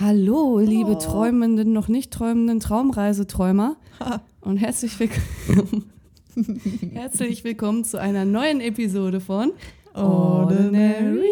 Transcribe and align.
Hallo, 0.00 0.58
liebe 0.58 0.92
Oh. 0.92 0.98
träumenden, 0.98 1.72
noch 1.72 1.88
nicht 1.88 2.10
träumenden 2.12 2.60
Traumreiseträumer 2.60 3.76
und 4.40 4.56
herzlich 4.56 4.98
willkommen, 4.98 5.90
herzlich 6.94 7.44
willkommen 7.44 7.84
zu 7.84 8.00
einer 8.00 8.24
neuen 8.24 8.60
Episode 8.60 9.20
von 9.20 9.52
Ordinary. 9.94 11.28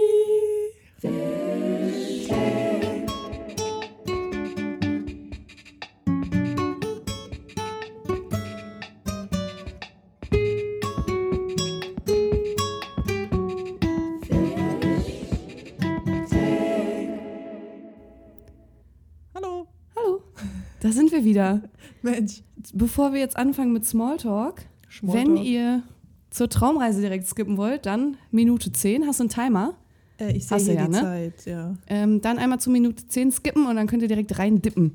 Wir 21.21 21.25
wieder. 21.25 21.63
Mensch. 22.03 22.43
Bevor 22.75 23.13
wir 23.13 23.21
jetzt 23.21 23.37
anfangen 23.37 23.73
mit 23.73 23.87
Smalltalk, 23.87 24.63
wenn 25.03 25.37
ihr 25.37 25.83
zur 26.31 26.49
Traumreise 26.49 27.01
direkt 27.01 27.27
skippen 27.27 27.57
wollt, 27.57 27.87
dann 27.87 28.17
Minute 28.31 28.73
10, 28.73 29.07
hast 29.07 29.21
du 29.21 29.25
einen 29.25 29.31
Timer. 29.31 29.75
äh, 30.19 30.33
ich 30.37 30.47
sehe 30.47 30.59
hier 30.59 30.75
ja, 30.75 30.85
die 30.85 30.91
ne? 30.91 31.01
Zeit, 31.01 31.47
ja. 31.47 31.75
Ähm, 31.87 32.21
dann 32.21 32.39
einmal 32.39 32.61
zu 32.61 32.71
Minute 32.71 33.07
10 33.07 33.33
skippen 33.33 33.67
und 33.67 33.77
dann 33.77 33.87
könnt 33.87 34.03
ihr 34.03 34.09
direkt 34.09 34.39
rein 34.39 34.61
dippen, 34.61 34.93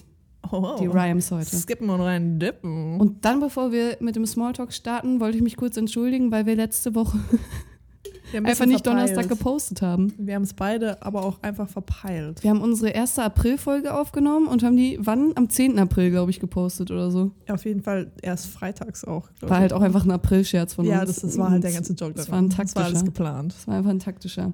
Oh, 0.51 0.75
die 0.79 0.85
Rhymes 0.85 1.31
heute. 1.31 1.55
Skippen 1.55 1.89
und 1.89 2.01
rein 2.01 2.39
dippen. 2.39 2.99
Und 2.99 3.25
dann, 3.25 3.39
bevor 3.39 3.71
wir 3.71 3.97
mit 3.99 4.15
dem 4.15 4.25
Smalltalk 4.27 4.73
starten, 4.73 5.19
wollte 5.19 5.37
ich 5.37 5.43
mich 5.43 5.57
kurz 5.57 5.75
entschuldigen, 5.75 6.31
weil 6.31 6.45
wir 6.45 6.55
letzte 6.55 6.93
Woche 6.93 7.17
ein 8.33 8.45
einfach 8.45 8.65
nicht 8.65 8.83
verpeilt. 8.85 9.09
Donnerstag 9.09 9.29
gepostet 9.29 9.81
haben. 9.81 10.13
Wir 10.17 10.35
haben 10.35 10.43
es 10.43 10.53
beide 10.53 11.01
aber 11.01 11.23
auch 11.23 11.41
einfach 11.43 11.69
verpeilt. 11.69 12.43
Wir 12.43 12.49
haben 12.49 12.61
unsere 12.61 12.89
erste 12.91 13.23
April-Folge 13.23 13.93
aufgenommen 13.93 14.47
und 14.47 14.63
haben 14.63 14.75
die, 14.75 14.97
wann? 15.01 15.31
Am 15.35 15.49
10. 15.49 15.77
April, 15.79 16.11
glaube 16.11 16.31
ich, 16.31 16.39
gepostet 16.39 16.91
oder 16.91 17.11
so. 17.11 17.31
Ja, 17.47 17.53
auf 17.55 17.65
jeden 17.65 17.81
Fall 17.83 18.11
erst 18.21 18.47
freitags 18.47 19.03
auch. 19.05 19.29
War 19.41 19.59
halt 19.59 19.73
auch 19.73 19.81
einfach 19.81 20.03
ein 20.05 20.11
April-Scherz 20.11 20.73
von 20.73 20.85
Ja, 20.85 21.01
uns. 21.01 21.07
das, 21.13 21.21
das 21.21 21.37
war 21.37 21.51
halt 21.51 21.63
der 21.63 21.71
ganze 21.71 21.93
Joke. 21.93 22.13
Das 22.15 22.29
war 22.31 22.39
ein 22.39 22.49
Das 22.49 22.57
war 22.75 22.83
alles 22.85 22.93
taktischer. 22.99 23.03
geplant. 23.05 23.53
Das 23.57 23.67
war 23.67 23.75
einfach 23.75 23.91
ein 23.91 23.99
taktischer. 23.99 24.53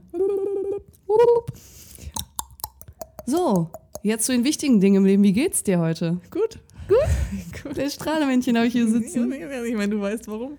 So, 3.25 3.69
jetzt 4.03 4.25
zu 4.25 4.31
den 4.31 4.44
wichtigen 4.44 4.80
Dingen 4.80 4.95
im 4.97 5.06
Leben. 5.06 5.23
Wie 5.23 5.33
geht's 5.33 5.63
dir 5.63 5.80
heute? 5.80 6.17
Gut. 6.31 6.59
Gut. 6.88 7.75
Der 7.78 7.89
Strahlemännchen 7.89 8.58
habe 8.58 8.67
ich 8.67 8.73
hier 8.73 8.88
sitzen. 8.88 9.31
Ich 9.31 9.75
meine, 9.75 9.89
du 9.95 10.02
weißt 10.02 10.28
warum. 10.28 10.53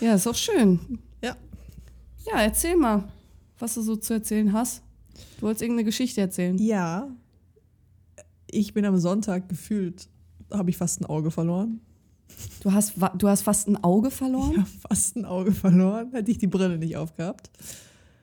Ja, 0.00 0.14
ist 0.14 0.26
auch 0.26 0.34
schön. 0.34 0.80
Ja. 2.30 2.38
Ja, 2.38 2.42
erzähl 2.42 2.76
mal, 2.76 3.04
was 3.58 3.74
du 3.74 3.82
so 3.82 3.96
zu 3.96 4.14
erzählen 4.14 4.52
hast. 4.52 4.82
Du 5.36 5.42
wolltest 5.42 5.62
irgendeine 5.62 5.84
Geschichte 5.84 6.20
erzählen. 6.20 6.56
Ja. 6.58 7.08
Ich 8.50 8.72
bin 8.72 8.84
am 8.84 8.98
Sonntag 8.98 9.48
gefühlt, 9.48 10.08
habe 10.50 10.70
ich 10.70 10.76
fast 10.76 11.00
ein 11.00 11.06
Auge 11.06 11.30
verloren. 11.30 11.80
Du 12.62 12.72
hast, 12.72 12.94
du 13.16 13.28
hast 13.28 13.42
fast 13.42 13.68
ein 13.68 13.82
Auge 13.82 14.10
verloren? 14.10 14.52
Ich 14.52 14.58
habe 14.58 14.68
fast 14.88 15.16
ein 15.16 15.24
Auge 15.24 15.52
verloren, 15.52 16.12
hätte 16.12 16.30
ich 16.30 16.38
die 16.38 16.46
Brille 16.46 16.78
nicht 16.78 16.96
aufgehabt. 16.96 17.50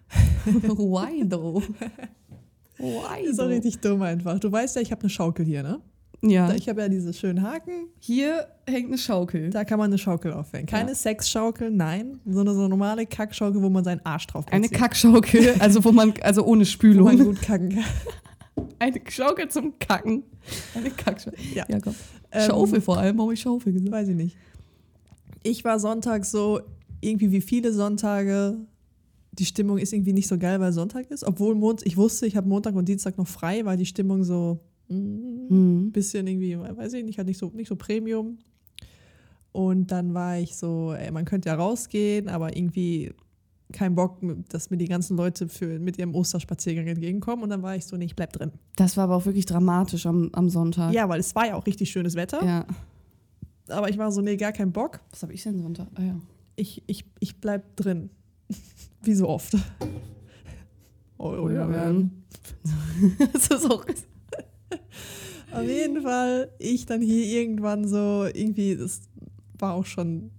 Why 0.46 1.28
though? 1.28 1.62
Why 2.78 3.26
Ist 3.26 3.40
auch 3.40 3.48
richtig 3.48 3.80
dumm 3.80 4.02
einfach. 4.02 4.40
Du 4.40 4.52
weißt 4.52 4.76
ja, 4.76 4.82
ich 4.82 4.92
habe 4.92 5.02
eine 5.02 5.10
Schaukel 5.10 5.46
hier, 5.46 5.64
ne? 5.64 5.82
Ja. 6.28 6.54
Ich 6.54 6.68
habe 6.70 6.82
ja 6.82 6.90
diese 6.90 7.14
schönen 7.14 7.42
Haken. 7.44 7.88
Hier 8.00 8.48
hängt 8.68 8.88
eine 8.88 8.98
Schaukel. 8.98 9.50
Da 9.52 9.64
kann 9.64 9.78
man 9.80 9.92
eine 9.92 9.98
Schaukel 9.98 10.34
aufhängen. 10.34 10.66
Keine 10.66 10.90
Ja. 10.90 10.96
Sexschaukel, 10.96 11.70
nein. 11.72 12.20
So 12.26 12.40
eine, 12.42 12.54
so 12.54 12.62
eine 12.62 12.70
normale 12.70 13.06
Kackschaukel, 13.06 13.62
wo 13.62 13.70
man 13.70 13.84
seinen 13.84 14.02
Arsch 14.06 14.28
drauf 14.28 14.46
Eine 14.50 14.68
platziert. 14.68 14.82
Kackschaukel, 14.82 15.56
also 15.60 15.84
wo 15.86 15.92
man, 15.92 16.14
also 16.22 16.42
ohne 16.44 16.50
Wo 16.50 16.56
man 16.58 16.66
Spülung. 16.66 17.18
gut 17.18 17.42
kacken 17.42 17.70
kann. 17.70 17.84
Eine 18.80 19.00
Schaukel 19.10 19.50
zum 19.50 19.78
Kacken. 19.80 20.24
Eine 20.74 20.90
Kackschaukel. 20.90 21.40
Ja. 21.54 21.66
Ja, 21.68 21.80
komm. 21.80 21.94
Ähm, 22.32 22.50
Schaufel 22.50 22.82
vor 22.82 22.98
allem, 22.98 23.18
warum 23.18 23.32
ich 23.32 23.42
Schaufel 23.42 23.74
gesagt? 23.74 23.92
Weiß 23.92 24.08
ich 24.08 24.16
nicht. 24.16 24.38
Ich 25.44 25.64
war 25.64 25.80
Sonntag 25.80 26.26
so, 26.26 26.60
irgendwie 27.02 27.32
wie 27.32 27.42
viele 27.42 27.72
Sonntage, 27.72 28.56
die 29.34 29.46
Stimmung 29.46 29.78
ist 29.78 29.94
irgendwie 29.94 30.14
nicht 30.14 30.28
so 30.28 30.38
geil, 30.38 30.60
weil 30.60 30.72
Sonntag 30.72 31.12
ist. 31.12 31.24
Obwohl 31.26 31.54
Mond, 31.56 31.82
ich 31.86 31.98
wusste, 31.98 32.26
ich 32.26 32.36
habe 32.38 32.48
Montag 32.48 32.76
und 32.76 32.88
Dienstag 32.88 33.18
noch 33.18 33.28
frei, 33.28 33.66
war 33.66 33.76
die 33.78 33.86
Stimmung 33.86 34.24
so 34.24 34.60
mm, 34.88 35.35
Hm. 35.50 35.92
bisschen 35.92 36.28
irgendwie, 36.28 36.58
weiß 36.58 36.94
ich 36.94 37.04
nicht, 37.04 37.18
halt 37.18 37.28
nicht 37.28 37.38
so, 37.38 37.52
nicht 37.54 37.68
so 37.68 37.76
Premium. 37.76 38.38
Und 39.52 39.92
dann 39.92 40.14
war 40.14 40.38
ich 40.38 40.56
so, 40.56 40.94
ey, 40.94 41.12
man 41.12 41.26
könnte 41.26 41.50
ja 41.50 41.56
rausgehen, 41.56 42.28
aber 42.28 42.58
irgendwie 42.58 43.14
kein 43.72 43.96
Bock, 43.96 44.20
dass 44.50 44.70
mir 44.70 44.78
die 44.78 44.88
ganzen 44.88 45.18
Leute 45.18 45.48
für, 45.48 45.80
mit 45.80 45.98
ihrem 45.98 46.14
Osterspaziergang 46.14 46.88
entgegenkommen. 46.88 47.44
Und 47.44 47.50
dann 47.50 47.64
war 47.64 47.76
ich 47.76 47.86
so, 47.86 47.96
nee, 47.98 48.06
ich 48.06 48.16
bleib 48.16 48.34
drin. 48.34 48.52
Das 48.76 48.98
war 48.98 49.06
aber 49.06 49.16
auch 49.16 49.26
wirklich 49.26 49.46
dramatisch 49.46 50.06
am, 50.06 50.30
am 50.34 50.50
Sonntag. 50.50 50.94
Ja, 50.94 51.08
weil 51.10 51.20
es 51.20 51.34
war 51.36 51.48
ja 51.48 51.56
auch 51.56 51.66
richtig 51.66 51.90
schönes 51.90 52.16
Wetter. 52.16 52.44
ja. 52.44 52.66
Aber 53.68 53.90
ich 53.90 53.98
war 53.98 54.12
so, 54.12 54.22
nee, 54.22 54.38
gar 54.38 54.52
kein 54.52 54.72
Bock. 54.72 55.00
Was 55.10 55.24
habe 55.24 55.34
ich 55.34 55.42
denn 55.42 55.60
Sonntag? 55.60 55.88
Ah, 55.96 56.04
ja. 56.04 56.20
Ich, 56.56 56.84
ich, 56.86 57.04
ich 57.20 57.42
bleib 57.42 57.76
drin. 57.76 58.12
Wie 59.02 59.16
so 59.16 59.28
oft. 59.28 59.56
Oh, 61.18 61.30
oh, 61.30 61.50
ja, 61.50 61.70
ja. 61.70 61.94
das 63.34 63.48
ist 63.48 63.72
auch. 63.72 63.86
Auf 65.56 65.68
jeden 65.68 66.02
Fall, 66.02 66.52
ich 66.60 66.86
dann 66.86 67.02
hier 67.02 67.26
irgendwann 67.42 67.88
so, 67.88 68.26
irgendwie, 68.26 68.76
das 68.76 69.02
war 69.58 69.74
auch 69.74 69.86
schon, 69.86 70.32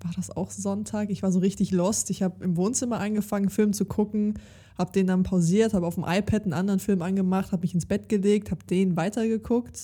war 0.00 0.12
das 0.16 0.30
auch 0.30 0.50
Sonntag? 0.50 1.10
Ich 1.10 1.22
war 1.22 1.32
so 1.32 1.38
richtig 1.38 1.70
lost. 1.70 2.10
Ich 2.10 2.22
habe 2.22 2.44
im 2.44 2.56
Wohnzimmer 2.56 3.00
angefangen, 3.00 3.48
Film 3.50 3.72
zu 3.72 3.84
gucken, 3.84 4.34
habe 4.76 4.92
den 4.92 5.06
dann 5.06 5.22
pausiert, 5.22 5.72
habe 5.72 5.86
auf 5.86 5.94
dem 5.94 6.04
iPad 6.06 6.44
einen 6.44 6.52
anderen 6.52 6.80
Film 6.80 7.00
angemacht, 7.02 7.52
habe 7.52 7.62
mich 7.62 7.74
ins 7.74 7.86
Bett 7.86 8.08
gelegt, 8.08 8.50
habe 8.50 8.64
den 8.64 8.96
weitergeguckt. 8.96 9.80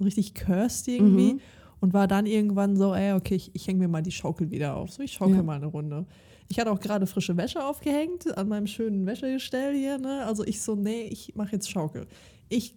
Richtig 0.00 0.34
cursed 0.34 0.88
irgendwie. 0.88 1.34
Mhm. 1.34 1.40
Und 1.80 1.92
war 1.92 2.06
dann 2.06 2.26
irgendwann 2.26 2.76
so, 2.76 2.94
ey, 2.94 3.12
okay, 3.12 3.34
ich, 3.34 3.50
ich 3.54 3.66
hänge 3.66 3.80
mir 3.80 3.88
mal 3.88 4.02
die 4.02 4.10
Schaukel 4.12 4.50
wieder 4.50 4.76
auf. 4.76 4.90
So, 4.92 5.02
ich 5.02 5.12
schaukel 5.12 5.36
Ja. 5.36 5.42
mal 5.42 5.56
eine 5.56 5.66
Runde. 5.66 6.06
Ich 6.48 6.58
hatte 6.58 6.70
auch 6.70 6.80
gerade 6.80 7.06
frische 7.06 7.36
Wäsche 7.36 7.64
aufgehängt 7.64 8.36
an 8.36 8.48
meinem 8.48 8.66
schönen 8.66 9.04
Wäschegestell 9.04 9.74
hier. 9.76 9.98
Ne? 9.98 10.24
Also 10.24 10.44
ich 10.44 10.62
so, 10.62 10.74
nee, 10.74 11.02
ich 11.10 11.34
mache 11.34 11.52
jetzt 11.52 11.70
Schaukel. 11.70 12.06
Ich 12.48 12.76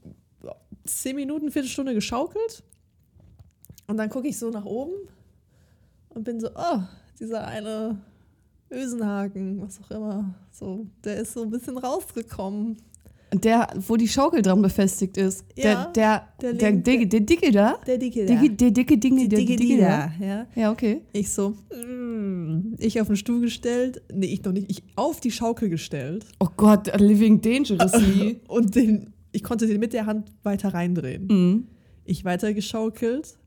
zehn 0.85 1.16
Minuten, 1.16 1.51
Viertelstunde 1.51 1.94
geschaukelt. 1.94 2.63
Und 3.88 3.97
dann 3.97 4.09
gucke 4.09 4.28
ich 4.28 4.38
so 4.38 4.50
nach 4.50 4.66
oben 4.66 4.94
und 6.09 6.23
bin 6.23 6.40
so, 6.40 6.50
oh, 6.56 6.79
dieser 7.19 7.45
eine 7.47 7.97
Ösenhaken, 8.72 9.62
was 9.62 9.79
auch 9.81 9.91
immer. 9.91 10.35
So, 10.51 10.85
der 11.03 11.17
ist 11.17 11.34
so 11.34 11.44
ein 11.44 11.50
bisschen 11.50 11.78
rausgekommen. 11.78 12.78
Der, 13.31 13.67
wo 13.88 13.95
die 13.95 14.07
Schaukel 14.07 14.41
dran 14.41 14.59
befestigt 14.62 15.16
ist. 15.17 15.45
Ja, 15.56 15.85
der, 15.85 16.28
der, 16.41 16.53
der 16.53 16.53
der, 16.53 16.72
linke- 16.72 16.84
dicke, 16.84 17.07
der 17.07 17.19
dicke 17.22 17.51
da. 17.51 17.78
Der 17.85 17.97
dicke 18.00 18.25
Dicke, 18.25 18.50
der 18.56 18.72
dicke 18.72 18.97
Dinge, 18.97 19.28
der 19.29 19.40
dicke, 19.40 19.56
dicke 19.56 19.78
da. 19.81 20.11
da, 20.19 20.25
ja. 20.25 20.47
Ja, 20.56 20.72
okay. 20.72 21.01
Ich 21.13 21.31
so, 21.31 21.53
mm, 21.72 22.73
ich 22.79 23.00
auf 23.00 23.06
den 23.07 23.16
Stuhl 23.17 23.41
gestellt, 23.41 24.01
nee, 24.11 24.25
ich 24.28 24.44
noch 24.44 24.51
nicht, 24.51 24.72
ich 24.72 24.81
auf 24.96 25.19
die 25.19 25.29
Schaukel 25.29 25.69
gestellt 25.69 26.25
Oh 26.40 26.47
Gott, 26.57 26.91
living 27.00 27.40
dangerously. 27.40 28.40
und 28.47 28.73
den, 28.75 29.13
ich 29.31 29.44
konnte 29.44 29.67
den 29.67 29.79
mit 29.79 29.94
der 29.94 30.06
Hand 30.06 30.31
weiter 30.44 30.73
reindrehen. 30.73 31.28
mhm. 31.28 31.67
Ich 32.06 32.25
weiter 32.25 32.53
geschaukelt. 32.56 33.38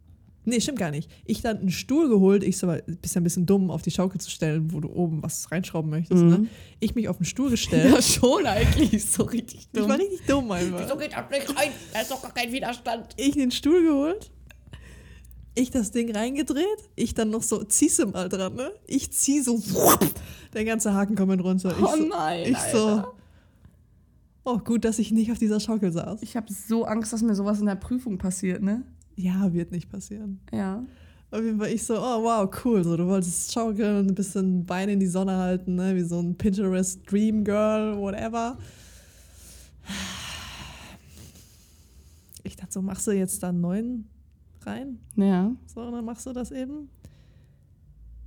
Nee, 0.44 0.60
stimmt 0.60 0.78
gar 0.78 0.90
nicht. 0.90 1.10
Ich 1.24 1.40
dann 1.40 1.58
einen 1.58 1.70
Stuhl 1.70 2.08
geholt. 2.08 2.42
Ich 2.42 2.58
so, 2.58 2.72
bist 3.00 3.14
ja 3.14 3.20
ein 3.20 3.24
bisschen 3.24 3.46
dumm, 3.46 3.70
auf 3.70 3.82
die 3.82 3.90
Schaukel 3.92 4.20
zu 4.20 4.30
stellen, 4.30 4.72
wo 4.72 4.80
du 4.80 4.88
oben 4.88 5.22
was 5.22 5.50
reinschrauben 5.52 5.90
möchtest. 5.90 6.22
Mhm. 6.22 6.30
Ne? 6.30 6.46
Ich 6.80 6.94
mich 6.94 7.08
auf 7.08 7.16
den 7.16 7.26
Stuhl 7.26 7.50
gestellt. 7.50 7.92
Ja, 7.92 8.02
schon 8.02 8.46
eigentlich. 8.46 9.04
So 9.04 9.24
richtig 9.24 9.60
ich 9.60 9.68
dumm. 9.80 9.88
war 9.88 9.98
richtig 9.98 10.20
dumm 10.26 10.50
einfach. 10.50 10.98
geht 10.98 11.12
das 11.12 11.30
nicht 11.30 11.56
rein? 11.56 11.70
Da 11.92 12.00
ist 12.00 12.10
doch 12.10 12.22
gar 12.22 12.32
kein 12.34 12.52
Widerstand. 12.52 13.14
Ich 13.16 13.32
den 13.34 13.50
Stuhl 13.50 13.82
geholt. 13.82 14.30
Ich 15.54 15.70
das 15.70 15.90
Ding 15.90 16.14
reingedreht. 16.14 16.88
Ich 16.96 17.14
dann 17.14 17.30
noch 17.30 17.42
so, 17.42 17.62
ziehst 17.64 17.98
du 17.98 18.06
mal 18.06 18.28
dran, 18.28 18.54
ne? 18.54 18.72
Ich 18.86 19.12
zieh 19.12 19.40
so, 19.40 19.60
der 20.54 20.64
ganze 20.64 20.94
Haken 20.94 21.14
kommt 21.14 21.42
runter. 21.42 21.74
Ich 21.76 21.84
Oh 21.84 21.96
so, 21.96 22.04
nein, 22.04 22.46
Ich 22.46 22.58
so, 22.58 22.86
Alter. 22.86 23.12
Oh 24.44 24.58
gut, 24.58 24.84
dass 24.84 24.98
ich 24.98 25.12
nicht 25.12 25.30
auf 25.32 25.38
dieser 25.38 25.60
Schaukel 25.60 25.92
saß. 25.92 26.22
Ich 26.22 26.36
habe 26.36 26.52
so 26.52 26.84
Angst, 26.84 27.12
dass 27.12 27.22
mir 27.22 27.34
sowas 27.34 27.60
in 27.60 27.66
der 27.66 27.76
Prüfung 27.76 28.18
passiert, 28.18 28.62
ne? 28.62 28.84
Ja, 29.16 29.52
wird 29.52 29.72
nicht 29.72 29.90
passieren. 29.90 30.40
Ja. 30.52 30.84
Auf 31.30 31.42
jeden 31.42 31.58
Fall 31.58 31.70
ich 31.70 31.82
so, 31.82 31.94
oh 31.94 32.22
wow, 32.22 32.50
cool. 32.64 32.84
So, 32.84 32.96
du 32.96 33.06
wolltest 33.06 33.52
schaukeln, 33.52 34.08
ein 34.08 34.14
bisschen 34.14 34.66
Beine 34.66 34.92
in 34.92 35.00
die 35.00 35.06
Sonne 35.06 35.36
halten, 35.36 35.76
ne? 35.76 35.94
wie 35.96 36.02
so 36.02 36.18
ein 36.20 36.36
Pinterest 36.36 37.00
Dream 37.10 37.42
Girl, 37.44 37.96
whatever. 37.98 38.58
Ich 42.44 42.56
dachte 42.56 42.72
so, 42.72 42.82
machst 42.82 43.06
du 43.06 43.12
jetzt 43.12 43.42
da 43.42 43.48
einen 43.48 43.60
neuen 43.60 44.08
rein? 44.62 44.98
Ja. 45.16 45.52
So, 45.66 45.80
und 45.80 45.92
dann 45.92 46.04
machst 46.04 46.26
du 46.26 46.32
das 46.32 46.50
eben. 46.50 46.90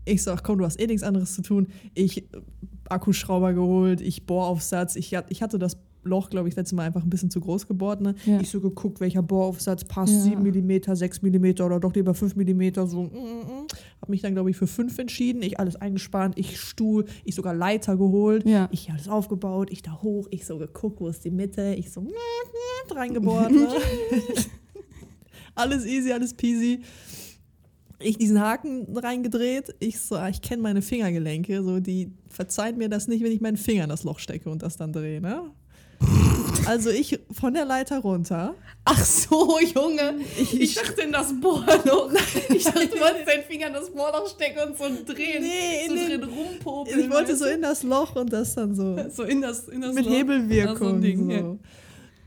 Ich 0.06 0.24
so, 0.24 0.31
ach 0.31 0.42
komm, 0.42 0.57
du 0.60 0.66
hast 0.66 0.80
eh 0.80 0.88
nichts 0.88 1.04
anderes 1.04 1.36
zu 1.36 1.42
tun. 1.42 1.68
Ich 1.94 2.18
äh, 2.18 2.42
Akkuschrauber 2.90 3.54
geholt, 3.54 4.01
ich 4.01 4.25
Bohraufsatz. 4.25 4.95
Ich, 4.95 5.16
ich 5.30 5.42
hatte 5.42 5.60
das 5.60 5.78
Loch, 6.06 6.30
glaube 6.30 6.48
ich, 6.48 6.56
letztes 6.56 6.75
Mal 6.75 6.84
einfach 6.84 7.04
ein 7.04 7.10
bisschen 7.10 7.30
zu 7.30 7.42
groß 7.42 7.68
gebohrt. 7.68 8.02
Ne? 8.02 8.16
Ja. 8.25 8.40
Ich 8.40 8.50
so 8.50 8.62
geguckt, 8.62 9.00
welcher 9.00 9.22
Bohraufsatz 9.22 9.84
passt, 9.84 10.13
Ja. 10.13 10.22
7 10.22 10.42
mm, 10.42 10.96
6 10.96 11.22
mm 11.22 11.46
oder 11.62 11.80
doch 11.80 11.94
lieber 11.94 12.13
5 12.13 12.36
mm. 12.36 12.88
So, 12.88 13.04
mm, 13.04 13.07
mm. 13.07 13.68
Hab 14.02 14.10
mich 14.10 14.22
dann, 14.22 14.34
glaube 14.34 14.52
ich, 14.52 14.57
für 14.57 14.68
5 14.68 14.98
entschieden. 15.00 15.42
Ich 15.42 15.60
alles 15.60 15.75
eingespannt, 15.75 16.38
ich 16.38 16.60
Stuhl, 16.60 17.06
ich 17.24 17.36
sogar 17.36 17.54
Leiter 17.54 17.98
geholt. 17.98 18.48
Ja. 18.48 18.69
Ich 18.72 18.90
alles 18.92 19.07
aufgebaut, 19.07 19.69
ich 19.72 19.81
da 19.81 20.02
hoch, 20.02 20.28
ich 20.30 20.46
so 20.46 20.57
geguckt, 20.57 21.02
wo 21.02 21.07
ist 21.07 21.25
die 21.25 21.31
Mitte. 21.31 21.75
Ich 21.78 21.92
so, 21.92 22.06
reingebohrt. 22.94 23.52
Ne? 23.52 23.68
alles 25.56 25.86
easy, 25.86 26.12
alles 26.12 26.34
peasy. 26.34 26.81
Ich 28.00 28.18
diesen 28.18 28.42
Haken 28.42 28.86
reingedreht. 28.98 29.74
Ich 29.80 30.00
so, 30.00 30.16
ah, 30.16 30.30
ich 30.30 30.42
kenne 30.42 30.62
meine 30.62 30.81
Fingergelenke. 30.81 31.63
So, 31.63 31.80
die 31.80 32.12
verzeihen 32.28 32.78
mir 32.78 32.90
das 32.90 33.07
nicht, 33.07 33.24
wenn 33.24 33.31
ich 33.31 33.42
meinen 33.42 33.57
Finger 33.57 33.86
in 33.86 33.90
das 33.90 34.04
Loch 34.04 34.19
stecke 34.19 34.50
und 34.50 34.62
das 34.62 34.78
dann 34.78 34.92
drehe. 34.92 35.22
Ne? 35.22 35.52
Also 36.65 36.89
ich 36.89 37.19
von 37.31 37.53
der 37.53 37.65
Leiter 37.65 38.00
runter. 38.00 38.56
Ach 38.86 39.03
so, 39.03 39.59
Junge. 39.59 40.15
Ich, 40.39 40.59
ich 40.59 40.75
dachte 40.75 41.01
in 41.01 41.12
das 41.12 41.33
Bohrloch. 41.39 42.12
Ich 42.50 42.63
dachte, 42.63 42.88
du 42.88 43.00
wolltest 43.00 43.27
deinen 43.27 43.44
Finger 43.44 43.68
in 43.68 43.74
das 43.74 43.89
Bohrloch 43.92 44.27
stecken 44.27 44.59
und 44.69 44.77
so 44.77 45.13
drehen. 45.13 45.44
Nee, 45.44 45.88
so 45.88 45.94
in 45.94 46.00
drin 46.00 46.21
den, 46.21 46.24
rumpopeln. 46.24 47.00
ich 47.00 47.09
wollte 47.09 47.36
so 47.36 47.45
in 47.45 47.62
das 47.62 47.83
Loch 47.83 48.15
und 48.15 48.31
das 48.33 48.56
dann 48.56 48.75
so. 48.75 48.97
so 49.09 49.24
in 49.24 49.42
das, 49.42 49.68
in 49.68 49.81
das 49.81 49.94
mit 49.94 50.06
Loch. 50.06 50.12
Hebelwirkung. 50.13 50.75
Ach, 50.75 50.95
so 50.95 51.00
Ding, 51.00 51.30
ja. 51.30 51.56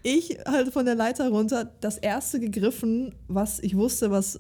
Ich 0.03 0.39
halt 0.47 0.73
von 0.73 0.85
der 0.85 0.95
Leiter 0.95 1.29
runter, 1.29 1.73
das 1.81 1.99
erste 1.99 2.39
gegriffen, 2.39 3.15
was 3.27 3.59
ich 3.59 3.77
wusste, 3.77 4.11
was 4.11 4.39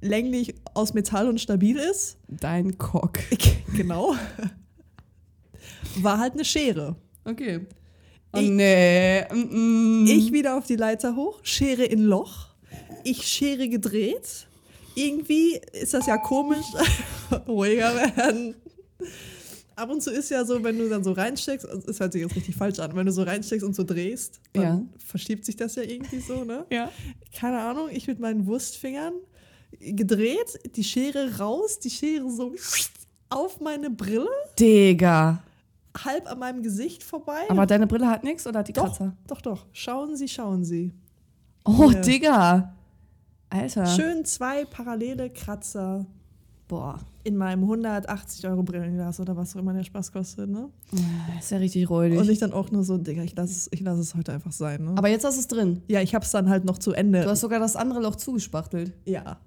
länglich 0.00 0.54
aus 0.74 0.94
Metall 0.94 1.28
und 1.28 1.40
stabil 1.40 1.76
ist. 1.76 2.16
Dein 2.28 2.78
Cock. 2.78 3.18
genau. 3.76 4.14
War 5.96 6.18
halt 6.18 6.34
eine 6.34 6.44
Schere. 6.44 6.96
Okay. 7.24 7.66
Oh 8.32 8.38
Ich- 8.38 8.50
nee. 8.50 9.22
Mm 9.32 10.04
-mm. 10.04 10.08
Ich 10.08 10.32
wieder 10.32 10.56
auf 10.56 10.66
die 10.66 10.76
Leiter 10.76 11.16
hoch, 11.16 11.40
Schere 11.42 11.84
in 11.84 12.02
Loch. 12.04 12.48
Ich 13.04 13.26
Schere 13.26 13.68
gedreht. 13.68 14.46
Irgendwie 14.94 15.60
ist 15.72 15.94
das 15.94 16.06
ja 16.06 16.16
komisch. 16.18 16.66
Ruhiger 17.48 17.94
werden. 17.96 18.54
Ab 19.76 19.88
und 19.90 20.02
zu 20.02 20.10
ist 20.10 20.30
ja 20.30 20.44
so, 20.44 20.62
wenn 20.62 20.76
du 20.78 20.88
dann 20.90 21.02
so 21.02 21.12
reinsteckst, 21.12 21.64
es 21.64 22.00
hört 22.00 22.12
sich 22.12 22.20
jetzt 22.22 22.36
richtig 22.36 22.54
falsch 22.54 22.78
an, 22.80 22.94
wenn 22.94 23.06
du 23.06 23.12
so 23.12 23.22
reinsteckst 23.22 23.64
und 23.64 23.74
so 23.74 23.82
drehst, 23.82 24.38
dann 24.52 24.62
Ja. 24.62 24.82
verschiebt 25.06 25.44
sich 25.46 25.56
das 25.56 25.76
ja 25.76 25.82
irgendwie 25.84 26.20
so, 26.20 26.44
ne? 26.44 26.66
Ja. 26.70 26.90
Keine 27.34 27.60
Ahnung, 27.60 27.88
ich 27.90 28.06
mit 28.06 28.18
meinen 28.20 28.46
Wurstfingern 28.46 29.14
gedreht, 29.78 30.58
die 30.76 30.84
Schere 30.84 31.38
raus, 31.38 31.78
die 31.78 31.88
Schere 31.90 32.28
so 32.30 32.52
auf 33.30 33.60
meine 33.60 33.88
Brille, 33.90 34.28
Digga. 34.58 35.42
Halb 36.04 36.30
an 36.30 36.38
meinem 36.38 36.62
Gesicht 36.62 37.02
vorbei. 37.02 37.40
Aber 37.48 37.66
deine 37.66 37.86
Brille 37.86 38.08
hat 38.08 38.24
nichts 38.24 38.46
oder 38.46 38.60
hat 38.60 38.68
die 38.68 38.72
doch, 38.72 38.84
Kratzer? 38.84 39.14
doch, 39.26 39.40
doch. 39.40 39.66
Schauen 39.72 40.16
Sie, 40.16 40.28
schauen 40.28 40.64
Sie. 40.64 40.94
Oh, 41.64 41.90
Ja. 41.90 42.00
Digga. 42.00 42.74
Alter. 43.50 43.86
Schön 43.86 44.24
zwei 44.24 44.64
parallele 44.64 45.28
Kratzer 45.30 46.06
Boah. 46.68 47.00
in 47.24 47.36
meinem 47.36 47.62
180 47.64 48.46
Euro 48.46 48.62
Brillenglas 48.62 49.18
oder 49.18 49.36
was 49.36 49.56
auch 49.56 49.60
immer 49.60 49.72
der 49.72 49.82
Spaß 49.82 50.12
kostet, 50.12 50.48
ne? 50.48 50.68
Ist 51.38 51.50
ja 51.50 51.58
richtig 51.58 51.90
räudig. 51.90 52.16
Und 52.20 52.30
ich 52.30 52.38
dann 52.38 52.52
auch 52.52 52.70
nur 52.70 52.84
so, 52.84 52.96
Digga, 52.96 53.22
ich 53.24 53.34
lasse 53.34 53.52
es, 53.52 53.68
ich 53.72 53.80
lass 53.80 53.98
es 53.98 54.14
heute 54.14 54.32
einfach 54.32 54.52
sein, 54.52 54.84
ne? 54.84 54.92
Aber 54.96 55.08
jetzt 55.08 55.24
hast 55.24 55.34
du 55.34 55.40
es 55.40 55.48
drin. 55.48 55.82
ja, 55.88 56.00
ich 56.00 56.14
hab's 56.14 56.30
dann 56.30 56.48
halt 56.48 56.64
noch 56.64 56.78
zu 56.78 56.92
Ende. 56.92 57.22
Du 57.22 57.28
hast 57.28 57.40
sogar 57.40 57.58
das 57.58 57.74
andere 57.74 58.00
Loch 58.00 58.14
zugespachtelt. 58.16 58.92
ja. 59.04 59.38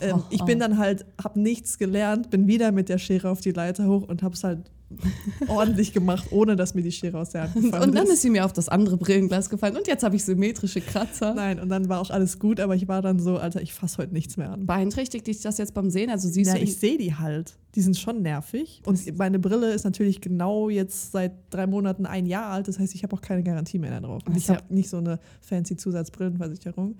Ähm, 0.00 0.24
ich 0.30 0.42
bin 0.42 0.58
dann 0.58 0.76
halt, 0.78 1.06
hab 1.22 1.36
nichts 1.36 1.78
gelernt, 1.78 2.28
bin 2.28 2.48
wieder 2.48 2.72
mit 2.72 2.88
der 2.88 2.98
Schere 2.98 3.30
auf 3.30 3.40
die 3.40 3.52
Leiter 3.52 3.86
hoch 3.86 4.02
und 4.08 4.24
hab's 4.24 4.42
halt 4.42 4.68
ordentlich 5.48 5.92
gemacht, 5.92 6.28
ohne 6.30 6.56
dass 6.56 6.74
mir 6.74 6.82
die 6.82 6.92
Schere 6.92 7.18
aus 7.18 7.30
der 7.30 7.42
Hand 7.42 7.54
gefallen 7.54 7.82
Und 7.82 7.94
dann 7.94 8.06
ist 8.06 8.22
sie 8.22 8.30
mir 8.30 8.44
auf 8.44 8.52
das 8.52 8.68
andere 8.68 8.96
Brillenglas 8.96 9.50
gefallen 9.50 9.76
und 9.76 9.86
jetzt 9.86 10.02
habe 10.04 10.16
ich 10.16 10.24
symmetrische 10.24 10.80
Kratzer. 10.80 11.34
Nein, 11.34 11.58
und 11.58 11.68
dann 11.68 11.88
war 11.88 12.00
auch 12.00 12.10
alles 12.10 12.38
gut, 12.38 12.60
aber 12.60 12.74
ich 12.74 12.88
war 12.88 13.02
dann 13.02 13.18
so, 13.18 13.38
Alter, 13.38 13.62
ich 13.62 13.72
fass 13.74 13.98
heute 13.98 14.12
nichts 14.12 14.36
mehr 14.36 14.50
an. 14.50 14.66
Beeinträchtigt 14.66 15.26
dich 15.26 15.40
das 15.40 15.58
jetzt 15.58 15.74
beim 15.74 15.90
Sehen? 15.90 16.10
Also 16.10 16.28
siehst 16.28 16.52
Ja, 16.52 16.58
du 16.58 16.62
ich 16.62 16.76
sehe 16.76 16.98
die 16.98 17.14
halt. 17.14 17.56
Die 17.74 17.80
sind 17.80 17.98
schon 17.98 18.22
nervig. 18.22 18.82
Und 18.86 19.18
meine 19.18 19.40
Brille 19.40 19.72
ist 19.72 19.84
natürlich 19.84 20.20
genau 20.20 20.68
jetzt 20.68 21.10
seit 21.10 21.32
drei 21.50 21.66
Monaten 21.66 22.06
ein 22.06 22.26
Jahr 22.26 22.52
alt. 22.52 22.68
Das 22.68 22.78
heißt, 22.78 22.94
ich 22.94 23.02
habe 23.02 23.16
auch 23.16 23.20
keine 23.20 23.42
Garantie 23.42 23.80
mehr 23.80 24.00
darauf. 24.00 24.22
Und 24.26 24.36
ich 24.36 24.44
ist 24.44 24.50
habe 24.50 24.62
nicht 24.72 24.88
so 24.88 24.98
eine 24.98 25.18
fancy 25.40 25.76
Zusatzbrillenversicherung. 25.76 26.96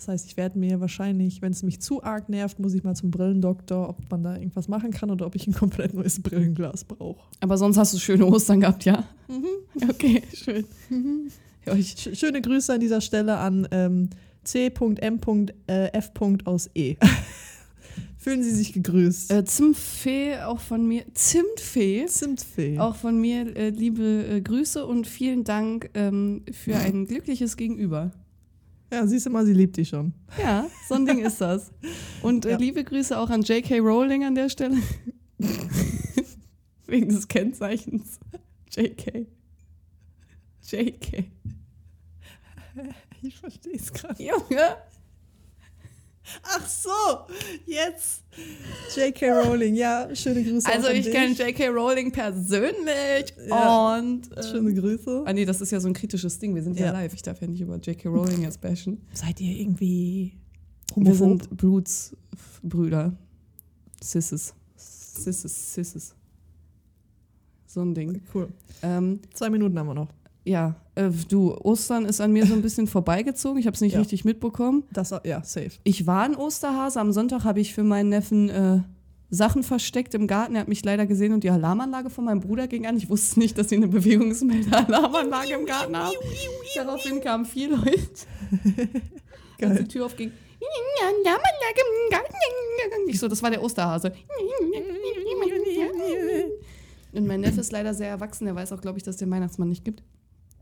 Das 0.00 0.08
heißt, 0.08 0.26
ich 0.28 0.38
werde 0.38 0.58
mir 0.58 0.80
wahrscheinlich, 0.80 1.42
wenn 1.42 1.52
es 1.52 1.62
mich 1.62 1.82
zu 1.82 2.02
arg 2.02 2.30
nervt, 2.30 2.58
muss 2.58 2.72
ich 2.72 2.82
mal 2.82 2.94
zum 2.94 3.10
Brillendoktor, 3.10 3.90
ob 3.90 4.10
man 4.10 4.22
da 4.22 4.34
irgendwas 4.34 4.66
machen 4.66 4.92
kann 4.92 5.10
oder 5.10 5.26
ob 5.26 5.34
ich 5.34 5.46
ein 5.46 5.52
komplett 5.52 5.92
neues 5.92 6.22
Brillenglas 6.22 6.84
brauche. 6.84 7.20
Aber 7.40 7.58
sonst 7.58 7.76
hast 7.76 7.92
du 7.92 7.98
schöne 7.98 8.24
Ostern 8.24 8.60
gehabt, 8.60 8.86
ja? 8.86 9.04
Okay, 9.90 10.22
schön. 10.32 10.64
Ja, 11.66 11.74
ich, 11.74 11.96
Sch 11.98 12.18
schöne 12.18 12.40
Grüße 12.40 12.72
an 12.72 12.80
dieser 12.80 13.02
Stelle 13.02 13.36
an 13.36 13.68
ähm, 13.72 14.08
C.M.F. 14.42 16.10
aus 16.44 16.70
E. 16.74 16.96
Fühlen 18.16 18.42
Sie 18.42 18.52
sich 18.54 18.72
gegrüßt. 18.72 19.32
äh, 19.32 19.44
Zimtfee 19.44 20.38
auch 20.38 20.60
von 20.60 20.88
mir. 20.88 21.04
Zimtfee. 21.12 22.06
Zimtfee. 22.06 22.78
Auch 22.78 22.96
von 22.96 23.20
mir 23.20 23.54
äh, 23.54 23.68
liebe 23.68 24.24
äh, 24.26 24.40
Grüße 24.40 24.86
und 24.86 25.06
vielen 25.06 25.44
Dank 25.44 25.90
ähm, 25.92 26.42
für 26.52 26.76
ein 26.78 27.04
glückliches 27.04 27.58
Gegenüber. 27.58 28.12
Ja, 28.92 29.06
siehst 29.06 29.26
du 29.26 29.30
mal, 29.30 29.46
sie 29.46 29.52
liebt 29.52 29.76
dich 29.76 29.88
schon. 29.88 30.12
Ja, 30.40 30.66
so 30.88 30.94
ein 30.94 31.06
Ding 31.06 31.20
ist 31.20 31.40
das. 31.40 31.70
Und 32.22 32.44
äh, 32.44 32.50
Ja. 32.52 32.56
liebe 32.56 32.82
Grüße 32.82 33.16
auch 33.18 33.30
an 33.30 33.42
J.K. 33.42 33.78
Rowling 33.78 34.24
an 34.24 34.34
der 34.34 34.48
Stelle. 34.48 34.76
Wegen 36.86 37.08
des 37.08 37.28
Kennzeichens. 37.28 38.18
J.K. 38.72 39.26
J.K. 40.68 41.24
Ich 43.22 43.36
verstehe 43.38 43.74
es 43.74 43.92
gerade. 43.92 44.20
Junge. 44.22 44.76
Ach 46.42 46.66
so, 46.68 46.90
jetzt. 47.66 48.22
J.K. 48.96 49.30
Rowling, 49.32 49.74
ja, 49.74 50.08
schöne 50.14 50.42
Grüße. 50.42 50.68
Also 50.70 50.86
auch 50.86 50.90
an 50.90 50.96
ich 50.96 51.10
kenne 51.10 51.34
J.K. 51.34 51.68
Rowling 51.68 52.12
persönlich 52.12 53.34
Ja. 53.48 53.98
und 53.98 54.36
äh, 54.36 54.42
Schöne 54.42 54.72
Grüße. 54.74 55.24
Ah 55.26 55.32
nee, 55.32 55.44
das 55.44 55.60
ist 55.60 55.70
ja 55.72 55.80
so 55.80 55.88
ein 55.88 55.94
kritisches 55.94 56.38
Ding. 56.38 56.54
Wir 56.54 56.62
sind 56.62 56.78
ja, 56.78 56.86
Ja. 56.86 56.92
live. 56.92 57.14
Ich 57.14 57.22
darf 57.22 57.40
ja 57.40 57.46
nicht 57.46 57.60
über 57.60 57.76
J.K. 57.76 58.08
Rowling 58.08 58.42
jetzt 58.42 58.60
bashen. 58.60 59.04
Seid 59.12 59.40
ihr 59.40 59.58
irgendwie 59.60 60.34
Wir 60.94 61.06
homophob? 61.12 61.42
sind 61.42 61.56
Blutsbrüder. 61.56 63.12
Sisses. 64.02 64.54
Sisses, 64.76 65.74
Sisses. 65.74 66.14
So 67.66 67.82
ein 67.82 67.94
Ding. 67.94 68.22
Cool. 68.34 68.48
Ähm, 68.82 69.20
Zwei 69.34 69.50
Minuten 69.50 69.78
haben 69.78 69.86
wir 69.88 69.94
noch. 69.94 70.08
ja, 70.44 70.74
äh, 71.06 71.10
du, 71.28 71.54
Ostern 71.54 72.04
ist 72.04 72.20
an 72.20 72.32
mir 72.32 72.46
so 72.46 72.54
ein 72.54 72.62
bisschen 72.62 72.86
vorbeigezogen. 72.96 73.58
Ich 73.58 73.66
habe 73.66 73.74
es 73.74 73.80
nicht 73.80 73.94
Ja. 73.94 74.00
richtig 74.00 74.24
mitbekommen. 74.24 74.84
Das, 74.92 75.14
ja, 75.24 75.42
safe. 75.44 75.70
Ich 75.84 76.06
war 76.06 76.22
ein 76.24 76.36
Osterhase. 76.36 77.00
Am 77.00 77.12
Sonntag 77.12 77.44
habe 77.44 77.60
ich 77.60 77.74
für 77.74 77.82
meinen 77.82 78.08
Neffen 78.10 78.48
äh, 78.48 78.80
Sachen 79.32 79.62
versteckt 79.62 80.14
im 80.14 80.26
Garten. 80.26 80.56
Er 80.56 80.62
hat 80.62 80.68
mich 80.68 80.84
leider 80.84 81.06
gesehen 81.06 81.32
und 81.32 81.44
die 81.44 81.50
Alarmanlage 81.50 82.10
von 82.10 82.24
meinem 82.24 82.40
Bruder 82.40 82.66
ging 82.66 82.86
an. 82.86 82.96
Ich 82.96 83.08
wusste 83.08 83.38
nicht, 83.38 83.56
dass 83.58 83.68
sie 83.68 83.76
eine 83.76 83.86
Bewegungsmelder-Alarmanlage 83.88 85.52
im 85.54 85.66
Garten 85.66 85.96
haben. 85.96 86.14
Daraufhin 86.74 87.20
kamen 87.20 87.44
vier 87.44 87.70
Leute, 87.70 88.08
als 89.62 89.78
die. 89.78 89.84
Tür 89.88 90.06
aufging. 90.06 90.32
Alarmanlage 91.00 91.80
im 91.80 92.10
Garten. 92.12 92.34
Ich 93.08 93.18
so, 93.20 93.28
das 93.28 93.40
war 93.42 93.50
der 93.50 93.62
Osterhase. 93.62 94.12
Und 97.12 97.26
mein 97.26 97.40
Neffe 97.40 97.60
ist 97.60 97.72
leider 97.72 97.94
sehr 97.94 98.08
erwachsen. 98.08 98.44
Der 98.46 98.54
weiß 98.54 98.72
auch, 98.72 98.80
glaube 98.80 98.98
ich, 98.98 99.04
dass 99.04 99.14
es 99.14 99.18
den 99.20 99.30
Weihnachtsmann 99.30 99.68
nicht 99.68 99.84
gibt. 99.84 100.02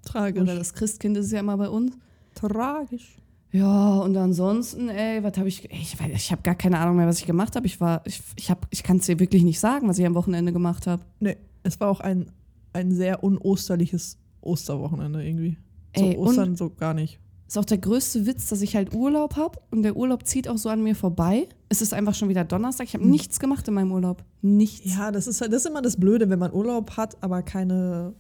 Tragisch. 0.09 0.43
Oder 0.43 0.57
das 0.57 0.73
Christkind 0.75 1.17
ist 1.17 1.33
ja 1.33 1.41
immer 1.41 1.57
bei 1.57 1.69
uns. 1.69 1.97
Tragisch. 2.35 3.17
Ja, 3.51 4.01
und 4.01 4.17
ansonsten, 4.17 4.89
ey, 4.91 5.23
was 5.25 5.39
habe 5.39 5.49
ich, 5.49 5.65
ich, 5.73 5.95
weiß- 5.97 6.13
ich 6.15 6.31
habe 6.33 6.43
gar 6.43 6.55
keine 6.55 6.79
Ahnung 6.79 6.97
mehr, 6.97 7.07
was 7.07 7.19
ich 7.19 7.27
gemacht 7.27 7.57
habe. 7.57 7.67
Ich 7.67 7.81
war, 7.81 8.03
ich, 8.05 8.21
ich, 8.37 8.53
ich 8.71 8.83
kann 8.83 8.99
es 8.99 9.07
dir 9.07 9.19
wirklich 9.19 9.43
nicht 9.43 9.59
sagen, 9.59 9.89
was 9.89 9.99
ich 9.99 10.05
am 10.07 10.15
Wochenende 10.15 10.53
gemacht 10.53 10.87
habe. 10.87 11.03
Nee, 11.21 11.37
es 11.63 11.81
war 11.81 11.89
auch 11.89 12.01
ein, 12.01 12.31
ein 12.75 12.93
sehr 12.93 13.25
unosterliches 13.25 14.19
Osterwochenende 14.43 15.27
irgendwie. 15.27 15.57
So 15.97 16.05
Ey, 16.05 16.17
Ostern 16.19 16.57
so 16.57 16.69
gar 16.71 16.93
nicht. 16.95 17.19
Ist 17.47 17.57
auch 17.57 17.65
der 17.65 17.79
größte 17.79 18.27
Witz, 18.27 18.49
dass 18.51 18.61
ich 18.61 18.77
halt 18.77 18.93
Urlaub 18.95 19.37
habe 19.37 19.59
und 19.71 19.83
der 19.83 19.97
Urlaub 19.97 20.27
zieht 20.27 20.47
auch 20.49 20.59
so 20.59 20.69
an 20.69 20.83
mir 20.83 20.95
vorbei. 20.95 21.49
Es 21.71 21.81
ist 21.81 21.95
einfach 21.95 22.13
schon 22.15 22.29
wieder 22.29 22.45
Donnerstag. 22.45 22.87
Ich 22.87 22.93
habe 22.95 23.09
nichts 23.09 23.41
gemacht 23.41 23.67
in 23.67 23.73
meinem 23.73 23.91
Urlaub. 23.93 24.23
Nichts. 24.43 24.95
Ja, 24.95 25.11
das 25.11 25.27
ist 25.27 25.41
halt, 25.41 25.55
das 25.55 25.63
ist 25.65 25.71
immer 25.71 25.81
das 25.81 25.97
Blöde, 25.97 26.29
wenn 26.29 26.39
man 26.39 26.53
Urlaub 26.53 26.99
hat, 26.99 27.17
aber 27.23 27.41
keine 27.43 28.13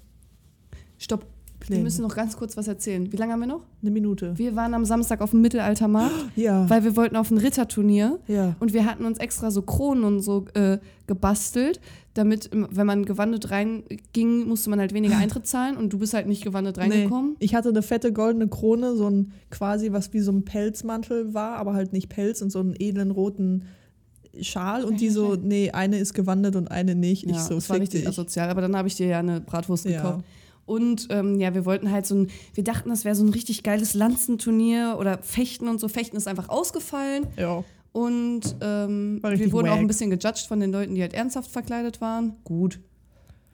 Stopp. 0.96 1.26
Wir 1.60 1.66
Pläne. 1.66 1.82
müssen 1.82 2.02
noch 2.02 2.14
ganz 2.14 2.36
kurz 2.36 2.56
was 2.56 2.68
erzählen. 2.68 3.12
Wie 3.12 3.16
lange 3.16 3.32
haben 3.32 3.40
wir 3.40 3.46
noch? 3.46 3.62
Eine 3.82 3.90
Minute. 3.90 4.32
Wir 4.38 4.54
waren 4.56 4.74
am 4.74 4.84
Samstag 4.84 5.20
auf 5.20 5.30
dem 5.30 5.40
Mittelaltermarkt, 5.42 6.14
Ja. 6.36 6.68
weil 6.70 6.84
wir 6.84 6.96
wollten 6.96 7.16
auf 7.16 7.30
ein 7.30 7.38
Ritterturnier. 7.38 8.18
ja. 8.28 8.54
Und 8.60 8.72
wir 8.72 8.84
hatten 8.86 9.04
uns 9.04 9.18
extra 9.18 9.50
so 9.50 9.62
Kronen 9.62 10.04
und 10.04 10.20
so 10.20 10.44
äh, 10.54 10.78
gebastelt, 11.08 11.80
damit, 12.14 12.50
wenn 12.52 12.86
man 12.86 13.04
gewandet 13.04 13.50
reinging, 13.50 14.46
musste 14.46 14.70
man 14.70 14.78
halt 14.80 14.92
weniger 14.94 15.16
Eintritt 15.18 15.46
zahlen 15.46 15.76
und 15.76 15.92
du 15.92 15.98
bist 15.98 16.14
halt 16.14 16.26
nicht 16.28 16.44
gewandet 16.44 16.78
reingekommen. 16.78 17.30
Nee. 17.32 17.36
Ich 17.40 17.54
hatte 17.54 17.68
eine 17.70 17.82
fette 17.82 18.12
goldene 18.12 18.48
Krone, 18.48 18.94
so 18.96 19.08
ein 19.10 19.32
quasi 19.50 19.92
was 19.92 20.12
wie 20.12 20.20
so 20.20 20.30
ein 20.32 20.44
Pelzmantel 20.44 21.34
war, 21.34 21.56
aber 21.56 21.74
halt 21.74 21.92
nicht 21.92 22.08
Pelz 22.08 22.40
und 22.40 22.50
so 22.50 22.60
einen 22.60 22.74
edlen 22.78 23.10
roten 23.10 23.64
Schal 24.40 24.84
und 24.84 25.00
die 25.00 25.10
so, 25.10 25.34
nee, 25.34 25.70
eine 25.72 25.98
ist 25.98 26.14
gewandert 26.14 26.54
und 26.54 26.70
eine 26.70 26.94
nicht. 26.94 27.24
Ja, 27.24 27.32
ich 27.32 27.38
so, 27.38 27.54
das 27.54 27.68
war 27.70 27.80
richtig 27.80 28.06
asozial, 28.06 28.48
aber 28.50 28.60
dann 28.60 28.76
habe 28.76 28.86
ich 28.86 28.94
dir 28.94 29.06
ja 29.08 29.18
eine 29.18 29.40
Bratwurst 29.40 29.84
Ja. 29.86 29.96
gekauft. 30.02 30.24
Und 30.68 31.08
ähm, 31.10 31.40
ja, 31.40 31.54
wir 31.54 31.64
wollten 31.64 31.90
halt 31.90 32.06
so 32.06 32.14
ein, 32.14 32.28
wir 32.54 32.62
dachten, 32.62 32.90
das 32.90 33.04
wäre 33.04 33.14
so 33.14 33.24
ein 33.24 33.30
richtig 33.30 33.62
geiles 33.62 33.94
Lanzenturnier 33.94 34.96
oder 35.00 35.18
Fechten 35.22 35.66
und 35.66 35.80
so. 35.80 35.88
Fechten 35.88 36.16
ist 36.16 36.28
einfach 36.28 36.50
ausgefallen. 36.50 37.26
Ja. 37.36 37.64
Und 37.92 38.56
ähm, 38.60 39.20
wir 39.22 39.50
wurden 39.52 39.68
auch 39.68 39.72
wack. 39.72 39.80
ein 39.80 39.86
bisschen 39.86 40.10
gejudged 40.10 40.46
von 40.46 40.60
den 40.60 40.70
Leuten, 40.70 40.94
die 40.94 41.00
halt 41.00 41.14
ernsthaft 41.14 41.50
verkleidet 41.50 42.02
waren. 42.02 42.34
Gut. 42.44 42.80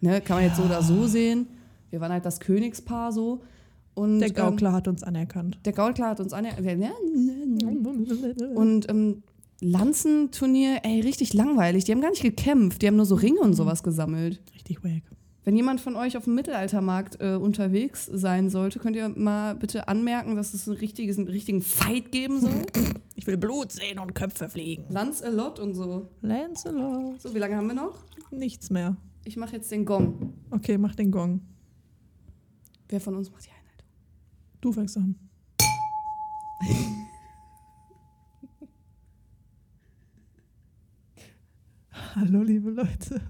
Ne, 0.00 0.20
kann 0.20 0.38
man 0.38 0.44
jetzt 0.44 0.56
so 0.56 0.64
oder 0.64 0.82
so 0.82 1.06
sehen. 1.06 1.46
Wir 1.90 2.00
waren 2.00 2.12
halt 2.12 2.26
das 2.26 2.40
Königspaar 2.40 3.12
so. 3.12 3.42
Und, 3.94 4.18
Der 4.18 4.30
Gaukler 4.30 4.72
hat 4.72 4.88
uns 4.88 5.04
anerkannt. 5.04 5.54
Ähm, 5.54 5.62
der 5.62 5.72
Gaukler 5.72 6.08
hat 6.08 6.18
uns 6.18 6.32
anerkannt. 6.32 6.66
Und 8.56 8.90
ähm, 8.90 9.22
Lanzenturnier, 9.60 10.80
ey, 10.82 11.00
richtig 11.00 11.32
langweilig. 11.32 11.84
Die 11.84 11.92
haben 11.92 12.00
gar 12.00 12.10
nicht 12.10 12.22
gekämpft, 12.22 12.82
die 12.82 12.88
haben 12.88 12.96
nur 12.96 13.06
so 13.06 13.14
Ringe 13.14 13.38
und 13.38 13.54
sowas 13.54 13.84
gesammelt. 13.84 14.42
Richtig 14.52 14.82
wack. 14.82 15.02
Wenn 15.44 15.56
jemand 15.56 15.82
von 15.82 15.94
euch 15.94 16.16
auf 16.16 16.24
dem 16.24 16.34
Mittelaltermarkt 16.36 17.20
äh, 17.20 17.34
unterwegs 17.34 18.06
sein 18.06 18.48
sollte, 18.48 18.78
könnt 18.78 18.96
ihr 18.96 19.10
mal 19.10 19.54
bitte 19.54 19.88
anmerken, 19.88 20.36
dass 20.36 20.54
es 20.54 20.66
ein 20.66 20.72
richtiges, 20.72 21.18
einen 21.18 21.28
richtigen 21.28 21.60
Fight 21.60 22.10
geben 22.12 22.40
soll. 22.40 22.64
Ich 23.16 23.28
will 23.28 23.36
Blut 23.36 23.70
sehen 23.70 24.00
und 24.00 24.14
Köpfe 24.14 24.48
fliegen. 24.48 24.86
Lancelot 24.90 25.60
und 25.60 25.74
so. 25.74 26.10
Lancelot. 26.20 27.22
So, 27.22 27.32
wie 27.32 27.38
lange 27.38 27.56
haben 27.56 27.68
wir 27.68 27.74
noch? 27.74 28.04
Nichts 28.32 28.70
mehr. 28.70 28.96
Ich 29.24 29.36
mache 29.36 29.52
jetzt 29.54 29.70
den 29.70 29.84
Gong. 29.84 30.34
Okay, 30.50 30.76
mach 30.76 30.96
den 30.96 31.12
Gong. 31.12 31.40
Wer 32.88 33.00
von 33.00 33.14
uns 33.14 33.30
macht 33.30 33.46
die 33.46 33.50
Einleitung? 33.50 33.86
Du 34.60 34.72
fängst 34.72 34.96
an. 34.96 35.14
Hallo, 42.16 42.42
liebe 42.42 42.70
Leute, 42.70 43.20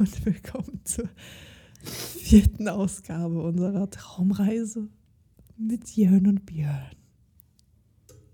und 0.00 0.24
willkommen 0.24 0.80
zur 0.84 1.10
vierten 1.82 2.68
Ausgabe 2.68 3.42
unserer 3.42 3.90
Traumreise 3.90 4.88
mit 5.58 5.94
Jörn 5.94 6.26
und 6.26 6.46
Björn. 6.46 6.96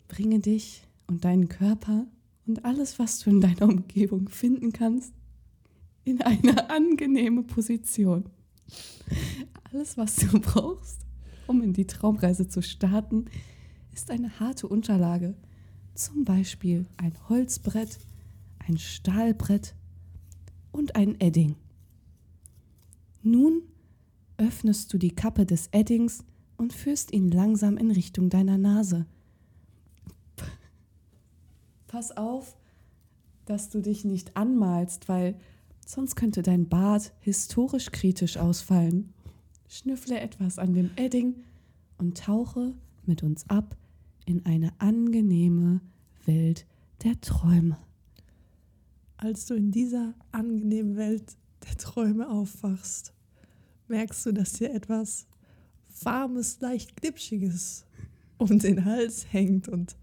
Bringe 0.07 0.39
dich 0.39 0.87
und 1.09 1.25
deinen 1.25 1.49
Körper 1.49 2.07
und 2.47 2.65
alles, 2.65 3.01
was 3.01 3.19
du 3.19 3.31
in 3.31 3.41
deiner 3.41 3.63
Umgebung 3.63 4.29
finden 4.29 4.73
kannst, 4.73 5.13
in 6.05 6.23
eine 6.23 6.71
angenehme 6.71 7.43
Position. 7.43 8.29
Alles, 9.73 9.99
was 9.99 10.15
du 10.15 10.39
brauchst, 10.39 11.01
um 11.49 11.63
in 11.63 11.73
die 11.73 11.89
Traumreise 11.89 12.47
zu 12.47 12.63
starten, 12.63 13.25
ist 13.93 14.13
eine 14.13 14.39
harte 14.39 14.69
Unterlage. 14.69 15.35
Zum 15.95 16.25
Beispiel 16.25 16.87
ein 16.97 17.15
Holzbrett, 17.29 17.99
ein 18.69 18.79
Stahlbrett 18.79 19.75
und 20.77 20.95
ein 20.95 21.19
Edding. 21.21 21.57
Nun 23.23 23.63
öffnest 24.37 24.93
du 24.93 24.99
die 24.99 25.15
Kappe 25.15 25.47
des 25.47 25.69
Eddings 25.73 26.25
und 26.57 26.73
führst 26.73 27.13
ihn 27.13 27.31
langsam 27.31 27.77
in 27.77 27.91
Richtung 27.91 28.31
deiner 28.31 28.59
Nase. 28.59 29.07
Pass 31.87 32.17
auf, 32.17 32.57
dass 33.47 33.71
du 33.71 33.81
dich 33.81 34.05
nicht 34.05 34.37
anmalst, 34.37 35.09
weil 35.09 35.39
sonst 35.87 36.17
könnte 36.17 36.43
dein 36.43 36.69
Bart 36.69 37.13
historisch 37.21 37.91
kritisch 37.91 38.37
ausfallen. 38.37 39.13
Schnüffle 39.69 40.21
etwas 40.21 40.59
an 40.59 40.75
dem 40.75 40.91
Edding 40.97 41.37
und 41.99 42.19
tauche 42.19 42.75
mit 43.07 43.23
uns 43.23 43.49
ab 43.49 43.77
in 44.27 44.45
eine 44.45 44.73
angenehme 44.79 45.81
Welt 46.27 46.67
der 47.03 47.21
Träume. 47.21 47.79
Als 49.19 49.47
du 49.47 49.55
in 49.55 49.71
dieser 49.71 50.15
angenehmen 50.31 50.97
Welt 50.97 51.37
der 51.67 51.77
Träume 51.79 52.29
aufwachst, 52.29 53.15
merkst 53.89 54.27
du, 54.27 54.33
dass 54.33 54.53
dir 54.53 54.73
etwas 54.75 55.27
Warmes, 56.03 56.61
leicht 56.61 56.97
Glitschiges 56.97 57.87
um 58.37 58.59
den 58.59 58.85
Hals 58.85 59.33
hängt 59.33 59.69
und 59.69 59.97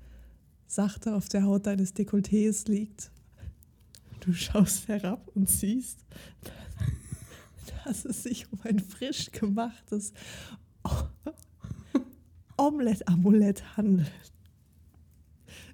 sachte 0.66 1.14
auf 1.14 1.30
der 1.30 1.44
Haut 1.44 1.68
deines 1.68 1.96
Dekolletés 1.96 2.68
liegt. 2.68 3.12
Du 4.22 4.34
schaust 4.34 4.88
herab 4.88 5.30
und 5.36 5.48
siehst, 5.48 6.00
dass 7.86 8.06
es 8.06 8.24
sich 8.24 8.52
um 8.52 8.60
ein 8.64 8.80
frisch 8.80 9.32
gemachtes 9.32 10.14
Omelette-Amulett 12.58 13.78
handelt. 13.78 14.12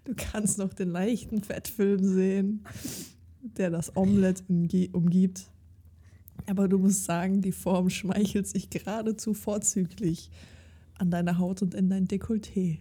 Du 0.04 0.14
kannst 0.16 0.58
noch 0.58 0.74
den 0.74 0.90
leichten 0.90 1.42
Fettfilm 1.42 2.04
sehen, 2.04 2.66
der 3.42 3.70
das 3.70 3.96
Omelett 3.96 4.44
umgibt. 4.48 5.52
Aber 6.46 6.68
du 6.68 6.78
musst 6.78 7.06
sagen, 7.06 7.42
die 7.42 7.52
Form 7.52 7.90
schmeichelt 7.90 8.48
sich 8.48 8.70
geradezu 8.70 9.34
vorzüglich 9.34 10.32
an 10.98 11.12
deiner 11.12 11.38
Haut 11.38 11.62
und 11.62 11.74
in 11.74 11.90
dein 11.90 12.08
Dekolleté. 12.08 12.80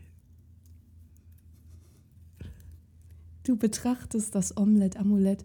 Du 3.44 3.56
betrachtest 3.56 4.34
das 4.34 4.56
Omelett-Amulett 4.56 5.44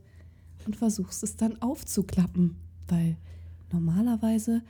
und 0.66 0.76
versuchst 0.76 1.24
es 1.24 1.36
dann 1.38 1.62
aufzuklappen, 1.62 2.58
weil 2.88 3.18
normalerweise 3.72 4.62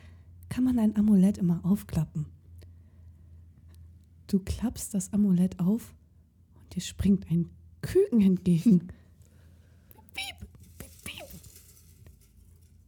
kann 0.50 0.64
man 0.64 0.78
ein 0.78 0.96
Amulett 0.96 1.40
immer 1.40 1.60
aufklappen. 1.64 2.28
Du 4.28 4.40
klappst 4.40 4.94
das 4.94 5.14
Amulett 5.14 5.60
auf 5.60 5.94
und 6.56 6.76
dir 6.76 6.82
springt 6.82 7.30
ein 7.32 7.50
Küken 7.82 8.22
entgegen. 8.22 8.88
Piep, 10.14 10.48
piep, 10.78 10.92
piep. 11.04 11.26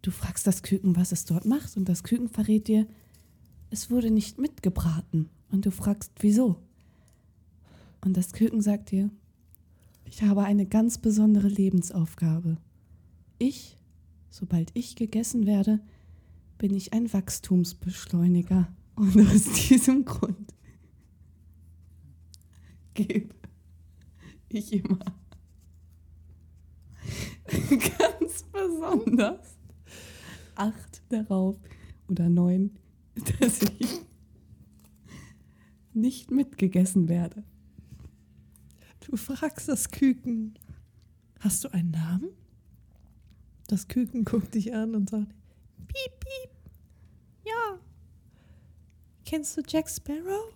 Du 0.05 0.11
fragst 0.11 0.45
das 0.45 0.61
Küken, 0.61 0.95
was 0.95 1.11
es 1.11 1.25
dort 1.25 1.45
macht, 1.45 1.75
und 1.77 1.89
das 1.89 2.03
Küken 2.03 2.29
verrät 2.29 2.67
dir, 2.67 2.85
es 3.71 3.89
wurde 3.89 4.11
nicht 4.11 4.37
mitgebraten. 4.37 5.31
Und 5.49 5.65
du 5.65 5.71
fragst, 5.71 6.11
wieso? 6.19 6.61
Und 8.01 8.15
das 8.15 8.31
Küken 8.31 8.61
sagt 8.61 8.91
dir, 8.91 9.09
ich 10.03 10.21
habe 10.21 10.43
eine 10.43 10.67
ganz 10.67 10.99
besondere 10.99 11.47
Lebensaufgabe. 11.47 12.57
Ich, 13.39 13.77
sobald 14.29 14.69
ich 14.75 14.95
gegessen 14.95 15.47
werde, 15.47 15.79
bin 16.59 16.75
ich 16.75 16.93
ein 16.93 17.11
Wachstumsbeschleuniger. 17.11 18.67
Und 18.93 19.19
aus 19.27 19.45
diesem 19.69 20.05
Grund 20.05 20.53
gebe 22.93 23.33
ich 24.49 24.71
immer 24.71 24.99
ganz 28.19 28.43
besonders 28.51 29.54
acht 30.55 31.03
darauf 31.09 31.57
oder 32.07 32.29
neun, 32.29 32.71
dass 33.39 33.61
ich 33.61 34.01
nicht 35.93 36.31
mitgegessen 36.31 37.07
werde. 37.07 37.43
Du 38.99 39.15
fragst 39.17 39.69
das 39.69 39.91
Küken, 39.91 40.57
hast 41.39 41.63
du 41.63 41.69
einen 41.69 41.91
Namen? 41.91 42.29
Das 43.67 43.87
Küken 43.87 44.25
guckt 44.25 44.53
dich 44.55 44.73
an 44.73 44.95
und 44.95 45.09
sagt, 45.09 45.33
piep, 45.87 46.19
piep. 46.19 46.51
Ja. 47.45 47.79
Kennst 49.25 49.57
du 49.57 49.61
Jack 49.67 49.89
Sparrow? 49.89 50.53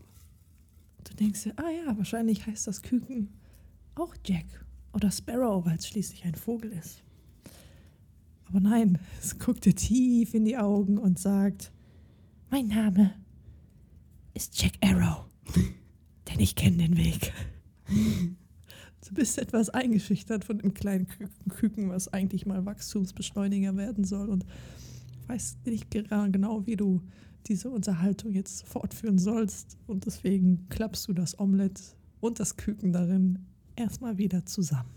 Du 1.04 1.14
denkst 1.16 1.44
dir, 1.44 1.54
ah 1.58 1.70
ja, 1.70 1.98
wahrscheinlich 1.98 2.46
heißt 2.46 2.68
das 2.68 2.82
Küken 2.82 3.30
auch 3.96 4.16
Jack 4.26 4.46
oder 4.94 5.12
Sparrow, 5.12 5.66
weil 5.66 5.78
es 5.78 5.88
schließlich 5.88 6.24
ein 6.26 6.36
Vogel 6.36 6.72
ist. 6.72 7.04
Aber 8.50 8.60
nein, 8.60 9.00
es 9.22 9.40
guckt 9.40 9.66
dir 9.66 9.76
tief 9.76 10.34
in 10.34 10.46
die 10.46 10.58
Augen 10.58 10.98
und 10.98 11.20
sagt, 11.20 11.72
mein 12.50 12.68
Name 12.68 13.14
ist 14.34 14.62
Jack 14.62 14.74
Arrow, 14.82 15.26
denn 16.28 16.40
ich 16.40 16.56
kenne 16.56 16.78
den 16.78 16.98
Weg. 16.98 17.34
Du 19.08 19.16
bist 19.16 19.40
etwas 19.40 19.70
eingeschüchtert 19.70 20.44
von 20.44 20.60
dem 20.60 20.74
kleinen 20.74 21.08
Kü- 21.08 21.30
Küken, 21.50 21.90
was 21.90 22.10
eigentlich 22.14 22.46
mal 22.46 22.66
Wachstumsbeschleuniger 22.66 23.76
werden 23.78 24.04
soll 24.04 24.30
und 24.30 24.46
weißt 25.28 25.66
nicht 25.66 25.90
genau, 25.90 26.68
wie 26.68 26.76
du 26.76 27.02
diese 27.48 27.70
Unterhaltung 27.72 28.34
jetzt 28.34 28.68
fortführen 28.68 29.18
sollst. 29.18 29.78
Und 29.88 30.06
deswegen 30.06 30.68
klappst 30.70 31.08
du 31.08 31.14
das 31.14 31.40
Omelett 31.40 31.82
und 32.20 32.40
das 32.40 32.58
Küken 32.58 32.92
darin 32.92 33.40
erstmal 33.76 34.18
wieder 34.18 34.46
zusammen 34.46 34.92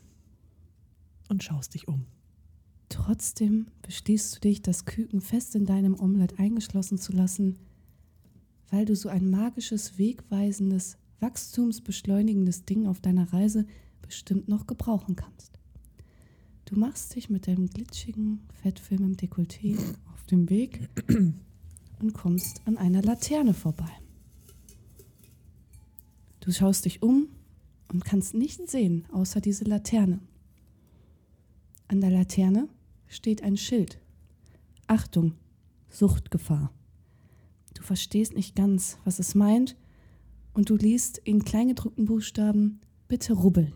und 1.28 1.42
schaust 1.42 1.73
dich 1.73 1.87
um. 1.88 2.04
Trotzdem 2.92 3.68
beschließt 3.80 4.37
du 4.37 4.40
dich, 4.40 4.61
das 4.61 4.84
Küken 4.84 5.22
fest 5.22 5.54
in 5.54 5.64
deinem 5.64 5.99
Omelett 5.99 6.38
eingeschlossen 6.38 6.99
zu 6.99 7.12
lassen, 7.12 7.56
weil 8.70 8.84
du 8.84 8.94
so 8.94 9.08
ein 9.08 9.30
magisches, 9.30 9.96
wegweisendes, 9.96 10.99
wachstumsbeschleunigendes 11.20 12.66
Ding 12.66 12.87
auf 12.87 13.00
deiner 13.00 13.32
Reise 13.32 13.64
bestimmt 14.02 14.46
noch 14.46 14.66
gebrauchen 14.66 15.16
kannst. 15.16 15.58
Du 16.66 16.78
machst 16.78 17.16
dich 17.16 17.30
mit 17.30 17.46
deinem 17.46 17.70
glitschigen 17.70 18.40
Fettfilm 18.61 19.04
im 19.04 19.16
Dekolleté 19.16 19.78
auf 20.12 20.25
dem 20.26 20.50
Weg 20.50 20.90
und 21.99 22.12
kommst 22.12 22.61
an 22.66 22.76
einer 22.76 23.00
Laterne 23.00 23.54
vorbei. 23.54 23.90
Du 26.40 26.52
schaust 26.52 26.84
dich 26.84 27.02
um 27.02 27.28
und 27.90 28.04
kannst 28.04 28.34
nichts 28.34 28.70
sehen 28.70 29.06
außer 29.12 29.40
diese 29.40 29.64
Laterne. 29.64 30.20
An 31.88 32.02
der 32.02 32.11
Laterne 32.11 32.68
steht 33.12 33.42
ein 33.42 33.57
Schild. 33.57 33.99
Achtung, 34.87 35.35
Suchtgefahr. 35.90 36.73
Du 37.75 37.83
verstehst 37.83 38.35
nicht 38.35 38.57
ganz, 38.57 38.99
was 39.04 39.19
es 39.19 39.35
meint, 39.35 39.76
und 40.54 40.71
du 40.71 40.76
liest 40.76 41.19
in 41.19 41.45
kleingedruckten 41.45 42.07
Buchstaben, 42.07 42.81
bitte 43.09 43.35
rubbeln. 43.35 43.75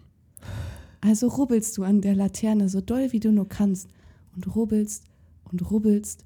Also 1.01 1.29
rubbelst 1.29 1.77
du 1.77 1.85
an 1.85 2.01
der 2.01 2.15
Laterne 2.15 2.69
so 2.69 2.81
doll 2.81 3.13
wie 3.13 3.21
du 3.21 3.31
nur 3.31 3.49
kannst 3.49 3.89
und 4.35 4.55
rubbelst 4.55 5.05
und 5.45 5.71
rubbelst 5.71 6.25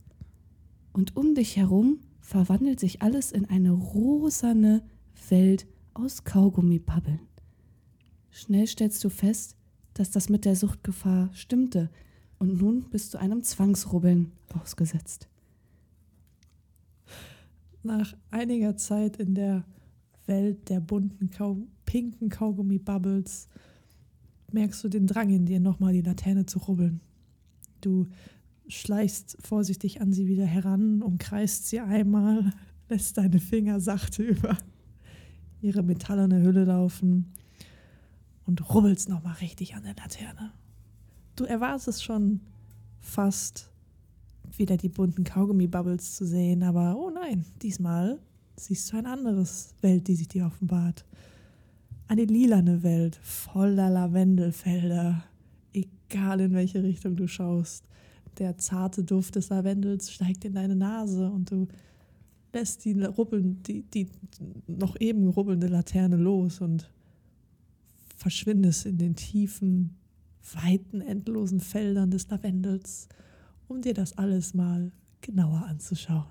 und 0.92 1.16
um 1.16 1.34
dich 1.34 1.56
herum 1.56 2.00
verwandelt 2.20 2.80
sich 2.80 3.02
alles 3.02 3.32
in 3.32 3.44
eine 3.46 3.72
rosane 3.72 4.82
Welt 5.28 5.66
aus 5.94 6.24
Kaugummipabbeln. 6.24 7.20
Schnell 8.30 8.66
stellst 8.66 9.02
du 9.04 9.10
fest, 9.10 9.56
dass 9.94 10.10
das 10.10 10.28
mit 10.28 10.44
der 10.44 10.56
Suchtgefahr 10.56 11.30
stimmte 11.32 11.90
und 12.40 12.58
nun 12.60 12.84
bist 12.90 13.14
du 13.14 13.18
einem 13.18 13.44
Zwangsrubbeln 13.44 14.32
ausgesetzt. 14.58 15.28
Nach 17.82 18.14
einiger 18.30 18.76
Zeit 18.76 19.18
in 19.18 19.34
der 19.34 19.64
Welt 20.26 20.68
der 20.68 20.80
bunten, 20.80 21.30
Kau 21.30 21.58
pinken 21.84 22.30
Kaugummi-Bubbles 22.30 23.48
merkst 24.52 24.82
du 24.82 24.88
den 24.88 25.06
Drang 25.06 25.30
in 25.30 25.44
dir, 25.46 25.60
nochmal 25.60 25.92
die 25.92 26.00
Laterne 26.00 26.46
zu 26.46 26.58
rubbeln. 26.60 27.00
Du 27.82 28.06
schleichst 28.68 29.36
vorsichtig 29.40 30.00
an 30.00 30.12
sie 30.12 30.26
wieder 30.26 30.46
heran, 30.46 31.02
umkreist 31.02 31.68
sie 31.68 31.80
einmal, 31.80 32.52
lässt 32.88 33.18
deine 33.18 33.38
Finger 33.38 33.80
sachte 33.80 34.22
über 34.22 34.56
ihre 35.60 35.82
metallene 35.82 36.42
Hülle 36.42 36.64
laufen 36.64 37.34
und 38.46 38.74
rubbelst 38.74 39.10
nochmal 39.10 39.34
richtig 39.34 39.74
an 39.74 39.82
der 39.82 39.94
Laterne. 39.94 40.52
Du 41.40 41.46
erwartest 41.46 42.04
schon 42.04 42.40
fast 43.00 43.70
wieder 44.58 44.76
die 44.76 44.90
bunten 44.90 45.24
Kaugummi-Bubbles 45.24 46.16
zu 46.16 46.26
sehen, 46.26 46.62
aber 46.62 46.98
oh 46.98 47.08
nein, 47.08 47.46
diesmal 47.62 48.18
siehst 48.56 48.92
du 48.92 48.98
ein 48.98 49.06
anderes 49.06 49.74
Welt, 49.80 50.06
die 50.06 50.16
sich 50.16 50.28
dir 50.28 50.44
offenbart. 50.44 51.06
Eine 52.08 52.24
lilane 52.24 52.82
Welt 52.82 53.18
voller 53.22 53.88
Lavendelfelder, 53.88 55.24
egal 55.72 56.42
in 56.42 56.52
welche 56.52 56.82
Richtung 56.82 57.16
du 57.16 57.26
schaust. 57.26 57.86
Der 58.36 58.58
zarte 58.58 59.02
Duft 59.02 59.36
des 59.36 59.48
Lavendels 59.48 60.12
steigt 60.12 60.44
in 60.44 60.52
deine 60.52 60.76
Nase 60.76 61.30
und 61.30 61.50
du 61.50 61.68
lässt 62.52 62.84
die, 62.84 63.02
rubbeln, 63.02 63.62
die, 63.62 63.80
die 63.80 64.08
noch 64.66 65.00
eben 65.00 65.26
rubbelnde 65.26 65.68
Laterne 65.68 66.16
los 66.16 66.60
und 66.60 66.90
verschwindest 68.18 68.84
in 68.84 68.98
den 68.98 69.16
tiefen, 69.16 69.96
weiten, 70.54 71.00
endlosen 71.00 71.60
Feldern 71.60 72.10
des 72.10 72.28
Lavendels, 72.28 73.08
um 73.68 73.82
dir 73.82 73.94
das 73.94 74.18
alles 74.18 74.54
mal 74.54 74.92
genauer 75.20 75.66
anzuschauen. 75.66 76.26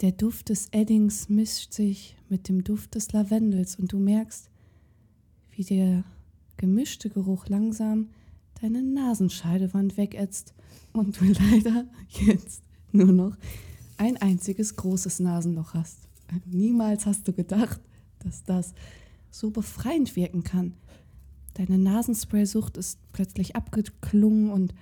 Der 0.00 0.12
Duft 0.12 0.48
des 0.48 0.68
Eddings 0.70 1.28
mischt 1.28 1.72
sich 1.72 2.16
mit 2.28 2.48
dem 2.48 2.62
Duft 2.62 2.94
des 2.94 3.12
Lavendels 3.12 3.76
und 3.76 3.92
du 3.92 3.98
merkst, 3.98 4.48
wie 5.50 5.64
der 5.64 6.04
gemischte 6.56 7.10
Geruch 7.10 7.48
langsam 7.48 8.10
deine 8.60 8.82
Nasenscheidewand 8.82 9.96
wegätzt 9.96 10.54
und 10.92 11.20
du 11.20 11.24
leider 11.50 11.86
jetzt 12.10 12.62
nur 12.92 13.12
noch 13.12 13.36
ein 13.96 14.16
einziges 14.18 14.76
großes 14.76 15.20
Nasenloch 15.20 15.74
hast. 15.74 15.98
Niemals 16.46 17.06
hast 17.06 17.26
du 17.26 17.32
gedacht, 17.32 17.80
dass 18.20 18.44
das 18.44 18.74
so 19.30 19.50
befreiend 19.50 20.14
wirken 20.16 20.44
kann. 20.44 20.74
Deine 21.58 21.76
Nasenspray-Sucht 21.76 22.76
ist 22.76 23.00
plötzlich 23.12 23.56
abgeklungen 23.56 24.48
und 24.50 24.76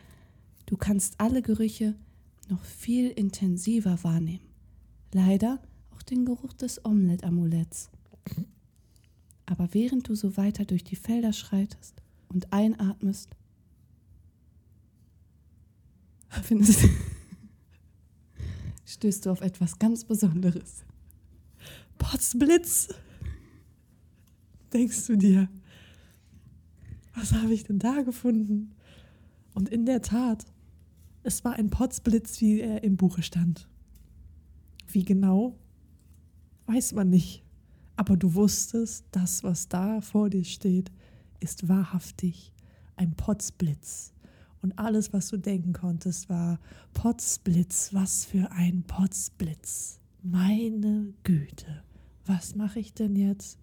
du 0.66 0.76
kannst 0.76 1.18
alle 1.18 1.40
Gerüche 1.40 1.94
noch 2.50 2.62
viel 2.62 3.08
intensiver 3.08 4.04
wahrnehmen. 4.04 4.44
Leider 5.10 5.62
auch 5.94 6.02
den 6.02 6.26
Geruch 6.26 6.52
des 6.52 6.84
Omelette-Amuletts. 6.84 7.88
Aber 9.46 9.72
während 9.72 10.06
du 10.06 10.14
so 10.14 10.36
weiter 10.36 10.66
durch 10.66 10.84
die 10.84 10.96
Felder 10.96 11.32
schreitest 11.32 12.02
und 12.28 12.52
einatmest, 12.52 13.30
findest 16.28 16.86
stößt 18.84 19.24
du 19.24 19.30
auf 19.30 19.40
etwas 19.40 19.78
ganz 19.78 20.04
Besonderes. 20.04 20.84
Potzblitz! 21.96 22.88
Denkst 24.74 25.06
du 25.06 25.16
dir, 25.16 25.48
was 27.16 27.32
habe 27.32 27.52
ich 27.52 27.64
denn 27.64 27.78
da 27.78 28.02
gefunden? 28.02 28.74
Und 29.54 29.68
in 29.68 29.86
der 29.86 30.02
Tat, 30.02 30.44
es 31.22 31.44
war 31.44 31.54
ein 31.54 31.70
Potzblitz, 31.70 32.40
wie 32.40 32.60
er 32.60 32.84
im 32.84 32.96
Buche 32.96 33.22
stand. 33.22 33.68
Wie 34.86 35.04
genau, 35.04 35.56
weiß 36.66 36.92
man 36.92 37.08
nicht. 37.08 37.42
Aber 37.96 38.16
du 38.16 38.34
wusstest, 38.34 39.06
das, 39.10 39.42
was 39.42 39.68
da 39.68 40.00
vor 40.02 40.28
dir 40.28 40.44
steht, 40.44 40.92
ist 41.40 41.68
wahrhaftig 41.68 42.52
ein 42.96 43.14
Potzblitz. 43.14 44.12
Und 44.60 44.78
alles, 44.78 45.12
was 45.12 45.28
du 45.28 45.38
denken 45.38 45.72
konntest, 45.72 46.28
war 46.28 46.60
Potzblitz, 46.92 47.90
was 47.92 48.26
für 48.26 48.50
ein 48.52 48.82
Potzblitz. 48.82 50.00
Meine 50.22 51.14
Güte, 51.22 51.82
was 52.26 52.54
mache 52.56 52.80
ich 52.80 52.92
denn 52.92 53.16
jetzt 53.16 53.58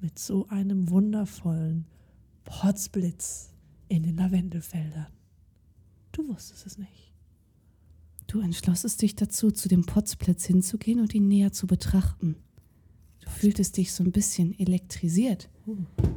mit 0.00 0.18
so 0.18 0.46
einem 0.48 0.90
wundervollen 0.90 1.86
Potzblitz 2.46 3.50
in 3.88 4.04
den 4.04 4.16
Lavendelfeldern? 4.16 5.08
Du 6.12 6.26
wusstest 6.28 6.64
es 6.64 6.78
nicht. 6.78 7.12
Du 8.26 8.40
entschlossest 8.40 9.02
dich 9.02 9.14
dazu, 9.14 9.50
zu 9.50 9.68
dem 9.68 9.84
Potzblitz 9.84 10.46
hinzugehen 10.46 11.00
und 11.00 11.14
ihn 11.14 11.28
näher 11.28 11.52
zu 11.52 11.66
betrachten. 11.66 12.36
Du 13.20 13.28
fühltest 13.28 13.76
dich 13.76 13.92
so 13.92 14.02
ein 14.02 14.12
bisschen 14.12 14.58
elektrisiert. 14.58 15.50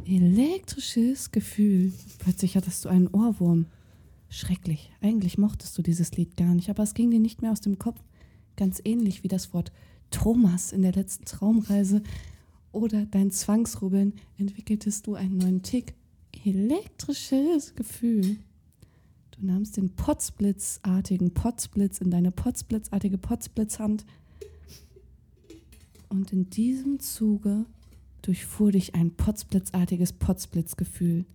Elektrisches 0.05 1.31
Gefühl. 1.31 1.91
Plötzlich 2.19 2.55
hattest 2.55 2.85
du 2.85 2.89
einen 2.89 3.07
Ohrwurm. 3.07 3.65
Schrecklich. 4.29 4.91
Eigentlich 5.01 5.37
mochtest 5.37 5.77
du 5.77 5.81
dieses 5.81 6.11
Lied 6.13 6.37
gar 6.37 6.53
nicht, 6.53 6.69
aber 6.69 6.83
es 6.83 6.93
ging 6.93 7.09
dir 7.09 7.19
nicht 7.19 7.41
mehr 7.41 7.51
aus 7.51 7.61
dem 7.61 7.79
Kopf. 7.79 7.99
Ganz 8.55 8.79
ähnlich 8.85 9.23
wie 9.23 9.27
das 9.27 9.53
Wort 9.53 9.71
Thomas 10.11 10.71
in 10.71 10.83
der 10.83 10.93
letzten 10.93 11.25
Traumreise 11.25 12.03
oder 12.71 13.05
dein 13.05 13.31
Zwangsrubbeln 13.31 14.13
entwickeltest 14.37 15.07
du 15.07 15.15
einen 15.15 15.37
neuen 15.37 15.63
Tick. 15.63 15.95
Elektrisches 16.49 17.75
Gefühl. 17.75 18.37
Du 19.31 19.45
nahmst 19.45 19.77
den 19.77 19.95
Potzblitzartigen 19.95 21.31
Potzblitz 21.31 21.99
in 22.01 22.09
deine 22.09 22.31
Potzblitzartige 22.31 23.19
Potzblitzhand 23.19 24.03
und 26.09 26.33
in 26.33 26.49
diesem 26.49 26.99
Zuge 26.99 27.67
durchfuhr 28.23 28.71
dich 28.71 28.95
ein 28.95 29.11
Potzblitzartiges 29.11 30.13
Potzblitzgefühl. 30.13 31.25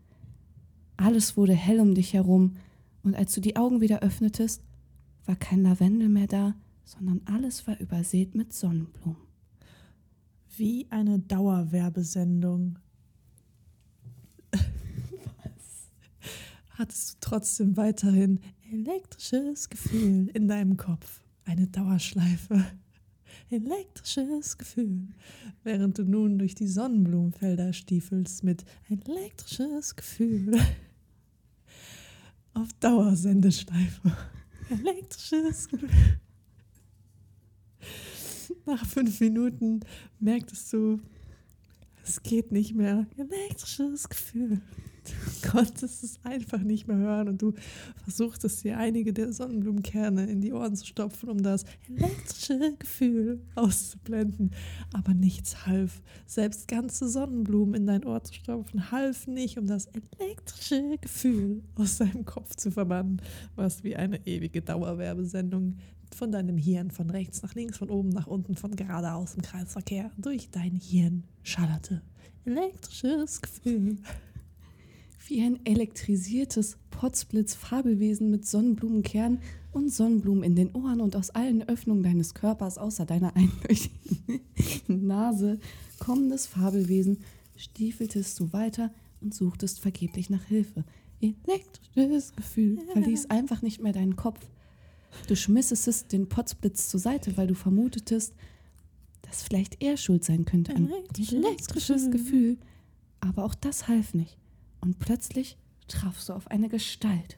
Alles 0.97 1.37
wurde 1.37 1.55
hell 1.55 1.79
um 1.79 1.95
dich 1.95 2.13
herum 2.13 2.57
und 3.05 3.15
als 3.15 3.35
du 3.35 3.41
die 3.41 3.55
Augen 3.55 3.81
wieder 3.81 4.01
öffnetest, 4.01 4.63
war 5.27 5.37
kein 5.37 5.63
Lavendel 5.63 6.09
mehr 6.09 6.27
da, 6.27 6.57
sondern 6.85 7.21
alles 7.27 7.69
war 7.69 7.79
übersät 7.79 8.35
mit 8.35 8.53
Sonnenblumen. 8.53 9.23
Wie 10.57 10.89
eine 10.91 11.21
Dauerwerbesendung. 11.21 12.81
Hattest 16.75 17.15
du 17.15 17.17
trotzdem 17.21 17.77
weiterhin 17.77 18.41
elektrisches 18.71 19.69
Gefühl 19.69 20.29
in 20.35 20.49
deinem 20.49 20.77
Kopf. 20.77 21.21
Eine 21.45 21.67
Dauerschleife. 21.69 22.65
Elektrisches 23.51 24.59
Gefühl. 24.59 25.09
Während 25.63 25.99
du 25.99 26.05
nun 26.05 26.39
durch 26.39 26.55
die 26.55 26.67
Sonnenblumenfelder 26.67 27.73
stiefelst 27.73 28.43
mit 28.43 28.65
elektrisches 28.89 29.95
Gefühl. 29.95 30.59
Auf 32.55 32.69
Dauersendeschleife. 32.81 34.17
Elektrisches 34.71 35.69
Gefühl. 35.69 35.91
Nach 38.67 38.85
fünf 38.87 39.21
Minuten 39.21 39.81
merktest 40.19 40.73
du, 40.73 41.01
es 42.03 42.23
geht 42.23 42.51
nicht 42.51 42.75
mehr. 42.75 43.07
Elektrisches 43.17 44.09
Gefühl. 44.09 44.63
Du 45.05 45.51
konntest 45.51 46.03
es 46.03 46.19
einfach 46.25 46.61
nicht 46.61 46.89
mehr 46.89 46.97
hören 46.97 47.29
und 47.29 47.43
du 47.43 47.53
versuchtest 48.03 48.65
dir 48.65 48.79
einige 48.79 49.13
der 49.13 49.33
Sonnenblumenkerne 49.33 50.27
in 50.27 50.41
die 50.41 50.53
Ohren 50.53 50.77
zu 50.77 50.87
stopfen, 50.87 51.29
um 51.29 51.43
das 51.43 51.65
elektrische 51.89 52.75
Gefühl 52.79 53.41
auszublenden. 53.55 54.51
Aber 54.93 55.15
nichts 55.15 55.67
half. 55.67 56.03
Selbst 56.27 56.69
ganze 56.69 57.09
Sonnenblumen 57.09 57.75
in 57.75 57.87
dein 57.87 58.05
Ohr 58.05 58.23
zu 58.23 58.35
stopfen, 58.35 58.91
half 58.91 59.27
nicht, 59.27 59.59
um 59.59 59.67
das 59.67 59.87
elektrische 59.87 60.99
Gefühl 61.01 61.63
aus 61.75 61.99
deinem 61.99 62.25
Kopf 62.25 62.57
zu 62.57 62.71
verbannen, 62.71 63.21
was 63.57 63.85
wie 63.85 63.97
eine 63.97 64.27
ewige 64.27 64.63
Dauerwerbesendung 64.63 65.77
von 66.15 66.33
deinem 66.33 66.57
Hirn 66.57 66.91
von 66.91 67.11
rechts 67.11 67.43
nach 67.43 67.55
links, 67.55 67.79
von 67.79 67.91
oben 67.91 68.11
nach 68.11 68.27
unten, 68.27 68.55
von 68.57 68.77
geradeaus 68.77 69.35
im 69.35 69.43
Kreisverkehr 69.43 70.11
durch 70.17 70.51
dein 70.51 70.77
Hirn 70.77 71.25
schallerte. 71.43 72.03
Elektrisches 72.45 73.43
Gefühl 73.43 73.99
wie 75.29 75.43
ein 75.43 75.65
elektrisiertes 75.65 76.77
Potzblitz-Fabelwesen 76.91 78.31
mit 78.31 78.47
Sonnenblumenkern 78.47 79.41
und 79.73 79.91
Sonnenblumen 79.91 80.45
in 80.45 80.55
den 80.55 80.73
Ohren 80.73 81.01
und 81.01 81.17
aus 81.17 81.31
allen 81.31 81.67
Öffnungen 81.69 82.03
deines 82.03 82.35
Körpers 82.35 82.79
außer 82.79 83.07
deiner 83.07 83.35
einleuchtenden 83.37 84.41
Nase 85.07 85.59
kommendes 85.99 86.47
Fabelwesen 86.47 87.19
stiefeltest 87.57 88.39
du 88.39 88.53
weiter 88.53 88.93
und 89.21 89.35
suchtest 89.35 89.81
vergeblich 89.81 90.31
nach 90.31 90.45
Hilfe. 90.45 90.85
Elektrisches 91.21 92.35
Gefühl 92.35 92.79
verließ 92.93 93.31
einfach 93.31 93.63
nicht 93.63 93.81
mehr 93.81 93.93
deinen 93.93 94.17
Kopf. 94.17 94.41
Du 95.29 95.37
schmissest 95.37 96.13
den 96.13 96.29
Potzblitz 96.29 96.89
zur 96.89 97.01
Seite, 97.01 97.37
weil 97.37 97.47
du 97.47 97.55
vermutetest, 97.55 98.35
dass 99.23 99.43
vielleicht 99.43 99.83
er 99.83 99.97
schuld 99.97 100.25
sein 100.25 100.45
könnte. 100.45 100.75
Ein 100.75 100.91
Elektrisches. 101.17 102.11
Gefühl. 102.11 102.59
Aber 103.21 103.45
auch 103.45 103.55
das 103.55 103.89
half 103.89 104.13
nicht. 104.13 104.37
Und 104.85 104.99
plötzlich 104.99 105.57
trafst 105.89 106.29
du 106.29 106.35
auf 106.35 106.51
eine 106.51 106.69
Gestalt. 106.69 107.37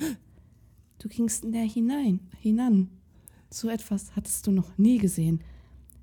Du 0.99 1.09
gingst 1.09 1.45
näher 1.45 1.69
hinein, 1.69 2.19
hinan. 2.41 2.91
So 3.51 3.69
etwas 3.69 4.17
hattest 4.17 4.49
du 4.49 4.51
noch 4.51 4.77
nie 4.79 4.99
gesehen. 4.99 5.45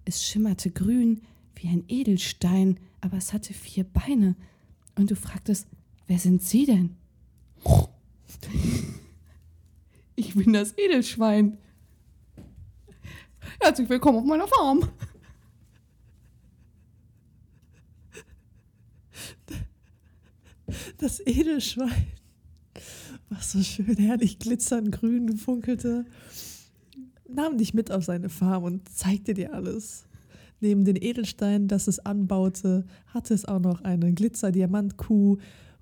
Es 0.06 0.24
schimmerte 0.24 0.72
grün 0.72 1.22
wie 1.56 1.68
ein 1.68 1.84
Edelstein, 1.90 2.80
aber 3.02 3.18
es 3.18 3.34
hatte 3.34 3.54
vier 3.54 3.84
Beine. 3.84 4.38
Und 4.96 5.12
du 5.12 5.18
fragtest, 5.18 5.68
wer 6.08 6.18
sind 6.18 6.42
sie 6.42 6.66
denn? 6.66 6.96
Ich 10.16 10.36
bin 10.36 10.54
das 10.54 10.78
Edelschwein. 10.78 11.58
Herzlich 13.60 13.90
willkommen 13.90 14.20
auf 14.20 14.26
meiner 14.26 14.48
Farm. 14.48 14.88
Das 20.98 21.20
Edelschwein, 21.26 22.08
was 23.30 23.52
so 23.52 23.62
schön 23.62 23.98
herrlich 23.98 24.40
glitzernd 24.40 24.92
grün 24.92 25.38
funkelte, 25.38 26.06
nahm 27.28 27.58
dich 27.58 27.74
mit 27.74 27.92
auf 27.92 28.06
seine 28.06 28.30
Farm 28.30 28.64
und 28.64 28.88
zeigte 28.90 29.34
dir 29.34 29.54
alles. 29.54 30.06
Neben 30.62 30.86
den 30.86 30.96
Edelsteinen, 30.96 31.68
das 31.68 31.88
es 31.88 32.00
anbaute, 32.00 32.86
hatte 33.08 33.34
es 33.34 33.46
auch 33.46 33.60
noch 33.60 33.82
eine 33.82 34.14
Glitzer-Diamantkuh, 34.14 35.38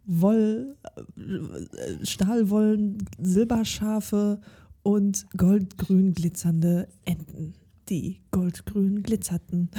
Woll, 0.05 0.75
äh, 1.15 2.05
Stahlwollen, 2.05 2.97
Silberschafe 3.21 4.41
und 4.81 5.27
goldgrün 5.37 6.13
glitzernde 6.13 6.87
Enten, 7.05 7.53
die 7.89 8.21
goldgrün 8.31 9.03
glitzerten. 9.03 9.69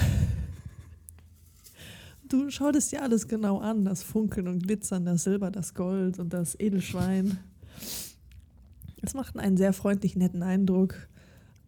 Du 2.32 2.48
schautest 2.48 2.92
dir 2.92 3.02
alles 3.02 3.28
genau 3.28 3.58
an, 3.58 3.84
das 3.84 4.02
Funkeln 4.02 4.48
und 4.48 4.62
Glitzern, 4.62 5.04
das 5.04 5.24
Silber, 5.24 5.50
das 5.50 5.74
Gold 5.74 6.18
und 6.18 6.32
das 6.32 6.58
Edelschwein. 6.58 7.38
Es 9.02 9.12
machten 9.12 9.38
einen 9.38 9.58
sehr 9.58 9.74
freundlich 9.74 10.16
netten 10.16 10.42
Eindruck. 10.42 10.94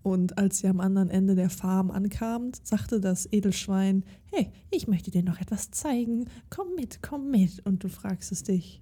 Und 0.03 0.39
als 0.39 0.61
sie 0.61 0.69
am 0.69 0.81
anderen 0.81 1.11
Ende 1.11 1.35
der 1.35 1.51
Farm 1.51 1.91
ankamt, 1.91 2.67
sagte 2.67 2.99
das 2.99 3.31
Edelschwein, 3.31 4.05
hey, 4.33 4.53
ich 4.71 4.89
möchte 4.89 5.11
dir 5.11 5.23
noch 5.23 5.39
etwas 5.39 5.71
zeigen. 5.71 6.31
Komm 6.49 6.75
mit, 6.77 7.03
komm 7.03 7.31
mit. 7.31 7.61
Und 7.67 7.85
du 7.85 7.91
fragst 7.91 8.33
es 8.33 8.43
dich, 8.43 8.81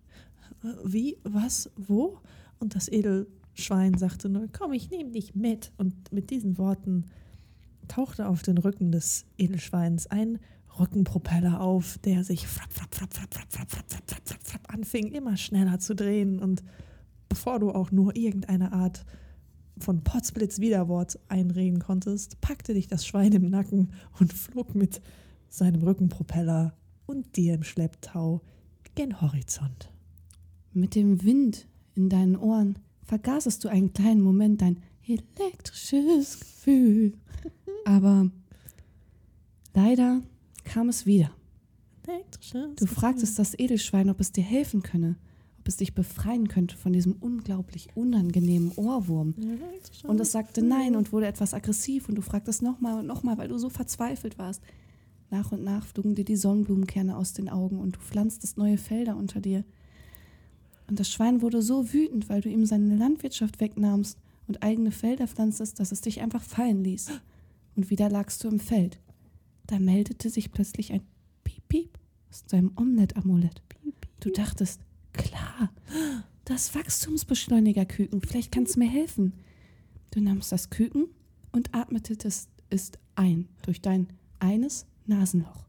"Äh, 0.63 0.69
wie, 0.85 1.19
was, 1.25 1.69
wo? 1.77 2.21
Und 2.61 2.77
das 2.77 2.87
Edelschwein 2.87 3.99
sagte 3.99 4.29
nur, 4.29 4.47
komm, 4.53 4.73
ich 4.73 4.89
nehme 4.93 5.11
dich 5.11 5.35
mit. 5.35 5.73
Und 5.79 6.13
mit 6.13 6.31
diesen 6.31 6.59
Worten 6.59 7.07
tauchte 7.89 8.29
auf 8.29 8.43
den 8.43 8.59
Rücken 8.59 8.93
des 8.93 9.25
Edelschweins 9.37 10.07
ein 10.07 10.39
Rückenpropeller 10.79 11.61
auf, 11.61 11.99
der 11.99 12.25
sich 12.25 12.47
frapp, 12.47 12.73
frapp, 12.73 12.95
frapp, 12.95 13.15
frapp, 13.15 13.31
frapp, 13.31 13.51
frapp, 13.51 13.71
frapp, 13.71 13.91
frapp, 13.91 14.11
frapp, 14.11 14.29
frapp, 14.29 14.43
frapp 14.45 14.73
anfing, 14.73 15.13
immer 15.13 15.37
schneller 15.37 15.79
zu 15.79 15.95
drehen. 15.95 16.39
Und 16.39 16.63
bevor 17.29 17.59
du 17.59 17.71
auch 17.71 17.91
nur 17.91 18.17
irgendeine 18.17 18.73
Art 18.73 19.05
von 19.79 20.03
Potzblitz 20.03 20.61
Widerwort 20.61 21.19
einreden 21.29 21.81
konntest, 21.81 22.41
packte 22.41 22.75
dich 22.75 22.89
das 22.89 23.07
Schwein 23.07 23.33
im 23.33 23.51
Nacken 23.51 23.93
und 24.19 24.33
flog 24.33 24.75
mit 24.75 25.01
seinem 25.49 25.83
Rückenpropeller 25.83 26.75
und 27.07 27.37
dir 27.37 27.55
im 27.55 27.63
Schlepptau 27.63 28.41
gen 28.95 29.21
Horizont. 29.21 29.91
Mit 30.73 30.95
dem 30.95 31.23
Wind 31.23 31.67
in 31.95 32.09
deinen 32.09 32.37
Ohren 32.37 32.79
vergaßest 33.05 33.63
du 33.65 33.69
einen 33.69 33.93
kleinen 33.93 34.23
Moment 34.23 34.63
dein 34.63 34.79
elektrisches 35.07 36.41
Gefühl. 36.41 37.15
Aber 37.85 38.31
leider 39.75 40.23
kam 40.65 40.89
es 40.89 41.07
wieder. 41.07 41.31
Du 42.77 42.87
fragtest 42.87 43.39
das 43.39 43.59
Edelschwein, 43.59 44.11
ob 44.11 44.21
es 44.21 44.33
dir 44.33 44.43
helfen 44.43 44.83
könne, 44.83 45.17
ob 45.61 45.69
es 45.69 45.77
dich 45.77 45.95
befreien 45.95 46.49
könnte 46.49 46.77
von 46.77 46.93
diesem 46.93 47.13
unglaublich 47.13 47.89
unangenehmen 47.95 48.73
Ohrwurm. 48.77 49.35
Und 50.05 50.21
es 50.21 50.33
sagte 50.33 50.63
nein 50.63 50.97
und 50.97 51.13
wurde 51.13 51.27
etwas 51.29 51.55
aggressiv 51.55 52.09
und 52.09 52.17
du 52.17 52.23
fragtest 52.23 52.63
nochmal 52.63 52.99
und 52.99 53.07
nochmal, 53.07 53.39
weil 53.39 53.49
du 53.49 53.59
so 53.59 53.69
verzweifelt 53.69 54.39
warst. 54.39 54.63
Nach 55.31 55.53
und 55.53 55.63
nach 55.63 55.87
flogen 55.87 56.15
dir 56.15 56.25
die 56.25 56.37
Sonnenblumenkerne 56.37 57.17
aus 57.17 57.33
den 57.33 57.49
Augen 57.49 57.79
und 57.79 57.97
du 57.97 58.01
pflanztest 58.01 58.59
neue 58.59 58.77
Felder 58.77 59.17
unter 59.17 59.41
dir. 59.41 59.65
Und 60.89 61.01
das 61.01 61.11
Schwein 61.11 61.41
wurde 61.41 61.63
so 61.63 61.93
wütend, 61.93 62.29
weil 62.29 62.41
du 62.41 62.51
ihm 62.51 62.67
seine 62.67 62.97
Landwirtschaft 62.97 63.61
wegnahmst 63.61 64.19
und 64.47 64.63
eigene 64.63 64.91
Felder 64.91 65.27
pflanztest, 65.29 65.81
dass 65.81 65.93
es 65.93 66.01
dich 66.01 66.21
einfach 66.21 66.43
fallen 66.43 66.83
ließ. 66.85 67.13
Und 67.77 67.89
wieder 67.89 68.11
lagst 68.11 68.45
du 68.45 68.49
im 68.49 68.61
Feld. 68.61 68.99
Da 69.67 69.79
meldete 69.79 70.31
sich 70.31 70.53
plötzlich 70.53 70.93
ein 70.93 71.03
Piep 71.45 71.69
Piep 71.69 71.99
aus 72.31 72.45
deinem 72.47 72.73
Omelette-Amulett. 72.77 73.63
Du 74.21 74.31
dachtest, 74.31 74.81
klar, 75.13 75.73
das 76.45 76.75
Wachstumsbeschleuniger-Küken, 76.75 78.21
vielleicht 78.21 78.53
kann 78.53 78.65
es 78.65 78.77
mir 78.77 78.89
helfen. 78.89 79.33
Du 80.11 80.21
nahmst 80.21 80.53
das 80.53 80.71
Küken 80.71 81.07
und 81.53 81.75
atmetest 81.75 82.49
es 82.71 82.93
ein 83.15 83.49
durch 83.63 83.81
dein 83.81 84.09
eines 84.39 84.87
Nasenloch. 85.07 85.67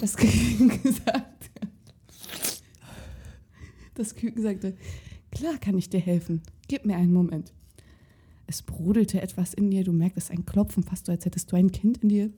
Das 0.00 0.16
Küken 0.16 0.70
sagte, 1.04 1.50
das 3.94 4.14
Küken 4.14 4.42
sagte, 4.42 4.76
klar 5.30 5.58
kann 5.58 5.76
ich 5.76 5.88
dir 5.88 6.00
helfen, 6.00 6.42
gib 6.68 6.84
mir 6.84 6.96
einen 6.96 7.12
Moment. 7.12 7.52
Es 8.46 8.62
brodelte 8.62 9.20
etwas 9.20 9.54
in 9.54 9.70
dir, 9.70 9.84
du 9.84 9.92
merktest 9.92 10.30
ein 10.30 10.44
Klopfen, 10.44 10.82
fast 10.82 11.06
so, 11.06 11.12
als 11.12 11.24
hättest 11.24 11.50
du 11.50 11.56
ein 11.56 11.72
Kind 11.72 11.98
in 11.98 12.08
dir. 12.08 12.30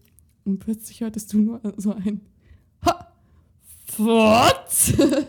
Und 0.45 0.59
plötzlich 0.59 1.01
hörtest 1.01 1.33
du 1.33 1.39
nur 1.39 1.61
so 1.77 1.95
ein 1.95 2.21
Ha! 2.85 3.13
Fotz! 3.87 4.93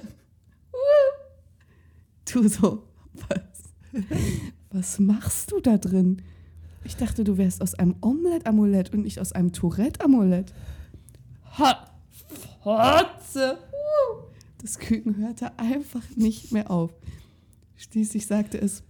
du 2.32 2.47
so, 2.47 2.84
was? 3.13 4.04
Was 4.71 4.99
machst 4.99 5.51
du 5.51 5.60
da 5.62 5.78
drin? 5.78 6.21
Ich 6.84 6.97
dachte, 6.97 7.23
du 7.23 7.38
wärst 7.38 7.62
aus 7.62 7.75
einem 7.75 7.95
Omelette-Amulett 8.01 8.93
und 8.93 9.04
nicht 9.04 9.19
aus 9.19 9.32
einem 9.32 9.54
Tourette-Amulett. 9.54 10.54
Ha! 11.58 11.91
Fotze! 12.62 13.58
Das 14.62 14.80
Küken 14.80 15.17
hörte 15.17 15.58
einfach 15.58 16.04
nicht 16.15 16.51
mehr 16.51 16.69
auf. 16.71 16.91
Schließlich 17.75 18.25
sagte 18.25 18.60
es, 18.60 18.84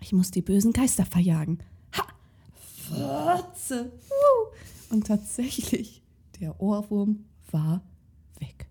ich 0.00 0.12
muss 0.12 0.30
die 0.30 0.42
bösen 0.42 0.72
Geister 0.72 1.06
verjagen. 1.06 1.60
Ha! 1.96 2.06
Fotze! 2.88 3.92
Und 4.90 5.06
tatsächlich, 5.06 6.02
der 6.40 6.60
Ohrwurm 6.60 7.24
war 7.50 7.82
weg. 8.38 8.66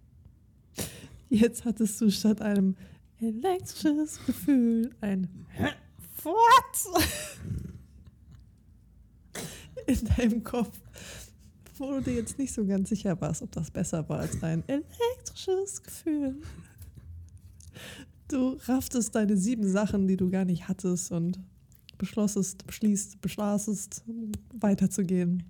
Jetzt 1.30 1.66
hattest 1.66 2.00
du 2.02 2.10
statt 2.10 2.42
einem 2.42 2.76
elektrisches 3.20 4.20
Gefühl 4.26 4.96
ein 5.02 5.28
What? 6.24 7.04
in 9.88 10.06
deinem 10.18 10.44
Kopf, 10.44 10.80
wo 11.78 11.92
du 11.92 12.02
dir 12.02 12.16
jetzt 12.16 12.40
nicht 12.40 12.54
so 12.54 12.66
ganz 12.66 12.90
sicher 12.90 13.20
warst, 13.22 13.42
ob 13.42 13.52
das 13.52 13.70
besser 13.72 14.08
war 14.10 14.20
als 14.20 14.42
ein 14.42 14.64
elektrisches 14.68 15.84
Gefühl. 15.84 16.42
Du 18.28 18.58
rafftest 18.66 19.14
deine 19.14 19.38
sieben 19.38 19.68
Sachen, 19.68 20.08
die 20.08 20.18
du 20.18 20.30
gar 20.30 20.46
nicht 20.46 20.68
hattest 20.68 21.12
und 21.12 21.40
beschlossest, 21.98 22.66
beschließt, 22.66 23.22
beschlassest, 23.22 24.04
weiterzugehen. 24.54 25.44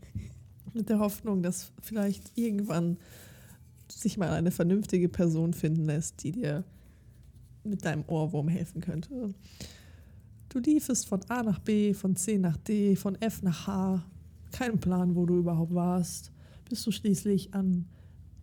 Mit 0.76 0.90
der 0.90 1.00
Hoffnung, 1.00 1.42
dass 1.42 1.72
vielleicht 1.82 2.38
irgendwann 2.38 2.98
sich 3.90 4.18
mal 4.18 4.30
eine 4.30 4.52
vernünftige 4.52 5.10
Person 5.10 5.54
finden 5.54 5.86
lässt, 5.86 6.22
die 6.24 6.34
dir 6.34 6.64
mit 7.64 7.86
deinem 7.86 8.04
Ohrwurm 8.08 8.48
helfen 8.48 8.82
könnte. 8.82 9.34
Du 10.50 10.60
liefest 10.60 11.08
von 11.08 11.22
A 11.30 11.44
nach 11.44 11.60
B, 11.60 11.94
von 11.94 12.16
C 12.16 12.38
nach 12.38 12.58
D, 12.58 12.96
von 12.96 13.16
F 13.22 13.42
nach 13.42 13.68
H. 13.68 14.04
Keinen 14.52 14.80
Plan, 14.80 15.16
wo 15.16 15.26
du 15.26 15.38
überhaupt 15.38 15.74
warst, 15.74 16.32
bis 16.70 16.84
du 16.84 16.92
schließlich 16.92 17.54
an 17.54 17.86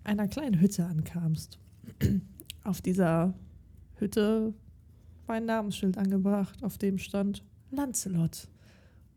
einer 0.04 0.26
kleinen 0.26 0.60
Hütte 0.60 0.86
ankamst. 0.86 1.58
Auf 2.64 2.80
dieser 2.80 3.34
Hütte 3.96 4.54
war 5.26 5.36
ein 5.36 5.46
Namensschild 5.46 5.98
angebracht, 5.98 6.62
auf 6.62 6.78
dem 6.78 6.98
stand 6.98 7.44
Lancelot. 7.70 8.48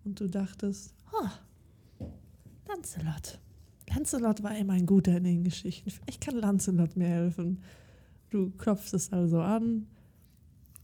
Und 0.03 0.19
du 0.19 0.27
dachtest, 0.27 0.93
ah, 1.11 1.31
Lancelot. 2.75 3.39
Lancelot 3.89 4.43
war 4.43 4.57
immer 4.57 4.73
ein 4.73 4.85
guter 4.85 5.15
in 5.15 5.23
den 5.23 5.43
Geschichten. 5.43 5.89
Vielleicht 5.89 6.21
kann 6.21 6.35
Lancelot 6.35 6.97
mir 6.97 7.07
helfen. 7.07 7.61
Du 8.29 8.49
klopfst 8.51 8.93
es 8.93 9.13
also 9.13 9.39
an 9.39 9.87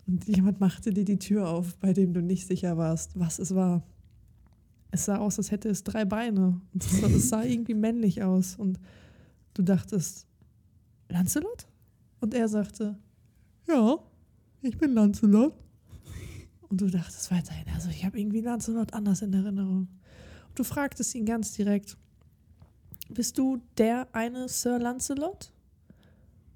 und 0.08 0.26
jemand 0.28 0.60
machte 0.60 0.92
dir 0.92 1.04
die 1.04 1.20
Tür 1.20 1.50
auf, 1.50 1.76
bei 1.78 1.92
dem 1.92 2.14
du 2.14 2.22
nicht 2.22 2.48
sicher 2.48 2.78
warst, 2.78 3.20
was 3.20 3.40
es 3.40 3.54
war. 3.56 3.84
Es 4.92 5.06
sah 5.06 5.18
aus, 5.18 5.38
als 5.38 5.52
hätte 5.52 5.70
es 5.70 5.84
drei 5.84 6.06
Beine. 6.06 6.62
Und 6.74 6.86
es 6.86 7.02
sah, 7.02 7.08
es 7.08 7.30
sah 7.30 7.44
irgendwie 7.44 7.74
männlich 7.74 8.24
aus. 8.24 8.56
Und 8.56 8.80
du 9.54 9.62
dachtest, 9.62 10.28
Lancelot? 11.10 11.68
Und 12.22 12.34
er 12.34 12.48
sagte, 12.48 12.98
ja, 13.68 13.98
ich 14.62 14.78
bin 14.78 14.94
Lancelot. 14.94 15.54
Und 16.70 16.80
du 16.80 16.88
dachtest 16.88 17.32
weiterhin, 17.32 17.66
also 17.74 17.90
ich 17.90 18.06
habe 18.06 18.18
irgendwie 18.18 18.42
Lancelot 18.42 18.94
anders 18.94 19.22
in 19.22 19.34
Erinnerung. 19.34 19.90
Du 20.56 20.64
fragtest 20.64 21.16
ihn 21.16 21.26
ganz 21.26 21.54
direkt, 21.54 21.98
bist 23.10 23.38
du 23.38 23.62
der 23.78 24.08
eine 24.14 24.48
Sir 24.48 24.80
Lancelot? 24.80 25.52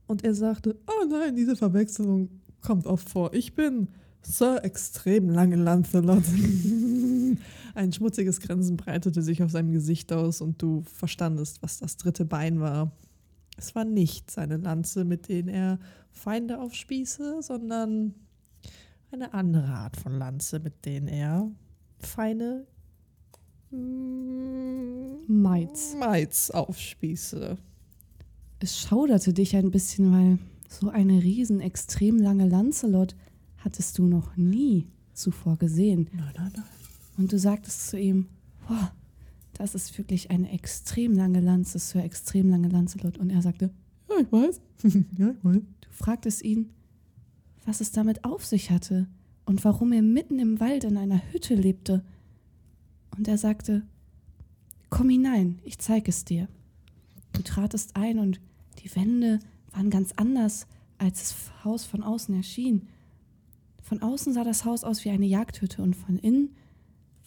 Und 0.08 0.23
er 0.23 0.36
sagte, 0.36 0.77
oh 0.88 1.05
nein, 1.10 1.36
diese 1.36 1.55
Verwechslung 1.55 2.29
kommt 2.62 2.86
oft 2.86 3.10
vor. 3.10 3.34
Ich 3.34 3.55
bin 3.55 3.88
Sir 4.21 4.63
extrem 4.63 5.29
lange 5.29 5.55
Lancelot. 5.55 6.23
Ein 7.75 7.91
schmutziges 7.91 8.39
Grinsen 8.39 8.77
breitete 8.77 9.21
sich 9.21 9.43
auf 9.43 9.51
seinem 9.51 9.71
Gesicht 9.71 10.12
aus 10.13 10.41
und 10.41 10.62
du 10.62 10.84
verstandest, 10.84 11.62
was 11.62 11.79
das 11.79 11.97
dritte 11.97 12.25
Bein 12.25 12.60
war. 12.60 12.91
Es 13.58 13.75
war 13.75 13.86
nicht 13.86 14.31
seine 14.31 14.58
Lanze, 14.58 15.05
mit 15.05 15.29
denen 15.29 15.49
er 15.49 15.79
Feinde 16.12 16.60
aufspieße, 16.60 17.41
sondern 17.41 18.13
eine 19.12 19.34
andere 19.34 19.67
Art 19.67 19.97
von 19.97 20.17
Lanze, 20.17 20.60
mit 20.60 20.86
denen 20.86 21.08
er 21.08 21.51
feine 21.99 22.65
Meiz. 25.27 25.95
Meiz 25.99 26.49
aufspieße. 26.51 27.57
Es 28.59 28.79
schauderte 28.79 29.33
dich 29.33 29.55
ein 29.55 29.71
bisschen, 29.71 30.11
weil 30.11 30.39
so 30.69 30.89
eine 30.89 31.21
riesen, 31.23 31.61
extrem 31.61 32.17
lange 32.17 32.47
Lancelot 32.47 33.15
hattest 33.57 33.97
du 33.97 34.05
noch 34.05 34.35
nie 34.38 34.88
zuvor 35.13 35.57
gesehen. 35.57 36.09
Nein, 36.13 36.33
nein, 36.38 36.51
nein. 36.55 36.63
Und 37.17 37.31
du 37.31 37.39
sagtest 37.39 37.89
zu 37.89 37.99
ihm, 37.99 38.27
boah, 38.67 38.91
das 39.53 39.73
ist 39.73 39.97
wirklich 39.97 40.31
eine 40.31 40.51
extrem 40.51 41.13
lange 41.13 41.39
Lanze, 41.39 41.79
Sir, 41.79 42.03
extrem 42.03 42.49
lange 42.49 42.67
Lancelot. 42.67 43.17
Und 43.17 43.29
er 43.29 43.41
sagte, 43.41 43.71
ja, 44.09 44.15
ich 44.19 44.31
weiß. 44.31 44.61
ja, 45.17 45.29
ich 45.31 45.43
weiß. 45.43 45.55
Du 45.55 45.89
fragtest 45.91 46.43
ihn, 46.43 46.69
was 47.65 47.81
es 47.81 47.91
damit 47.91 48.25
auf 48.25 48.45
sich 48.45 48.69
hatte 48.69 49.07
und 49.45 49.63
warum 49.63 49.93
er 49.93 50.01
mitten 50.01 50.39
im 50.39 50.59
Wald 50.59 50.83
in 50.83 50.97
einer 50.97 51.21
Hütte 51.31 51.55
lebte. 51.55 52.03
Und 53.17 53.28
er 53.28 53.38
sagte, 53.38 53.84
komm 54.89 55.10
hinein, 55.10 55.60
ich 55.63 55.80
zeig 55.80 56.08
es 56.08 56.25
dir. 56.25 56.47
Du 57.34 57.41
tratest 57.41 57.95
ein 57.95 58.19
und 58.19 58.39
die 58.84 58.95
Wände 58.95 59.39
waren 59.71 59.89
ganz 59.89 60.13
anders, 60.15 60.67
als 60.97 61.19
das 61.19 61.63
Haus 61.63 61.86
von 61.86 62.04
außen 62.04 62.36
erschien. 62.36 62.88
Von 63.82 64.01
außen 64.01 64.34
sah 64.34 64.43
das 64.43 64.65
Haus 64.65 64.84
aus 64.84 65.06
wie 65.06 65.10
eine 65.10 65.25
Jagdhütte 65.25 65.82
und 65.82 65.95
von 65.95 66.17
innen 66.17 66.56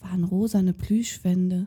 waren 0.00 0.24
rosane 0.24 0.72
Plüschwände, 0.72 1.66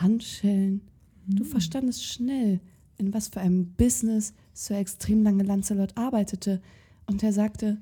Handschellen. 0.00 0.82
Du 1.26 1.44
verstandest 1.44 2.04
schnell, 2.04 2.60
in 2.96 3.12
was 3.14 3.28
für 3.28 3.40
einem 3.40 3.72
Business 3.74 4.34
Sir 4.52 4.78
extrem 4.78 5.22
lange 5.22 5.42
Lancelot 5.42 5.96
arbeitete, 5.96 6.60
und 7.06 7.22
er 7.22 7.32
sagte, 7.32 7.78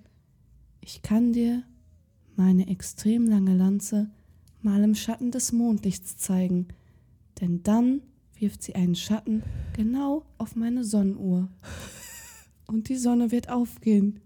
ich 0.80 1.02
kann 1.02 1.32
dir 1.32 1.62
meine 2.34 2.66
extrem 2.68 3.26
lange 3.26 3.54
Lanze 3.54 4.10
mal 4.64 4.82
im 4.82 4.94
Schatten 4.94 5.30
des 5.30 5.52
Mondlichts 5.52 6.16
zeigen, 6.16 6.68
denn 7.40 7.62
dann 7.62 8.02
wirft 8.38 8.62
sie 8.62 8.74
einen 8.74 8.94
Schatten 8.94 9.42
genau 9.74 10.24
auf 10.38 10.56
meine 10.56 10.84
Sonnenuhr. 10.84 11.48
Und 12.66 12.88
die 12.88 12.96
Sonne 12.96 13.30
wird 13.30 13.48
aufgehen, 13.48 14.20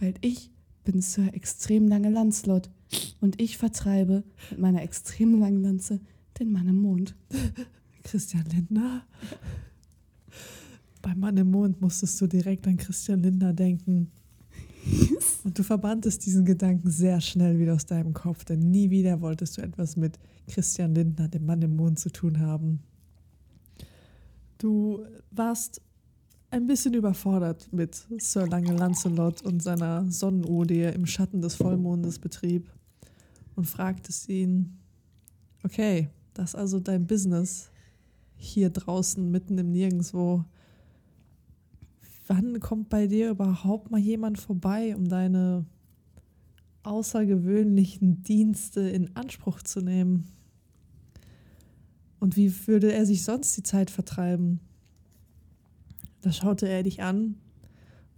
weil 0.00 0.14
ich 0.20 0.50
bin 0.84 1.00
Sir 1.00 1.32
extrem 1.32 1.88
lange 1.88 2.10
Lancelot 2.10 2.70
und 3.20 3.40
ich 3.40 3.56
vertreibe 3.56 4.24
mit 4.50 4.58
meiner 4.58 4.82
extrem 4.82 5.38
langen 5.40 5.62
Lanze 5.62 6.00
den 6.38 6.52
Mann 6.52 6.68
im 6.68 6.82
Mond. 6.82 7.14
Christian 8.02 8.44
Lindner? 8.52 9.06
Bei 11.00 11.14
Mann 11.14 11.36
im 11.36 11.50
Mond 11.50 11.80
musstest 11.80 12.20
du 12.20 12.26
direkt 12.26 12.66
an 12.66 12.76
Christian 12.76 13.22
Lindner 13.22 13.52
denken. 13.52 14.10
Und 15.44 15.58
du 15.58 15.62
verbandest 15.62 16.24
diesen 16.24 16.46
Gedanken 16.46 16.90
sehr 16.90 17.20
schnell 17.20 17.58
wieder 17.58 17.74
aus 17.74 17.84
deinem 17.84 18.14
Kopf, 18.14 18.46
denn 18.46 18.70
nie 18.70 18.88
wieder 18.88 19.20
wolltest 19.20 19.58
du 19.58 19.62
etwas 19.62 19.94
mit 19.94 20.18
Christian 20.48 20.94
Lindner, 20.94 21.28
dem 21.28 21.44
Mann 21.44 21.60
im 21.60 21.76
Mond, 21.76 21.98
zu 21.98 22.10
tun 22.10 22.40
haben. 22.40 22.80
Du 24.56 25.04
warst 25.30 25.82
ein 26.50 26.66
bisschen 26.66 26.94
überfordert 26.94 27.68
mit 27.72 28.06
Sir 28.18 28.46
Lange 28.46 28.72
Lancelot 28.74 29.42
und 29.42 29.62
seiner 29.62 30.10
Sonnenuhr, 30.10 30.66
die 30.66 30.78
er 30.78 30.94
im 30.94 31.04
Schatten 31.04 31.42
des 31.42 31.56
Vollmondes 31.56 32.18
betrieb, 32.18 32.70
und 33.54 33.66
fragtest 33.66 34.28
ihn, 34.30 34.78
okay, 35.62 36.08
das 36.32 36.50
ist 36.50 36.54
also 36.54 36.80
dein 36.80 37.06
Business 37.06 37.70
hier 38.36 38.70
draußen 38.70 39.30
mitten 39.30 39.58
im 39.58 39.70
Nirgendwo. 39.70 40.44
Wann 42.26 42.60
kommt 42.60 42.88
bei 42.88 43.06
dir 43.06 43.30
überhaupt 43.30 43.90
mal 43.90 44.00
jemand 44.00 44.38
vorbei, 44.38 44.96
um 44.96 45.08
deine 45.08 45.66
außergewöhnlichen 46.82 48.22
Dienste 48.22 48.80
in 48.80 49.14
Anspruch 49.14 49.62
zu 49.62 49.80
nehmen? 49.80 50.26
Und 52.20 52.36
wie 52.36 52.52
würde 52.66 52.92
er 52.92 53.04
sich 53.04 53.22
sonst 53.22 53.56
die 53.56 53.62
Zeit 53.62 53.90
vertreiben? 53.90 54.60
Da 56.22 56.32
schaute 56.32 56.66
er 56.66 56.82
dich 56.82 57.02
an 57.02 57.36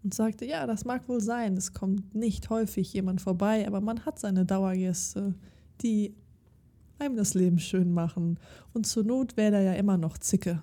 und 0.05 0.14
sagte, 0.14 0.45
ja, 0.45 0.66
das 0.66 0.85
mag 0.85 1.09
wohl 1.09 1.21
sein, 1.21 1.57
es 1.57 1.73
kommt 1.73 2.14
nicht 2.14 2.49
häufig 2.51 2.92
jemand 2.92 3.21
vorbei, 3.21 3.66
aber 3.66 3.81
man 3.81 4.05
hat 4.05 4.21
seine 4.21 4.47
Dauergäste, 4.47 5.35
die 5.83 6.14
einem 7.01 7.16
das 7.16 7.35
Leben 7.35 7.59
schön 7.59 7.92
machen. 7.92 8.38
Und 8.73 8.87
zur 8.87 9.03
Not 9.03 9.37
wäre 9.37 9.51
da 9.51 9.61
ja 9.61 9.73
immer 9.73 9.99
noch 9.99 10.19
Zicke. 10.19 10.62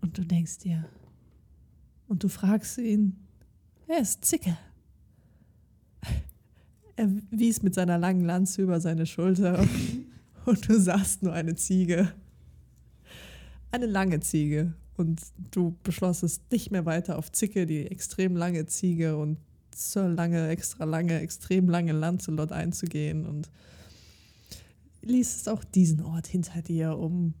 Und 0.00 0.18
du 0.18 0.24
denkst 0.24 0.58
dir, 0.58 0.84
und 2.12 2.22
du 2.22 2.28
fragst 2.28 2.76
ihn, 2.76 3.16
wer 3.86 4.00
ist 4.00 4.22
Zicke? 4.22 4.58
Er 6.94 7.08
wies 7.30 7.62
mit 7.62 7.74
seiner 7.74 7.96
langen 7.96 8.26
Lanze 8.26 8.60
über 8.60 8.82
seine 8.82 9.06
Schulter 9.06 9.66
und 10.44 10.68
du 10.68 10.78
sahst 10.78 11.22
nur 11.22 11.32
eine 11.32 11.54
Ziege. 11.54 12.12
Eine 13.70 13.86
lange 13.86 14.20
Ziege. 14.20 14.74
Und 14.98 15.22
du 15.52 15.74
beschlossest 15.84 16.42
nicht 16.52 16.70
mehr 16.70 16.84
weiter 16.84 17.16
auf 17.16 17.32
Zicke, 17.32 17.64
die 17.64 17.86
extrem 17.86 18.36
lange 18.36 18.66
Ziege 18.66 19.16
und 19.16 19.38
Sir 19.74 20.06
lange, 20.06 20.48
extra 20.48 20.84
lange, 20.84 21.18
extrem 21.18 21.70
lange 21.70 21.92
Lancelot 21.92 22.52
einzugehen 22.52 23.24
und 23.24 23.48
ließest 25.00 25.48
auch 25.48 25.64
diesen 25.64 26.02
Ort 26.02 26.26
hinter 26.26 26.60
dir, 26.60 26.98
um 26.98 27.32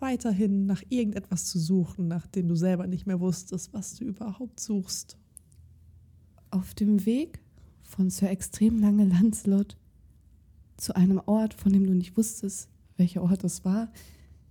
weiterhin 0.00 0.66
nach 0.66 0.82
irgendetwas 0.88 1.46
zu 1.46 1.58
suchen, 1.58 2.08
nach 2.08 2.26
dem 2.26 2.48
du 2.48 2.54
selber 2.54 2.86
nicht 2.86 3.06
mehr 3.06 3.20
wusstest, 3.20 3.72
was 3.72 3.94
du 3.96 4.04
überhaupt 4.04 4.60
suchst. 4.60 5.16
Auf 6.50 6.74
dem 6.74 7.04
Weg 7.04 7.40
von 7.82 8.10
Sir 8.10 8.30
extrem 8.30 8.78
lange 8.78 9.04
Lancelot 9.04 9.76
zu 10.76 10.94
einem 10.94 11.20
Ort, 11.26 11.54
von 11.54 11.72
dem 11.72 11.86
du 11.86 11.94
nicht 11.94 12.16
wusstest, 12.16 12.68
welcher 12.96 13.22
Ort 13.22 13.44
es 13.44 13.64
war, 13.64 13.90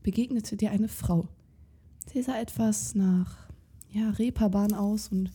begegnete 0.04 0.58
dir 0.58 0.72
eine 0.72 0.88
Frau. 0.88 1.28
Sie 2.12 2.22
sah 2.22 2.40
etwas 2.40 2.96
nach 2.96 3.38
ja, 3.92 4.10
Reeperbahn 4.12 4.74
aus 4.74 5.10
und 5.10 5.32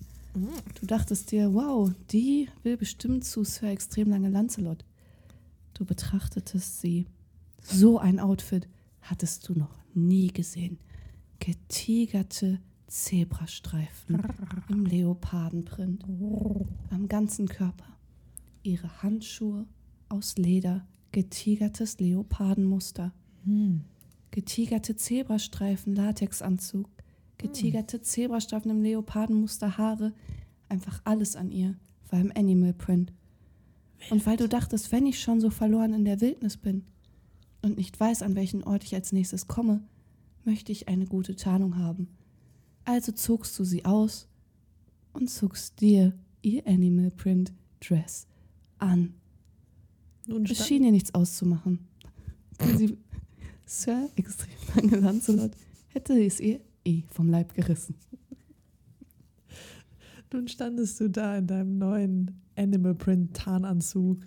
du 0.81 0.87
dachtest 0.87 1.31
dir, 1.31 1.53
wow, 1.53 1.91
die 2.11 2.49
will 2.63 2.77
bestimmt 2.77 3.25
zu 3.25 3.45
Sir 3.45 3.69
extrem 3.69 4.09
lange 4.09 4.31
Lancelot. 4.31 4.85
Du 5.75 5.85
betrachtetest 5.85 6.81
sie. 6.81 7.07
So 7.61 7.99
ein 7.99 8.19
Outfit 8.19 8.69
hattest 9.01 9.49
du 9.49 9.55
noch 9.55 9.82
nie 9.95 10.29
gesehen. 10.29 10.79
Getigerte 11.39 12.61
Zebrastreifen 12.87 14.23
im 14.69 14.85
Leopardenprint 14.85 16.05
am 16.91 17.09
ganzen 17.09 17.49
Körper. 17.49 17.97
Ihre 18.63 19.03
Handschuhe 19.03 19.67
aus 20.09 20.37
Leder, 20.37 20.87
getigertes 21.11 21.99
Leopardenmuster. 21.99 23.13
Getigerte 24.31 24.95
Zebrastreifen, 24.95 25.95
Latexanzug, 25.95 26.89
getigerte 27.39 28.01
Zebrastreifen 28.03 28.71
im 28.71 28.83
Leopardenmuster, 28.83 29.79
Haare, 29.79 30.13
einfach 30.69 31.01
alles 31.05 31.35
an 31.35 31.51
ihr 31.51 31.77
war 32.11 32.21
im 32.21 32.33
Animal 32.37 32.75
Print. 32.75 33.13
Und 34.11 34.27
weil 34.27 34.37
du 34.37 34.49
dachtest, 34.49 34.93
wenn 34.93 35.07
ich 35.07 35.21
schon 35.21 35.41
so 35.41 35.51
verloren 35.51 35.95
in 35.95 36.05
der 36.05 36.21
Wildnis 36.21 36.57
bin 36.57 36.85
und 37.63 37.77
nicht 37.77 37.99
weiß, 37.99 38.23
an 38.23 38.35
welchen 38.35 38.65
Ort 38.65 38.85
ich 38.85 38.95
als 38.95 39.13
nächstes 39.13 39.47
komme, 39.47 39.83
möchte 40.45 40.73
ich 40.73 40.89
eine 40.89 41.07
gute 41.07 41.37
Tarnung 41.37 41.79
haben. 41.79 42.09
Also 42.85 43.13
zogst 43.13 43.59
du 43.59 43.65
sie 43.65 43.85
aus 43.85 44.29
und 45.13 45.31
zogst 45.31 45.81
dir 45.81 46.13
ihr 46.43 46.67
Animal 46.67 47.11
Print 47.11 47.53
Dress 47.81 48.27
an. 48.79 49.15
Nun 50.27 50.45
Es 50.45 50.67
schien 50.67 50.85
ihr 50.85 50.93
nichts 50.93 51.15
auszumachen. 51.15 51.81
Sie, 52.77 52.97
Sir, 53.67 54.09
extrem 54.17 54.55
lange 54.75 54.97
Lancelot, 54.97 55.53
hätte 55.89 56.21
es 56.23 56.41
ihr 56.41 56.61
eh 56.85 57.03
vom 57.09 57.29
Leib 57.29 57.55
gerissen. 57.55 57.95
nun 60.33 60.49
standest 60.49 61.01
du 61.01 61.09
da 61.09 61.37
in 61.39 61.47
deinem 61.47 61.79
neuen 61.79 62.43
Animal 62.57 62.95
Print 62.95 63.35
Tarnanzug. 63.35 64.23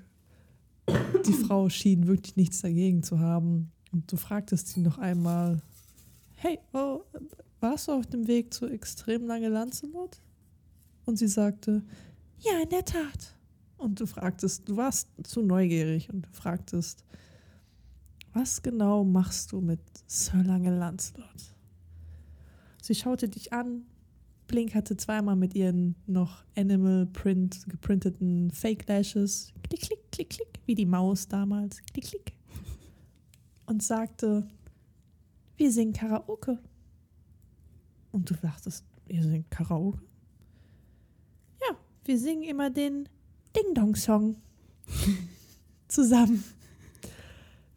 Die 1.25 1.33
Frau 1.33 1.69
schien 1.69 2.07
wirklich 2.07 2.35
nichts 2.35 2.61
dagegen 2.61 3.03
zu 3.03 3.19
haben. 3.19 3.71
Und 3.91 4.11
du 4.11 4.17
fragtest 4.17 4.69
sie 4.69 4.81
noch 4.81 4.97
einmal, 4.97 5.61
hey, 6.35 6.59
oh, 6.73 7.01
warst 7.59 7.87
du 7.87 7.93
auf 7.93 8.05
dem 8.05 8.27
Weg 8.27 8.53
zu 8.53 8.67
extrem 8.67 9.25
lange 9.25 9.49
Lancelot? 9.49 10.21
Und 11.05 11.17
sie 11.17 11.27
sagte, 11.27 11.83
ja, 12.39 12.61
in 12.61 12.69
der 12.69 12.85
Tat. 12.85 13.35
Und 13.77 13.99
du 13.99 14.05
fragtest, 14.05 14.67
du 14.67 14.77
warst 14.77 15.09
zu 15.23 15.41
neugierig 15.41 16.09
und 16.11 16.25
du 16.25 16.29
fragtest, 16.31 17.03
was 18.33 18.61
genau 18.61 19.03
machst 19.03 19.51
du 19.51 19.61
mit 19.61 19.79
Sir 20.07 20.43
Lange 20.43 20.77
Lancelot? 20.77 21.55
Sie 22.81 22.95
schaute 22.95 23.29
dich 23.29 23.53
an. 23.53 23.83
Blink 24.47 24.75
hatte 24.75 24.95
zweimal 24.95 25.35
mit 25.35 25.55
ihren 25.55 25.95
noch 26.05 26.43
Animal 26.55 27.07
Print 27.07 27.67
geprinteten 27.67 28.51
Fake 28.51 28.87
Lashes 28.87 29.53
klick, 29.67 29.81
klick, 29.81 30.11
klick, 30.11 30.29
klick, 30.29 30.54
wie 30.65 30.75
die 30.75 30.85
Maus 30.85 31.27
damals, 31.27 31.81
klick, 31.85 32.05
klick. 32.05 32.33
Und 33.65 33.83
sagte, 33.83 34.47
wir 35.57 35.71
singen 35.71 35.93
Karaoke. 35.93 36.59
Und 38.11 38.29
du 38.29 38.35
dachtest, 38.35 38.85
ihr 39.07 39.23
singt 39.23 39.49
Karaoke? 39.49 40.01
Ja, 41.61 41.75
wir 42.05 42.19
singen 42.19 42.43
immer 42.43 42.69
den 42.69 43.09
Ding-Dong-Song 43.55 44.35
zusammen. 45.87 46.43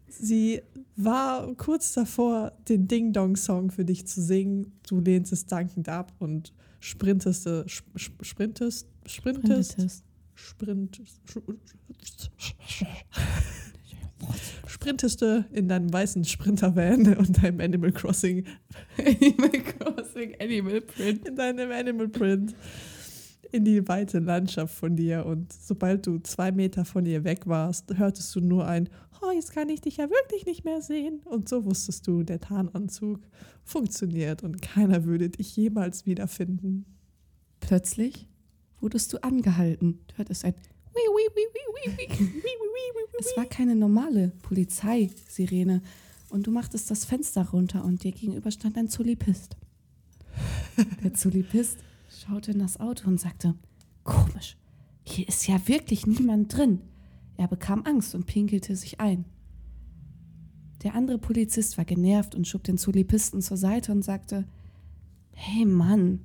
Sie 0.07 0.61
war 0.95 1.55
kurz 1.55 1.93
davor, 1.93 2.51
den 2.67 2.87
Ding-Dong-Song 2.87 3.71
für 3.71 3.85
dich 3.85 4.05
zu 4.05 4.21
singen. 4.21 4.73
Du 4.87 4.99
lehnst 4.99 5.31
es 5.31 5.45
dankend 5.45 5.87
ab 5.87 6.13
und 6.19 6.53
sprintest, 6.79 7.47
sp 7.71 7.87
sprintest, 7.97 8.87
sprintest, 9.05 10.03
sprintest, 10.39 11.21
sprinteste 14.67 15.45
in 15.51 15.67
deinem 15.67 15.91
weißen 15.91 16.23
Sprintervan 16.25 17.15
und 17.17 17.43
deinem 17.43 17.59
Animal 17.59 17.91
Crossing 17.91 18.45
Animal 18.97 19.63
Crossing, 19.63 20.35
Animal 20.39 20.81
Print. 20.81 21.27
in 21.27 21.35
deinem 21.35 21.71
Animal 21.71 22.07
Print 22.07 22.55
in 23.51 23.65
die 23.65 23.87
weite 23.87 24.19
Landschaft 24.19 24.75
von 24.75 24.95
dir 24.95 25.25
und 25.25 25.51
sobald 25.51 26.05
du 26.05 26.19
zwei 26.19 26.51
Meter 26.51 26.85
von 26.85 27.05
ihr 27.05 27.23
weg 27.23 27.47
warst, 27.47 27.97
hörtest 27.97 28.35
du 28.35 28.41
nur 28.41 28.67
ein 28.67 28.89
Oh, 29.21 29.31
jetzt 29.31 29.51
kann 29.51 29.67
ich 29.67 29.81
dich 29.81 29.97
ja 29.97 30.09
wirklich 30.09 30.45
nicht 30.45 30.63
mehr 30.63 30.81
sehen. 30.81 31.21
Und 31.25 31.49
so 31.49 31.65
wusstest 31.65 32.07
du, 32.07 32.23
der 32.23 32.39
Tarnanzug 32.39 33.19
funktioniert 33.65 34.43
und 34.43 34.61
keiner 34.61 35.03
würde 35.03 35.29
dich 35.29 35.57
jemals 35.57 36.05
wiederfinden. 36.05 36.85
Plötzlich 37.59 38.29
wurdest 38.81 39.13
du 39.13 39.23
angehalten. 39.23 39.99
Du 40.07 40.17
hörtest 40.17 40.45
ein 40.45 40.53
Es 43.19 43.37
war 43.37 43.45
keine 43.45 43.75
normale 43.75 44.29
Polizeisirene. 44.41 45.81
Und 46.29 46.47
du 46.47 46.51
machtest 46.51 46.91
das 46.91 47.05
Fenster 47.05 47.49
runter 47.49 47.83
und 47.83 48.03
dir 48.03 48.11
gegenüber 48.11 48.51
stand 48.51 48.77
ein 48.77 48.87
Zulipist. 48.87 49.57
Der 51.03 51.13
Zulipist 51.13 51.79
schaute 52.07 52.51
in 52.51 52.59
das 52.59 52.79
Auto 52.79 53.07
und 53.07 53.19
sagte, 53.19 53.55
komisch, 54.03 54.55
hier 55.03 55.27
ist 55.27 55.47
ja 55.47 55.67
wirklich 55.67 56.05
niemand 56.05 56.55
drin. 56.55 56.81
Er 57.37 57.47
bekam 57.47 57.83
Angst 57.85 58.13
und 58.15 58.25
pinkelte 58.25 58.75
sich 58.75 58.99
ein. 58.99 59.25
Der 60.83 60.93
andere 60.93 61.17
Polizist 61.17 61.77
war 61.77 61.85
genervt 61.85 62.35
und 62.35 62.47
schob 62.47 62.63
den 62.63 62.77
Zulipisten 62.77 63.41
zur 63.41 63.57
Seite 63.57 63.91
und 63.91 64.03
sagte, 64.03 64.45
hey 65.31 65.65
Mann, 65.65 66.19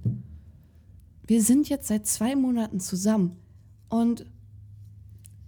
wir 1.26 1.42
sind 1.42 1.68
jetzt 1.68 1.88
seit 1.88 2.06
zwei 2.06 2.36
Monaten 2.36 2.80
zusammen 2.80 3.36
und 3.88 4.26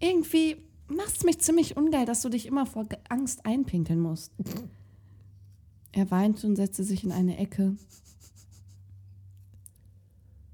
irgendwie 0.01 0.57
macht 0.89 1.17
es 1.17 1.25
mich 1.25 1.39
ziemlich 1.41 1.77
ungeil, 1.77 2.07
dass 2.07 2.23
du 2.23 2.29
dich 2.29 2.47
immer 2.47 2.67
vor 2.67 2.87
Angst 3.09 3.45
einpinkeln 3.45 4.01
musst. 4.01 4.33
Er 5.93 6.11
weinte 6.11 6.47
und 6.47 6.57
setzte 6.57 6.85
sich 6.85 7.05
in 7.05 7.13
eine 7.13 7.39
Ecke. 7.39 7.77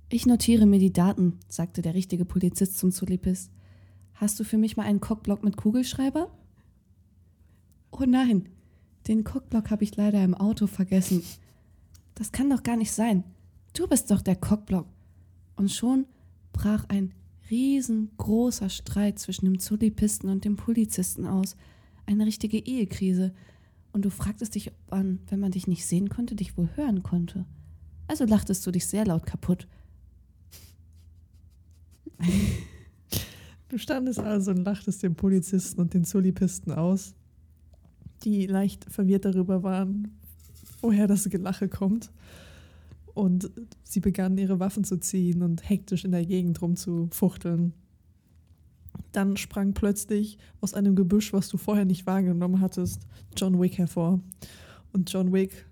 Ich 0.09 0.27
notiere 0.27 0.67
mir 0.67 0.79
die 0.79 0.93
Daten, 0.93 1.39
sagte 1.49 1.83
der 1.83 1.95
richtige 1.95 2.25
Polizist 2.25 2.79
zum 2.79 2.93
Zulipist. 2.93 3.51
Hast 4.15 4.39
du 4.39 4.45
für 4.45 4.59
mich 4.59 4.77
mal 4.77 4.85
einen 4.85 5.01
Cockblock 5.01 5.43
mit 5.43 5.57
Kugelschreiber? 5.57 6.31
Oh 7.91 8.05
nein, 8.07 8.49
den 9.09 9.25
Cockblock 9.25 9.71
habe 9.71 9.85
ich 9.85 9.97
leider 9.97 10.23
im 10.23 10.35
Auto 10.35 10.67
vergessen. 10.67 11.25
Das 12.15 12.31
kann 12.31 12.51
doch 12.51 12.63
gar 12.63 12.77
nicht 12.77 12.93
sein. 12.93 13.25
Du 13.75 13.89
bist 13.89 14.11
doch 14.11 14.23
der 14.23 14.37
Cockblock. 14.37 14.87
Und 15.57 15.71
schon 15.71 16.07
brach 16.53 16.85
ein 16.89 17.13
riesengroßer 17.51 18.69
Streit 18.71 19.19
zwischen 19.19 19.45
dem 19.45 19.59
Zulipisten 19.59 20.31
und 20.31 20.45
dem 20.45 20.57
Polizisten 20.57 21.27
aus. 21.27 21.57
Eine 22.07 22.27
richtige 22.27 22.59
Ehekrise. 22.59 23.33
Und 23.93 24.05
du 24.05 24.11
fragtest 24.11 24.55
dich, 24.55 24.69
ob 24.69 24.91
man, 24.91 25.19
wenn 25.29 25.41
man 25.41 25.53
dich 25.53 25.67
nicht 25.67 25.85
sehen 25.85 26.09
konnte, 26.09 26.35
dich 26.35 26.57
wohl 26.57 26.71
hören 26.77 27.03
konnte. 27.03 27.45
Also 28.09 28.25
lachtest 28.25 28.67
du 28.67 28.71
dich 28.71 28.87
sehr 28.87 29.05
laut 29.05 29.27
kaputt. 29.27 29.69
Du 33.69 33.79
standest 33.79 34.19
also 34.19 34.51
und 34.51 34.65
lachtest 34.65 35.03
den 35.03 35.15
Polizisten 35.15 35.81
und 35.81 35.95
den 35.95 36.05
Zulipisten 36.05 36.73
aus, 36.73 37.15
die 38.23 38.47
leicht 38.47 38.85
verwirrt 38.91 39.25
darüber 39.25 39.63
waren, 39.63 40.19
woher 40.81 41.07
das 41.07 41.29
Gelache 41.29 41.69
kommt. 41.69 42.11
Und 43.15 43.51
sie 43.83 44.01
begannen 44.01 44.39
ihre 44.39 44.61
Waffen 44.61 44.85
zu 44.85 44.99
ziehen 44.99 45.43
und 45.43 45.69
hektisch 45.69 46.05
in 46.05 46.13
der 46.13 46.25
Gegend 46.25 46.63
rumzufuchteln. 46.63 47.75
Dann 49.13 49.37
sprang 49.37 49.75
plötzlich 49.75 50.39
aus 50.61 50.75
einem 50.75 50.97
Gebüsch, 50.97 51.33
was 51.33 51.49
du 51.49 51.59
vorher 51.59 51.85
nicht 51.85 52.07
wahrgenommen 52.07 52.61
hattest, 52.61 53.07
John 53.37 53.61
Wick 53.61 53.79
hervor. 53.79 54.21
Und 54.93 55.13
John 55.13 55.33
Wick 55.33 55.67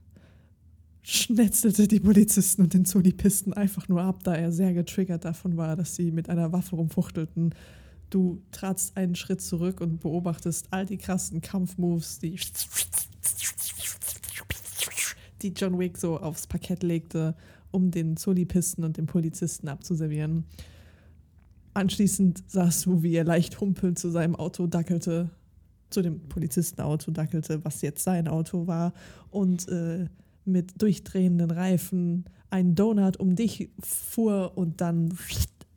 schnetzelte 1.02 1.88
die 1.88 2.00
Polizisten 2.00 2.62
und 2.62 2.74
den 2.74 2.84
Zulipisten 2.84 3.52
einfach 3.52 3.88
nur 3.88 4.02
ab, 4.02 4.22
da 4.22 4.34
er 4.34 4.52
sehr 4.52 4.74
getriggert 4.74 5.24
davon 5.24 5.56
war, 5.56 5.76
dass 5.76 5.96
sie 5.96 6.12
mit 6.12 6.28
einer 6.28 6.52
Waffe 6.52 6.76
rumfuchtelten. 6.76 7.54
Du 8.10 8.42
tratst 8.50 8.96
einen 8.96 9.14
Schritt 9.14 9.40
zurück 9.40 9.80
und 9.80 10.00
beobachtest 10.00 10.68
all 10.70 10.84
die 10.84 10.98
krassen 10.98 11.40
Kampfmoves, 11.40 12.18
die, 12.18 12.38
die 15.42 15.52
John 15.52 15.78
Wick 15.78 15.98
so 15.98 16.18
aufs 16.18 16.46
Parkett 16.46 16.82
legte, 16.82 17.34
um 17.70 17.90
den 17.90 18.16
Zulipisten 18.16 18.84
und 18.84 18.96
den 18.96 19.06
Polizisten 19.06 19.68
abzuservieren. 19.68 20.44
Anschließend 21.74 22.42
sahst 22.48 22.86
du, 22.86 23.02
wie 23.02 23.14
er 23.14 23.24
leicht 23.24 23.60
humpelnd 23.60 23.98
zu 23.98 24.10
seinem 24.10 24.34
Auto 24.36 24.66
dackelte, 24.66 25.30
zu 25.90 26.02
dem 26.02 26.20
Polizistenauto 26.28 27.10
dackelte, 27.10 27.64
was 27.64 27.82
jetzt 27.82 28.02
sein 28.02 28.28
Auto 28.28 28.66
war, 28.66 28.92
und 29.30 29.68
äh, 29.68 30.06
mit 30.44 30.80
durchdrehenden 30.82 31.50
Reifen 31.50 32.24
einen 32.50 32.74
Donut 32.74 33.18
um 33.18 33.36
dich 33.36 33.70
fuhr 33.78 34.52
und 34.56 34.80
dann 34.80 35.16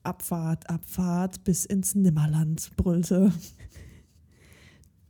Abfahrt, 0.01 0.69
Abfahrt 0.69 1.43
bis 1.43 1.65
ins 1.65 1.95
Nimmerland 1.95 2.71
brüllte. 2.75 3.31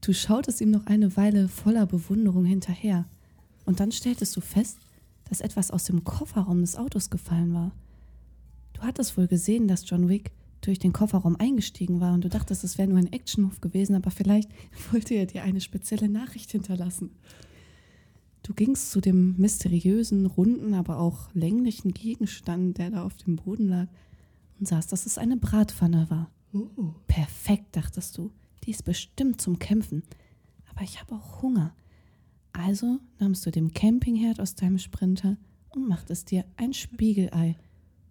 Du 0.01 0.13
schautest 0.13 0.59
ihm 0.59 0.69
noch 0.69 0.85
eine 0.85 1.15
Weile 1.15 1.47
voller 1.47 1.85
Bewunderung 1.85 2.45
hinterher. 2.45 3.05
Und 3.65 3.79
dann 3.79 3.91
stelltest 3.91 4.35
du 4.35 4.41
fest, 4.41 4.77
dass 5.29 5.41
etwas 5.41 5.71
aus 5.71 5.85
dem 5.85 6.03
Kofferraum 6.03 6.61
des 6.61 6.75
Autos 6.75 7.09
gefallen 7.09 7.53
war. 7.53 7.71
Du 8.73 8.81
hattest 8.81 9.17
wohl 9.17 9.27
gesehen, 9.27 9.67
dass 9.67 9.89
John 9.89 10.09
Wick 10.09 10.31
durch 10.61 10.79
den 10.79 10.93
Kofferraum 10.93 11.35
eingestiegen 11.35 11.99
war 11.99 12.13
und 12.13 12.23
du 12.23 12.29
dachtest, 12.29 12.63
es 12.63 12.77
wäre 12.77 12.87
nur 12.87 12.97
ein 12.97 13.11
Action-Move 13.11 13.59
gewesen, 13.59 13.95
aber 13.95 14.11
vielleicht 14.11 14.49
wollte 14.91 15.13
er 15.13 15.25
dir 15.25 15.43
eine 15.43 15.61
spezielle 15.61 16.09
Nachricht 16.09 16.51
hinterlassen. 16.51 17.11
Du 18.43 18.53
gingst 18.53 18.91
zu 18.91 18.99
dem 18.99 19.35
mysteriösen, 19.37 20.25
runden, 20.25 20.73
aber 20.73 20.99
auch 20.99 21.33
länglichen 21.33 21.93
Gegenstand, 21.93 22.77
der 22.77 22.91
da 22.91 23.03
auf 23.03 23.15
dem 23.15 23.37
Boden 23.37 23.69
lag, 23.69 23.87
und 24.59 24.67
sahst, 24.67 24.91
dass 24.91 25.05
es 25.05 25.17
eine 25.17 25.37
Bratpfanne 25.37 26.09
war. 26.09 26.29
Perfekt, 27.07 27.75
dachtest 27.75 28.17
du. 28.17 28.31
Die 28.63 28.71
ist 28.71 28.83
bestimmt 28.83 29.41
zum 29.41 29.59
Kämpfen. 29.59 30.03
Aber 30.69 30.83
ich 30.83 30.99
habe 31.01 31.15
auch 31.15 31.41
Hunger. 31.41 31.73
Also 32.53 32.99
nahmst 33.19 33.45
du 33.45 33.51
den 33.51 33.73
Campingherd 33.73 34.39
aus 34.39 34.55
deinem 34.55 34.77
Sprinter 34.77 35.37
und 35.69 35.87
machtest 35.87 36.31
dir 36.31 36.45
ein 36.55 36.73
Spiegelei. 36.73 37.57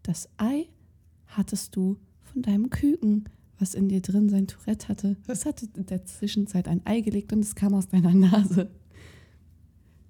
Das 0.02 0.28
Ei 0.36 0.66
hattest 1.26 1.76
du 1.76 1.96
von 2.20 2.42
deinem 2.42 2.68
Küken, 2.68 3.28
was 3.58 3.74
in 3.74 3.88
dir 3.88 4.02
drin 4.02 4.28
sein 4.28 4.48
Tourette 4.48 4.88
hatte. 4.88 5.16
Es 5.28 5.46
hatte 5.46 5.68
in 5.76 5.86
der 5.86 6.04
Zwischenzeit 6.04 6.66
ein 6.66 6.84
Ei 6.84 7.00
gelegt 7.00 7.32
und 7.32 7.40
es 7.40 7.54
kam 7.54 7.74
aus 7.74 7.88
deiner 7.88 8.12
Nase. 8.12 8.70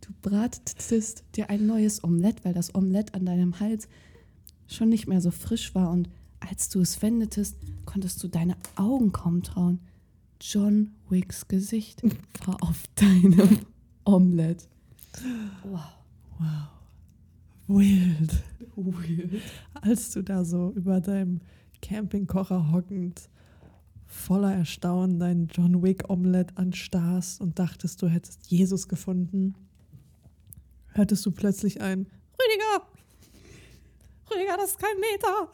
Du 0.01 0.13
bratetest 0.23 1.25
dir 1.37 1.51
ein 1.51 1.67
neues 1.67 2.03
Omelett, 2.03 2.45
weil 2.45 2.55
das 2.55 2.75
Omelett 2.75 3.15
an 3.15 3.27
deinem 3.27 3.61
Hals 3.61 3.89
schon 4.67 4.89
nicht 4.89 5.07
mehr 5.07 5.21
so 5.21 5.31
frisch 5.31 5.75
war 5.75 5.91
und 5.91 6.09
als 6.41 6.71
du 6.71 6.81
es 6.81 7.03
wendetest, 7.03 7.57
konntest 7.85 8.23
du 8.23 8.29
deine 8.29 8.57
Augen 8.75 9.13
kaum 9.13 9.43
trauen. 9.43 9.81
John 10.41 10.91
Wicks 11.09 11.47
Gesicht 11.47 12.03
war 12.47 12.61
auf 12.63 12.83
deinem 12.97 13.61
Omelett. 14.05 14.69
Wow. 15.65 15.81
Wild. 17.69 18.43
Weird. 18.77 19.43
Als 19.75 20.11
du 20.13 20.23
da 20.23 20.45
so 20.45 20.73
über 20.75 21.01
deinem 21.01 21.41
Campingkocher 21.81 22.73
hockend, 22.73 23.29
voller 24.07 24.55
Erstaunen 24.55 25.19
dein 25.19 25.49
John 25.49 25.83
Wick 25.83 26.09
Omelett 26.09 26.57
anstarrst 26.57 27.41
und 27.41 27.59
dachtest, 27.59 28.03
du 28.03 28.09
hättest 28.09 28.47
Jesus 28.47 28.89
gefunden, 28.89 29.55
hörtest 30.89 31.25
du 31.25 31.31
plötzlich 31.31 31.81
ein 31.81 32.07
Rüdiger! 32.39 32.87
Rüdiger, 34.31 34.57
das 34.57 34.71
ist 34.71 34.79
kein 34.79 34.99
Meter! 34.99 35.51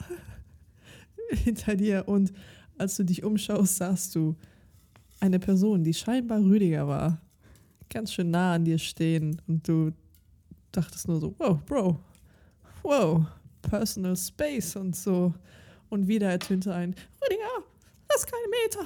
hinter 1.30 1.76
dir 1.76 2.04
und 2.06 2.32
als 2.78 2.96
du 2.96 3.04
dich 3.04 3.24
umschaust, 3.24 3.76
sahst 3.76 4.14
du 4.14 4.36
eine 5.20 5.38
Person, 5.38 5.82
die 5.82 5.94
scheinbar 5.94 6.40
Rüdiger 6.40 6.86
war, 6.86 7.20
ganz 7.90 8.12
schön 8.12 8.30
nah 8.30 8.54
an 8.54 8.64
dir 8.64 8.78
stehen 8.78 9.40
und 9.46 9.66
du 9.66 9.92
dachtest 10.72 11.08
nur 11.08 11.20
so, 11.20 11.34
wow, 11.38 11.58
Bro, 11.64 11.98
wow, 12.82 13.24
personal 13.62 14.16
space 14.16 14.76
und 14.76 14.94
so. 14.94 15.34
Und 15.88 16.06
wieder 16.06 16.28
ertönte 16.28 16.74
ein 16.74 16.94
Rüdiger, 17.22 17.64
das 18.08 18.18
ist 18.18 18.30
keine 18.30 18.48
Meter. 18.48 18.84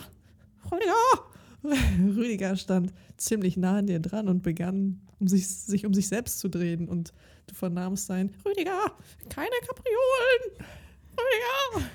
Rüdiger! 0.71 2.17
Rüdiger 2.17 2.57
stand 2.57 2.93
ziemlich 3.17 3.57
nah 3.57 3.79
an 3.79 3.87
dir 3.87 4.01
dran 4.01 4.29
und 4.29 4.43
begann, 4.43 5.01
um 5.21 5.29
sich, 5.29 5.49
sich 5.49 5.87
um 5.87 5.95
sich 5.95 6.09
selbst 6.09 6.41
zu 6.41 6.49
drehen. 6.49 6.89
Und 6.89 7.13
du 7.47 7.55
vernahmst 7.55 8.07
sein 8.07 8.35
Rüdiger, 8.45 8.93
keine 9.29 9.57
Kapriolen! 9.67 10.67
Rüdiger! 11.13 11.91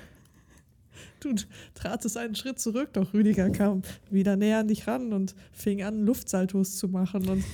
Du 1.20 1.34
tratest 1.74 2.16
einen 2.16 2.34
Schritt 2.34 2.60
zurück, 2.60 2.90
doch 2.92 3.12
Rüdiger 3.12 3.50
kam 3.50 3.82
wieder 4.10 4.36
näher 4.36 4.58
an 4.58 4.68
dich 4.68 4.86
ran 4.86 5.12
und 5.12 5.34
fing 5.52 5.82
an, 5.82 6.04
Luftsaltos 6.04 6.76
zu 6.76 6.88
machen. 6.88 7.28
Und 7.28 7.44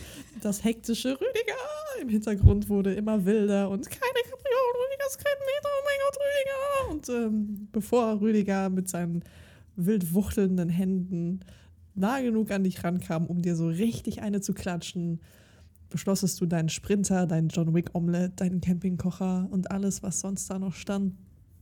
das 0.43 0.65
hektische 0.65 1.13
Rüdiger 1.13 1.55
im 2.01 2.09
Hintergrund 2.09 2.69
wurde 2.69 2.95
immer 2.95 3.25
wilder 3.25 3.71
und 3.71 3.89
keine 3.91 4.23
Kapriolen, 4.23 4.75
Rüdiger 4.85 5.07
ist 5.07 5.25
kein 5.25 5.39
Meter, 5.41 5.69
oh 5.69 5.85
mein 5.85 5.99
Gott, 6.05 6.19
Rüdiger! 6.21 6.91
Und 6.91 7.09
ähm, 7.09 7.69
bevor 7.73 8.21
Rüdiger 8.21 8.69
mit 8.69 8.89
seinen 8.89 9.25
wild 9.77 10.13
wuchtelnden 10.13 10.69
Händen 10.69 11.41
nah 11.95 12.21
genug 12.21 12.51
an 12.51 12.65
dich 12.65 12.83
rankam, 12.85 13.27
um 13.27 13.43
dir 13.43 13.57
so 13.57 13.69
richtig 13.69 14.23
eine 14.23 14.41
zu 14.41 14.53
klatschen, 14.53 15.21
beschlossest 15.91 16.41
du 16.41 16.47
deinen 16.47 16.69
Sprinter, 16.69 17.27
deinen 17.27 17.49
John 17.49 17.73
Wick 17.73 17.91
Omelette, 17.93 18.35
deinen 18.37 18.61
Campingkocher 18.61 19.47
und 19.51 19.71
alles, 19.71 20.03
was 20.03 20.21
sonst 20.21 20.51
da 20.51 20.59
noch 20.59 20.75
stand, 20.75 21.15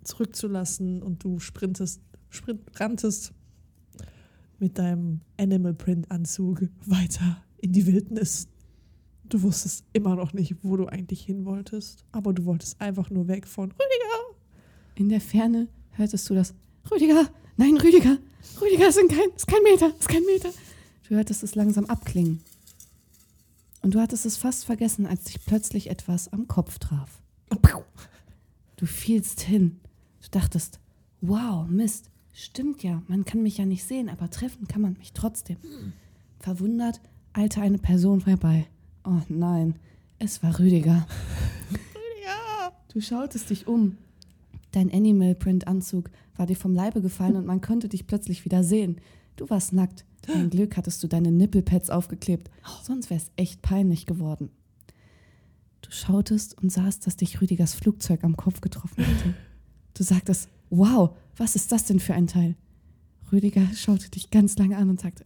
zurückzulassen 0.05 1.03
und 1.03 1.24
du 1.24 1.38
sprintest, 1.38 2.00
sprint, 2.30 2.61
ranntest 2.80 3.32
mit 4.59 4.78
deinem 4.78 5.20
Animal 5.38 5.74
Print 5.74 6.11
Anzug 6.11 6.62
weiter 6.86 7.42
in 7.59 7.72
die 7.72 7.86
Wildnis. 7.86 8.48
Du 9.24 9.42
wusstest 9.42 9.84
immer 9.92 10.14
noch 10.14 10.32
nicht, 10.32 10.57
wo 10.62 10.76
du 10.76 10.86
eigentlich 10.86 11.22
hin 11.22 11.44
wolltest, 11.44 12.05
aber 12.12 12.32
du 12.32 12.44
wolltest 12.44 12.80
einfach 12.80 13.11
nur 13.11 13.28
weg 13.28 13.46
von 13.46 13.70
Rüdiger. 13.70 14.38
In 14.94 15.09
der 15.09 15.20
Ferne 15.20 15.68
hörtest 15.92 16.28
du 16.28 16.34
das 16.34 16.55
Rüdiger, 16.90 17.28
nein, 17.57 17.76
Rüdiger, 17.76 18.18
Rüdiger, 18.61 18.88
ist 18.88 18.98
kein, 19.09 19.30
ist 19.34 19.46
kein 19.46 19.62
Meter, 19.62 19.92
ist 19.98 20.09
kein 20.09 20.24
Meter. 20.24 20.50
Du 21.09 21.14
hörtest 21.14 21.42
es 21.42 21.55
langsam 21.55 21.86
abklingen. 21.86 22.40
Und 23.82 23.94
du 23.94 24.00
hattest 24.00 24.26
es 24.26 24.36
fast 24.36 24.64
vergessen, 24.64 25.07
als 25.07 25.24
dich 25.24 25.44
plötzlich 25.44 25.90
etwas 25.90 26.32
am 26.32 26.46
Kopf 26.46 26.78
traf. 26.78 27.20
Du 28.76 28.86
fielst 28.86 29.40
hin. 29.40 29.80
Dachtest, 30.32 30.80
wow, 31.20 31.68
Mist, 31.68 32.10
stimmt 32.32 32.82
ja, 32.82 33.02
man 33.06 33.24
kann 33.24 33.42
mich 33.42 33.58
ja 33.58 33.66
nicht 33.66 33.84
sehen, 33.84 34.08
aber 34.08 34.30
treffen 34.30 34.66
kann 34.66 34.80
man 34.80 34.94
mich 34.94 35.12
trotzdem. 35.12 35.58
Verwundert 36.40 37.00
eilte 37.34 37.60
eine 37.60 37.78
Person 37.78 38.22
vorbei. 38.22 38.66
Oh 39.04 39.20
nein, 39.28 39.76
es 40.18 40.42
war 40.42 40.58
Rüdiger. 40.58 41.06
Rüdiger! 41.70 42.72
Du 42.92 43.00
schautest 43.00 43.50
dich 43.50 43.66
um. 43.66 43.98
Dein 44.70 44.90
Animal 44.90 45.34
Print 45.34 45.68
Anzug 45.68 46.10
war 46.36 46.46
dir 46.46 46.56
vom 46.56 46.74
Leibe 46.74 47.02
gefallen 47.02 47.36
und 47.36 47.44
man 47.44 47.60
konnte 47.60 47.90
dich 47.90 48.06
plötzlich 48.06 48.46
wieder 48.46 48.64
sehen. 48.64 49.02
Du 49.36 49.50
warst 49.50 49.74
nackt. 49.74 50.06
Ein 50.32 50.48
Glück 50.48 50.78
hattest 50.78 51.02
du 51.02 51.08
deine 51.08 51.30
Nippelpads 51.30 51.90
aufgeklebt, 51.90 52.50
sonst 52.82 53.10
wäre 53.10 53.20
es 53.20 53.30
echt 53.36 53.60
peinlich 53.60 54.06
geworden. 54.06 54.50
Du 55.82 55.90
schautest 55.90 56.56
und 56.62 56.70
sahst, 56.70 57.06
dass 57.06 57.16
dich 57.16 57.40
Rüdigers 57.42 57.74
Flugzeug 57.74 58.24
am 58.24 58.36
Kopf 58.36 58.62
getroffen 58.62 59.04
hatte. 59.04 59.34
Du 59.95 60.03
sagtest, 60.03 60.49
wow, 60.70 61.11
was 61.36 61.57
ist 61.57 61.72
das 61.72 61.84
denn 61.84 62.01
für 62.01 62.14
ein 62.14 62.26
Teil? 62.26 62.57
Rüdiger 63.30 63.66
schaute 63.74 64.11
dich 64.11 64.30
ganz 64.30 64.57
lange 64.59 64.76
an 64.76 64.90
und 64.90 65.01
sagte, 65.01 65.24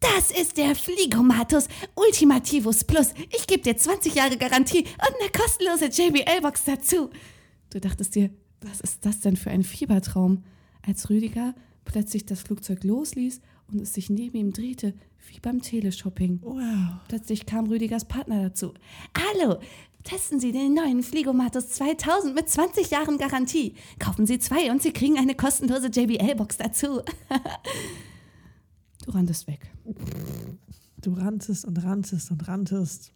das 0.00 0.30
ist 0.30 0.58
der 0.58 0.74
Fligomatus 0.74 1.66
Ultimativus 1.94 2.84
Plus. 2.84 3.14
Ich 3.30 3.46
gebe 3.46 3.62
dir 3.62 3.76
20 3.76 4.14
Jahre 4.14 4.36
Garantie 4.36 4.80
und 4.84 5.14
eine 5.20 5.30
kostenlose 5.30 5.86
JBL-Box 5.86 6.64
dazu. 6.64 7.10
Du 7.70 7.80
dachtest 7.80 8.14
dir, 8.14 8.30
was 8.60 8.80
ist 8.80 9.04
das 9.06 9.20
denn 9.20 9.36
für 9.36 9.50
ein 9.50 9.62
Fiebertraum? 9.62 10.44
Als 10.82 11.08
Rüdiger 11.08 11.54
plötzlich 11.84 12.26
das 12.26 12.42
Flugzeug 12.42 12.84
losließ 12.84 13.40
und 13.72 13.80
es 13.80 13.94
sich 13.94 14.10
neben 14.10 14.36
ihm 14.36 14.52
drehte, 14.52 14.94
wie 15.28 15.40
beim 15.40 15.62
Teleshopping. 15.62 16.40
Wow. 16.42 17.00
Plötzlich 17.08 17.46
kam 17.46 17.66
Rüdigers 17.66 18.04
Partner 18.04 18.42
dazu. 18.42 18.74
Hallo, 19.16 19.58
testen 20.04 20.38
Sie 20.38 20.52
den 20.52 20.74
neuen 20.74 21.02
Fligomatus 21.02 21.70
2000 21.70 22.34
mit 22.34 22.48
20 22.48 22.90
Jahren 22.90 23.18
Garantie. 23.18 23.74
Kaufen 23.98 24.26
Sie 24.26 24.38
zwei 24.38 24.70
und 24.70 24.82
Sie 24.82 24.92
kriegen 24.92 25.18
eine 25.18 25.34
kostenlose 25.34 25.88
JBL-Box 25.88 26.58
dazu. 26.58 27.00
Du 29.04 29.10
ranntest 29.10 29.46
weg. 29.46 29.70
Du 31.02 31.12
ranntest 31.12 31.66
und 31.66 31.76
ranntest 31.84 32.30
und 32.30 32.48
ranntest, 32.48 33.12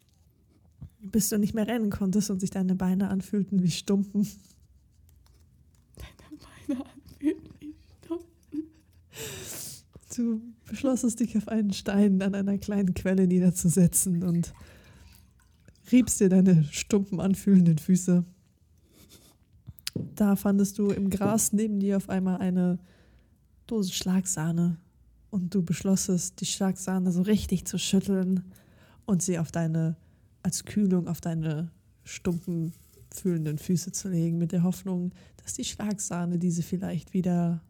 bis 1.01 1.30
du 1.30 1.39
nicht 1.39 1.55
mehr 1.55 1.66
rennen 1.66 1.89
konntest 1.89 2.30
und 2.30 2.41
sich 2.41 2.51
deine 2.51 2.74
Beine 2.74 3.09
anfühlten 3.09 3.62
wie 3.62 3.70
Stumpen. 3.70 4.28
Deine 5.97 6.76
Beine 6.76 6.84
anfühlten 6.84 7.49
wie 7.59 7.74
Stumpen. 8.05 8.64
Du 10.14 10.43
beschlossest 10.66 11.20
dich 11.20 11.39
auf 11.39 11.49
einen 11.49 11.72
Stein 11.72 12.20
an 12.20 12.34
einer 12.34 12.59
kleinen 12.59 12.93
Quelle 12.93 13.26
niederzusetzen 13.26 14.24
und 14.24 14.53
riebst 15.93 16.20
dir 16.20 16.28
deine 16.28 16.64
stumpen 16.70 17.20
anfühlenden 17.20 17.78
Füße. 17.78 18.24
Da 20.14 20.36
fandest 20.36 20.78
du 20.78 20.91
im 20.91 21.11
Gras 21.11 21.53
neben 21.53 21.80
dir 21.80 21.97
auf 21.97 22.09
einmal 22.09 22.39
eine 22.39 22.78
Dose 23.66 23.93
Schlagsahne 23.93 24.76
und 25.30 25.55
du 25.55 25.62
beschlossest, 25.62 26.41
die 26.41 26.47
Schlagsahne 26.47 27.12
so 27.12 27.22
richtig 27.22 27.66
zu 27.66 27.78
schütteln 27.78 28.45
und 29.07 29.22
sie 29.22 29.39
auf 29.39 29.51
deine, 29.51 29.97
als 30.43 30.64
Kühlung 30.64 31.09
auf 31.09 31.20
deine 31.20 31.70
stumpen 32.05 32.72
fühlenden 33.11 33.59
Füße 33.59 33.93
zu 33.93 34.09
legen, 34.09 34.39
mit 34.39 34.53
der 34.53 34.62
Hoffnung, 34.62 35.12
dass 35.43 35.55
die 35.55 35.64
Schlagsahne 35.64 36.39
diese 36.39 36.62
vielleicht 36.62 37.14
wieder 37.14 37.62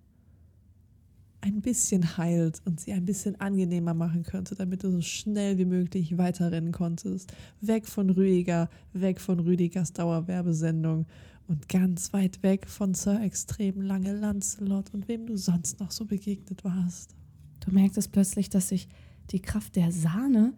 ein 1.49 1.61
bisschen 1.61 2.17
heilt 2.17 2.63
und 2.65 2.81
sie 2.81 2.93
ein 2.93 3.05
bisschen 3.05 3.41
angenehmer 3.41 3.95
machen 3.95 4.23
könnte, 4.23 4.55
damit 4.55 4.83
du 4.83 4.91
so 4.91 5.01
schnell 5.01 5.59
wie 5.59 5.65
möglich 5.65 6.17
weiterrennen 6.17 6.73
konntest. 6.73 7.33
Weg 7.61 7.87
von 7.87 8.11
Rüdiger, 8.11 8.69
weg 8.93 9.21
von 9.21 9.41
Rüdigers 9.41 9.93
Dauerwerbesendung 9.93 11.07
und 11.49 11.69
ganz 11.69 12.13
weit 12.13 12.43
weg 12.43 12.69
von 12.69 12.95
Sir 12.95 13.21
Extrem 13.23 13.81
Lange 13.81 14.13
Lancelot 14.13 14.93
und 14.93 15.09
wem 15.09 15.27
du 15.27 15.37
sonst 15.37 15.81
noch 15.81 15.91
so 15.91 16.05
begegnet 16.05 16.63
warst. 16.65 17.15
Du 17.61 17.73
merktest 17.73 18.13
plötzlich, 18.13 18.51
dass 18.51 18.69
sich 18.69 18.89
die 19.31 19.41
Kraft 19.41 19.77
der 19.77 19.91
Sahne 19.91 20.55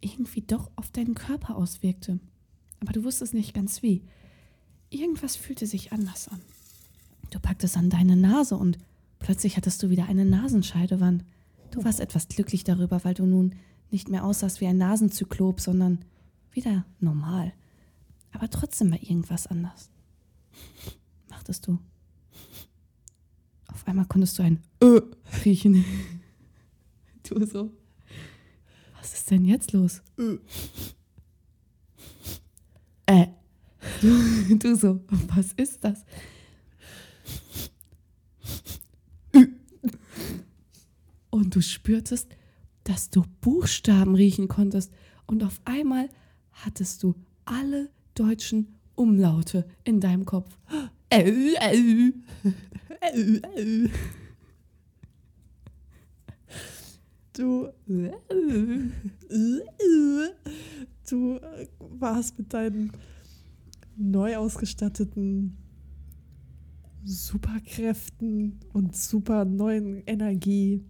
irgendwie 0.00 0.42
doch 0.42 0.70
auf 0.76 0.90
deinen 0.90 1.14
Körper 1.14 1.56
auswirkte. 1.56 2.18
Aber 2.80 2.92
du 2.92 3.04
wusstest 3.04 3.34
nicht 3.34 3.54
ganz 3.54 3.82
wie. 3.82 4.02
Irgendwas 4.90 5.36
fühlte 5.36 5.66
sich 5.66 5.92
anders 5.92 6.28
an. 6.28 6.40
Du 7.30 7.38
packtest 7.38 7.76
an 7.76 7.90
deine 7.90 8.16
Nase 8.16 8.56
und 8.56 8.78
plötzlich 9.24 9.56
hattest 9.56 9.82
du 9.82 9.88
wieder 9.88 10.06
eine 10.06 10.26
Nasenscheidewand. 10.26 11.24
Du 11.70 11.82
warst 11.82 11.98
etwas 11.98 12.28
glücklich 12.28 12.62
darüber, 12.62 13.04
weil 13.04 13.14
du 13.14 13.24
nun 13.24 13.54
nicht 13.90 14.10
mehr 14.10 14.22
aussahst 14.22 14.60
wie 14.60 14.66
ein 14.66 14.76
Nasenzyklop, 14.76 15.60
sondern 15.60 16.04
wieder 16.52 16.84
normal. 17.00 17.54
Aber 18.32 18.50
trotzdem 18.50 18.90
war 18.90 19.02
irgendwas 19.02 19.46
anders. 19.46 19.88
Machtest 21.30 21.66
du. 21.66 21.78
Auf 23.68 23.88
einmal 23.88 24.04
konntest 24.04 24.38
du 24.38 24.42
ein 24.42 24.62
Ö 24.82 25.00
riechen. 25.44 25.84
Du 27.26 27.42
so. 27.46 27.72
Was 28.98 29.14
ist 29.14 29.30
denn 29.30 29.46
jetzt 29.46 29.72
los? 29.72 30.02
Äh. 33.06 33.28
Du, 34.02 34.56
du 34.58 34.76
so, 34.76 35.00
was 35.34 35.54
ist 35.54 35.82
das? 35.82 36.04
Und 41.34 41.56
du 41.56 41.60
spürtest, 41.62 42.28
dass 42.84 43.10
du 43.10 43.24
Buchstaben 43.40 44.14
riechen 44.14 44.46
konntest. 44.46 44.92
Und 45.26 45.42
auf 45.42 45.60
einmal 45.64 46.08
hattest 46.52 47.02
du 47.02 47.16
alle 47.44 47.90
deutschen 48.14 48.78
Umlaute 48.94 49.66
in 49.82 49.98
deinem 49.98 50.26
Kopf. 50.26 50.56
Du, 57.32 57.68
du 61.10 61.40
warst 61.80 62.38
mit 62.38 62.54
deinen 62.54 62.92
neu 63.96 64.36
ausgestatteten 64.36 65.56
Superkräften 67.02 68.60
und 68.72 68.94
super 68.94 69.44
neuen 69.44 70.00
Energie 70.06 70.84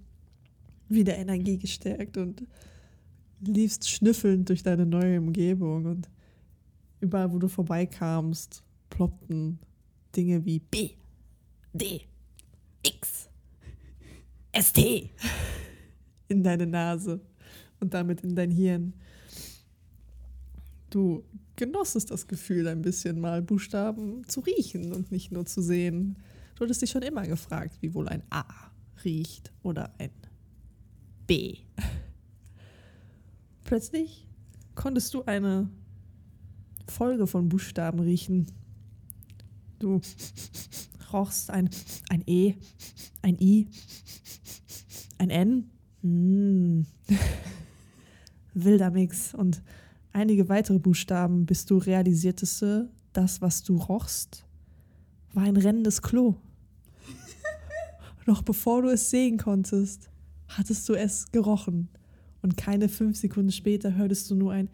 wieder 0.88 1.16
Energie 1.16 1.58
gestärkt 1.58 2.16
und 2.16 2.46
liefst 3.40 3.88
schnüffelnd 3.88 4.48
durch 4.48 4.62
deine 4.62 4.86
neue 4.86 5.18
Umgebung 5.20 5.86
und 5.86 6.08
überall, 7.00 7.32
wo 7.32 7.38
du 7.38 7.48
vorbeikamst, 7.48 8.62
ploppten 8.90 9.58
Dinge 10.14 10.44
wie 10.44 10.60
B, 10.60 10.90
D, 11.72 12.02
X, 12.82 13.28
ST 14.56 15.10
in 16.28 16.42
deine 16.42 16.66
Nase 16.66 17.20
und 17.80 17.92
damit 17.92 18.22
in 18.22 18.34
dein 18.34 18.50
Hirn. 18.50 18.94
Du 20.90 21.24
genossest 21.56 22.10
das 22.10 22.26
Gefühl, 22.26 22.68
ein 22.68 22.82
bisschen 22.82 23.20
mal 23.20 23.42
Buchstaben 23.42 24.26
zu 24.28 24.40
riechen 24.40 24.92
und 24.92 25.10
nicht 25.10 25.32
nur 25.32 25.44
zu 25.44 25.60
sehen. 25.60 26.16
Du 26.54 26.64
hattest 26.64 26.82
dich 26.82 26.90
schon 26.90 27.02
immer 27.02 27.26
gefragt, 27.26 27.78
wie 27.80 27.94
wohl 27.94 28.08
ein 28.08 28.22
A 28.30 28.44
riecht 29.04 29.52
oder 29.62 29.92
ein 29.98 30.10
B. 31.26 31.58
Plötzlich 33.64 34.26
konntest 34.74 35.14
du 35.14 35.24
eine 35.24 35.70
Folge 36.88 37.26
von 37.26 37.48
Buchstaben 37.48 38.00
riechen. 38.00 38.46
Du 39.78 40.00
rochst 41.12 41.50
ein, 41.50 41.70
ein 42.08 42.22
E, 42.26 42.54
ein 43.22 43.38
I, 43.40 43.68
ein 45.18 45.30
N. 45.30 45.70
Mm. 46.02 46.86
Wilder 48.54 48.90
Mix 48.90 49.34
und 49.34 49.62
einige 50.12 50.48
weitere 50.48 50.78
Buchstaben, 50.78 51.44
bis 51.44 51.66
du 51.66 51.78
realisiertest, 51.78 52.64
das, 53.12 53.40
was 53.40 53.62
du 53.62 53.76
rochst, 53.76 54.46
war 55.32 55.44
ein 55.44 55.56
rennendes 55.56 56.02
Klo. 56.02 56.36
Noch 58.26 58.42
bevor 58.42 58.82
du 58.82 58.88
es 58.88 59.10
sehen 59.10 59.38
konntest, 59.38 60.10
hattest 60.56 60.88
du 60.88 60.94
es 60.94 61.30
gerochen. 61.32 61.88
Und 62.42 62.56
keine 62.56 62.88
fünf 62.88 63.16
Sekunden 63.16 63.52
später 63.52 63.94
hörtest 63.94 64.30
du 64.30 64.34
nur 64.34 64.52
ein 64.52 64.68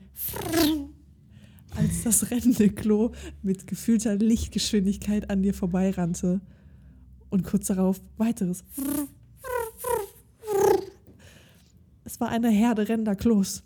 als 1.76 2.02
das 2.02 2.30
rennende 2.30 2.68
Klo 2.70 3.12
mit 3.42 3.66
gefühlter 3.66 4.16
Lichtgeschwindigkeit 4.16 5.30
an 5.30 5.42
dir 5.42 5.54
vorbeirannte. 5.54 6.40
Und 7.28 7.44
kurz 7.44 7.68
darauf 7.68 8.00
weiteres. 8.16 8.64
Es 12.04 12.18
war 12.18 12.28
eine 12.28 12.50
Herde 12.50 12.88
rennender 12.88 13.14
Klos, 13.14 13.62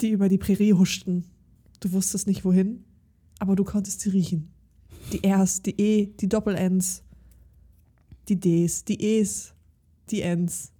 die 0.00 0.08
über 0.08 0.30
die 0.30 0.38
Prärie 0.38 0.72
huschten. 0.72 1.26
Du 1.80 1.92
wusstest 1.92 2.26
nicht 2.26 2.46
wohin, 2.46 2.84
aber 3.38 3.56
du 3.56 3.64
konntest 3.64 4.00
sie 4.00 4.08
riechen. 4.08 4.48
Die 5.12 5.20
Rs, 5.26 5.60
die 5.60 5.78
E, 5.78 6.06
die 6.06 6.28
Doppel-Ns, 6.28 7.02
die 8.28 8.40
Ds, 8.40 8.84
die 8.86 9.18
Es, 9.18 9.52
die 10.10 10.22
Ns. 10.22 10.72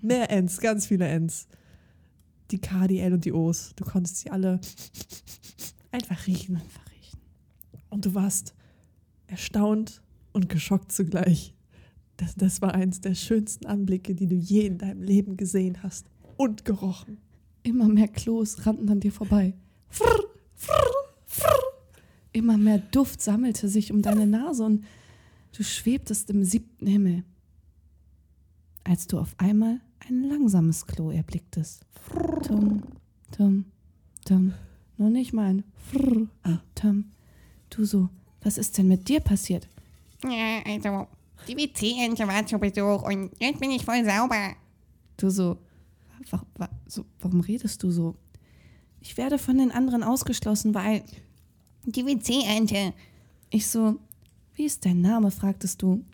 Mehr 0.00 0.30
Ns, 0.30 0.60
ganz 0.60 0.86
viele 0.86 1.08
Ns. 1.08 1.46
Die 2.50 2.60
K, 2.60 2.86
die 2.86 3.00
L 3.00 3.14
und 3.14 3.24
die 3.24 3.32
O's. 3.32 3.72
Du 3.76 3.84
konntest 3.84 4.18
sie 4.18 4.30
alle 4.30 4.60
einfach 5.90 6.26
riechen. 6.26 6.56
Einfach 6.56 6.90
riechen. 6.92 7.20
Und 7.88 8.06
du 8.06 8.14
warst 8.14 8.54
erstaunt 9.26 10.02
und 10.32 10.48
geschockt 10.48 10.92
zugleich. 10.92 11.54
Das, 12.16 12.34
das 12.34 12.62
war 12.62 12.74
eins 12.74 13.00
der 13.00 13.14
schönsten 13.14 13.66
Anblicke, 13.66 14.14
die 14.14 14.26
du 14.26 14.34
je 14.34 14.66
in 14.66 14.78
deinem 14.78 15.02
Leben 15.02 15.36
gesehen 15.36 15.82
hast. 15.82 16.06
Und 16.36 16.64
gerochen. 16.64 17.18
Immer 17.62 17.88
mehr 17.88 18.08
Klos 18.08 18.66
rannten 18.66 18.88
an 18.90 19.00
dir 19.00 19.12
vorbei. 19.12 19.54
Frr, 19.88 20.24
frr, 20.54 20.74
frr. 21.26 21.62
Immer 22.32 22.56
mehr 22.56 22.78
Duft 22.78 23.20
sammelte 23.20 23.68
sich 23.68 23.92
um 23.92 24.02
deine 24.02 24.26
Nase 24.26 24.64
und 24.64 24.84
du 25.56 25.62
schwebtest 25.62 26.30
im 26.30 26.44
siebten 26.44 26.86
Himmel. 26.86 27.24
Als 28.84 29.06
du 29.06 29.18
auf 29.18 29.34
einmal 29.38 29.80
ein 30.08 30.24
langsames 30.24 30.86
Klo 30.86 31.10
erblicktest. 31.10 31.82
Tum, 32.46 32.82
tum, 33.36 33.64
tum. 34.24 34.52
Nur 34.98 35.10
nicht 35.10 35.32
mal 35.32 35.50
ein 35.50 35.64
Frrr. 35.90 36.28
Tum. 36.74 37.04
Du 37.70 37.84
so, 37.84 38.08
was 38.42 38.58
ist 38.58 38.76
denn 38.78 38.88
mit 38.88 39.08
dir 39.08 39.20
passiert? 39.20 39.68
Ja, 40.24 40.60
also, 40.66 41.06
die 41.48 41.56
WC-Ente 41.56 42.26
war 42.26 42.44
zu 42.46 42.58
Besuch 42.58 43.02
und 43.02 43.30
jetzt 43.40 43.60
bin 43.60 43.70
ich 43.70 43.84
voll 43.84 44.04
sauber. 44.04 44.54
Du 45.16 45.30
so, 45.30 45.58
wa 46.30 46.42
wa 46.56 46.68
so, 46.86 47.04
warum 47.20 47.40
redest 47.40 47.82
du 47.82 47.90
so? 47.90 48.14
Ich 49.00 49.16
werde 49.16 49.38
von 49.38 49.58
den 49.58 49.72
anderen 49.72 50.02
ausgeschlossen, 50.02 50.74
weil 50.74 51.02
Die 51.86 52.04
WC-Ente. 52.06 52.92
ich 53.50 53.66
so, 53.66 53.96
wie 54.54 54.64
ist 54.64 54.84
dein 54.84 55.00
Name, 55.00 55.30
fragtest 55.30 55.82
du. 55.82 56.04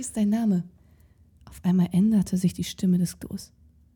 Wie 0.00 0.02
ist 0.02 0.16
dein 0.16 0.30
Name? 0.30 0.64
Auf 1.44 1.60
einmal 1.62 1.90
änderte 1.92 2.38
sich 2.38 2.54
die 2.54 2.64
Stimme 2.64 2.96
des 2.96 3.20
Klos. 3.20 3.52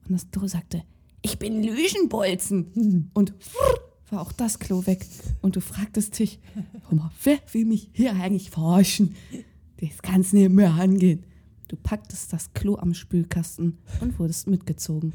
Und 0.07 0.13
das 0.13 0.31
Klo 0.31 0.47
sagte, 0.47 0.83
ich 1.23 1.39
bin 1.39 1.63
Lügenbolzen. 1.63 3.11
Und 3.15 3.33
war 4.11 4.21
auch 4.21 4.33
das 4.33 4.59
Klo 4.59 4.85
weg. 4.87 5.07
Und 5.41 5.57
du 5.57 5.63
fragtest 5.63 6.19
dich, 6.19 6.41
wer 7.23 7.39
will 7.53 7.65
mich 7.65 7.89
hier 7.95 8.13
eigentlich 8.17 8.51
verarschen? 8.51 9.17
Das 9.81 10.03
kann's 10.03 10.35
nicht 10.35 10.51
mehr 10.51 10.75
angehen. 10.75 11.25
Du 11.69 11.77
packtest 11.77 12.35
das 12.35 12.53
Klo 12.53 12.77
am 12.77 12.93
Spülkasten 12.93 13.79
und 14.03 14.19
wurdest 14.19 14.47
mitgezogen. 14.47 15.15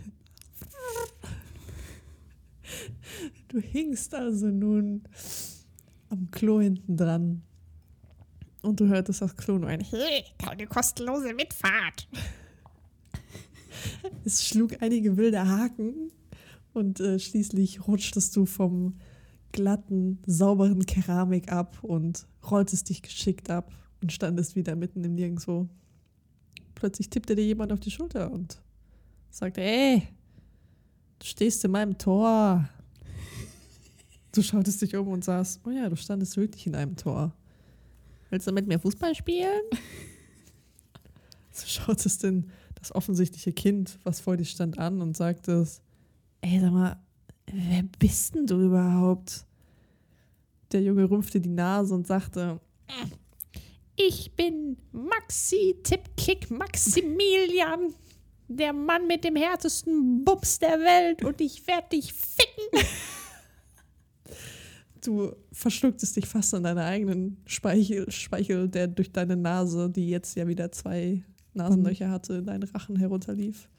Du 3.49 3.59
hingst 3.59 4.15
also 4.15 4.47
nun 4.47 5.03
am 6.09 6.31
Klo 6.31 6.59
hinten 6.61 6.97
dran. 6.97 7.43
Und 8.61 8.79
du 8.79 8.87
hörtest 8.87 9.21
das 9.21 9.35
Klo 9.35 9.57
nur 9.57 9.69
ein 9.69 9.81
Hey, 9.81 10.25
keine 10.37 10.67
kostenlose 10.67 11.33
Mitfahrt. 11.33 12.07
Es 14.25 14.45
schlug 14.45 14.81
einige 14.81 15.15
wilde 15.15 15.47
Haken 15.47 16.11
und 16.73 16.99
äh, 16.99 17.17
schließlich 17.17 17.87
rutschtest 17.87 18.35
du 18.35 18.45
vom 18.45 18.99
glatten, 19.51 20.19
sauberen 20.25 20.85
Keramik 20.85 21.51
ab 21.51 21.77
und 21.81 22.27
rolltest 22.49 22.89
dich 22.89 23.01
geschickt 23.01 23.49
ab 23.49 23.71
und 24.01 24.11
standest 24.11 24.55
wieder 24.55 24.75
mitten 24.75 25.03
im 25.03 25.15
Nirgendwo. 25.15 25.67
Plötzlich 26.75 27.09
tippte 27.09 27.35
dir 27.35 27.45
jemand 27.45 27.71
auf 27.71 27.79
die 27.79 27.91
Schulter 27.91 28.31
und 28.31 28.61
sagte, 29.29 29.61
ey, 29.61 30.07
du 31.19 31.25
stehst 31.25 31.63
in 31.65 31.71
meinem 31.71 31.97
Tor. 31.97 32.67
Du 34.31 34.43
schautest 34.43 34.79
dich 34.83 34.95
um 34.95 35.07
und 35.07 35.23
sahst, 35.23 35.59
oh 35.65 35.71
ja, 35.71 35.89
du 35.89 35.95
standest 35.95 36.37
wirklich 36.37 36.67
in 36.67 36.75
einem 36.75 36.95
Tor. 36.95 37.33
Willst 38.29 38.47
du 38.47 38.51
mit 38.51 38.67
mir 38.67 38.79
Fußball 38.79 39.15
spielen? 39.15 39.61
Du 41.51 41.67
schautest 41.67 42.23
in 42.23 42.49
das 42.75 42.95
offensichtliche 42.95 43.51
Kind, 43.51 43.99
was 44.05 44.21
vor 44.21 44.37
dir 44.37 44.45
stand, 44.45 44.77
an 44.77 45.01
und 45.01 45.17
sagtest, 45.17 45.81
ey, 46.39 46.57
sag 46.61 46.71
mal, 46.71 47.03
wer 47.51 47.83
bist 47.99 48.35
denn 48.35 48.47
du 48.47 48.61
überhaupt? 48.61 49.45
Der 50.71 50.81
Junge 50.81 51.09
rümpfte 51.09 51.41
die 51.41 51.49
Nase 51.49 51.93
und 51.93 52.07
sagte, 52.07 52.61
ich 53.97 54.31
bin 54.37 54.77
Maxi 54.93 55.75
Tippkick 55.83 56.49
Maximilian, 56.49 57.93
der 58.47 58.71
Mann 58.71 59.05
mit 59.07 59.25
dem 59.25 59.35
härtesten 59.35 60.23
Bums 60.23 60.59
der 60.59 60.79
Welt 60.79 61.25
und 61.25 61.41
ich 61.41 61.67
werde 61.67 61.89
dich 61.89 62.13
ficken. 62.13 62.87
Du 65.01 65.31
verschlucktest 65.51 66.15
dich 66.15 66.25
fast 66.25 66.53
an 66.53 66.63
deiner 66.63 66.85
eigenen 66.85 67.37
Speichel, 67.45 68.09
Speichel, 68.11 68.67
der 68.67 68.87
durch 68.87 69.11
deine 69.11 69.37
Nase, 69.37 69.89
die 69.89 70.09
jetzt 70.09 70.35
ja 70.35 70.47
wieder 70.47 70.71
zwei 70.71 71.23
Nasenlöcher 71.53 72.09
hatte, 72.09 72.35
in 72.35 72.45
deinen 72.45 72.63
Rachen 72.63 72.95
herunterlief. 72.97 73.69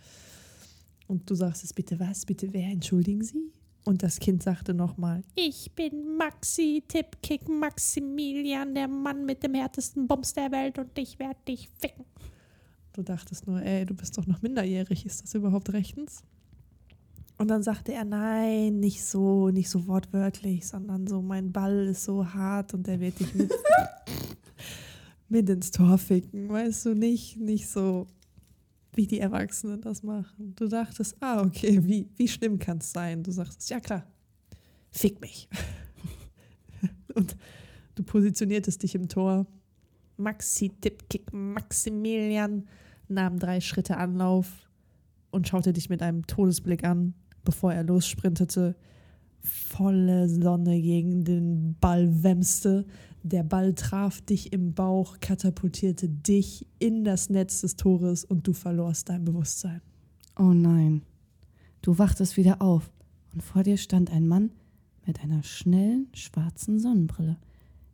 Und 1.06 1.28
du 1.28 1.34
sagst 1.34 1.64
es 1.64 1.72
bitte 1.72 1.98
was, 1.98 2.24
bitte 2.24 2.52
wer, 2.52 2.68
entschuldigen 2.68 3.22
Sie? 3.22 3.52
Und 3.84 4.02
das 4.02 4.18
Kind 4.18 4.42
sagte 4.42 4.74
nochmal, 4.74 5.22
ich 5.34 5.72
bin 5.72 6.16
Maxi 6.16 6.84
Tippkick 6.86 7.48
Maximilian, 7.48 8.74
der 8.74 8.88
Mann 8.88 9.24
mit 9.24 9.42
dem 9.42 9.54
härtesten 9.54 10.06
Bums 10.06 10.34
der 10.34 10.52
Welt 10.52 10.78
und 10.78 10.96
ich 10.98 11.18
werde 11.18 11.40
dich 11.48 11.68
ficken. 11.80 12.04
Du 12.92 13.02
dachtest 13.02 13.46
nur, 13.46 13.62
ey, 13.62 13.86
du 13.86 13.94
bist 13.94 14.18
doch 14.18 14.26
noch 14.26 14.42
minderjährig, 14.42 15.06
ist 15.06 15.22
das 15.22 15.34
überhaupt 15.34 15.72
rechtens? 15.72 16.22
Und 17.41 17.49
dann 17.49 17.62
sagte 17.62 17.95
er, 17.95 18.05
nein, 18.05 18.80
nicht 18.80 19.03
so, 19.03 19.49
nicht 19.49 19.70
so 19.70 19.86
wortwörtlich, 19.86 20.66
sondern 20.66 21.07
so, 21.07 21.22
mein 21.22 21.53
Ball 21.53 21.86
ist 21.86 22.05
so 22.05 22.34
hart 22.34 22.74
und 22.74 22.86
der 22.86 23.01
wird 23.01 23.18
dich 23.18 23.34
mit, 23.34 23.51
mit 25.30 25.49
ins 25.49 25.70
Tor 25.70 25.97
ficken, 25.97 26.51
weißt 26.51 26.84
du, 26.84 26.95
nicht, 26.95 27.38
nicht 27.38 27.66
so, 27.66 28.07
wie 28.93 29.07
die 29.07 29.20
Erwachsenen 29.20 29.80
das 29.80 30.03
machen. 30.03 30.55
Du 30.55 30.68
dachtest, 30.68 31.16
ah, 31.20 31.41
okay, 31.41 31.82
wie, 31.82 32.11
wie 32.14 32.28
schlimm 32.28 32.59
kann 32.59 32.76
es 32.76 32.93
sein? 32.93 33.22
Du 33.22 33.30
sagst, 33.30 33.70
ja 33.70 33.80
klar, 33.80 34.05
fick 34.91 35.18
mich. 35.22 35.49
und 37.14 37.38
du 37.95 38.03
positioniertest 38.03 38.82
dich 38.82 38.95
im 38.95 39.09
Tor. 39.09 39.47
Maxi 40.18 40.72
Tippkick 40.78 41.32
Maximilian 41.32 42.68
nahm 43.09 43.38
drei 43.38 43.62
Schritte 43.62 43.97
Anlauf 43.97 44.68
und 45.30 45.49
schaute 45.49 45.72
dich 45.72 45.88
mit 45.88 46.03
einem 46.03 46.26
Todesblick 46.26 46.84
an, 46.84 47.14
bevor 47.51 47.72
er 47.72 47.82
lossprintete, 47.82 48.76
volle 49.40 50.28
Sonne 50.28 50.80
gegen 50.80 51.24
den 51.24 51.74
Ball 51.80 52.22
wämste. 52.22 52.86
Der 53.24 53.42
Ball 53.42 53.74
traf 53.74 54.20
dich 54.20 54.53
im 54.53 54.72
Bauch, 54.72 55.16
katapultierte 55.20 56.09
dich 56.09 56.64
in 56.78 57.03
das 57.03 57.28
Netz 57.28 57.62
des 57.62 57.74
Tores 57.74 58.24
und 58.24 58.46
du 58.46 58.53
verlorst 58.53 59.09
dein 59.09 59.24
Bewusstsein. 59.24 59.80
Oh 60.38 60.53
nein. 60.53 61.03
Du 61.82 61.98
wachtest 61.98 62.36
wieder 62.36 62.62
auf 62.62 62.88
und 63.34 63.42
vor 63.42 63.64
dir 63.64 63.78
stand 63.78 64.12
ein 64.12 64.28
Mann 64.28 64.53
mit 65.05 65.20
einer 65.20 65.42
schnellen 65.42 66.07
schwarzen 66.14 66.78
Sonnenbrille. 66.78 67.36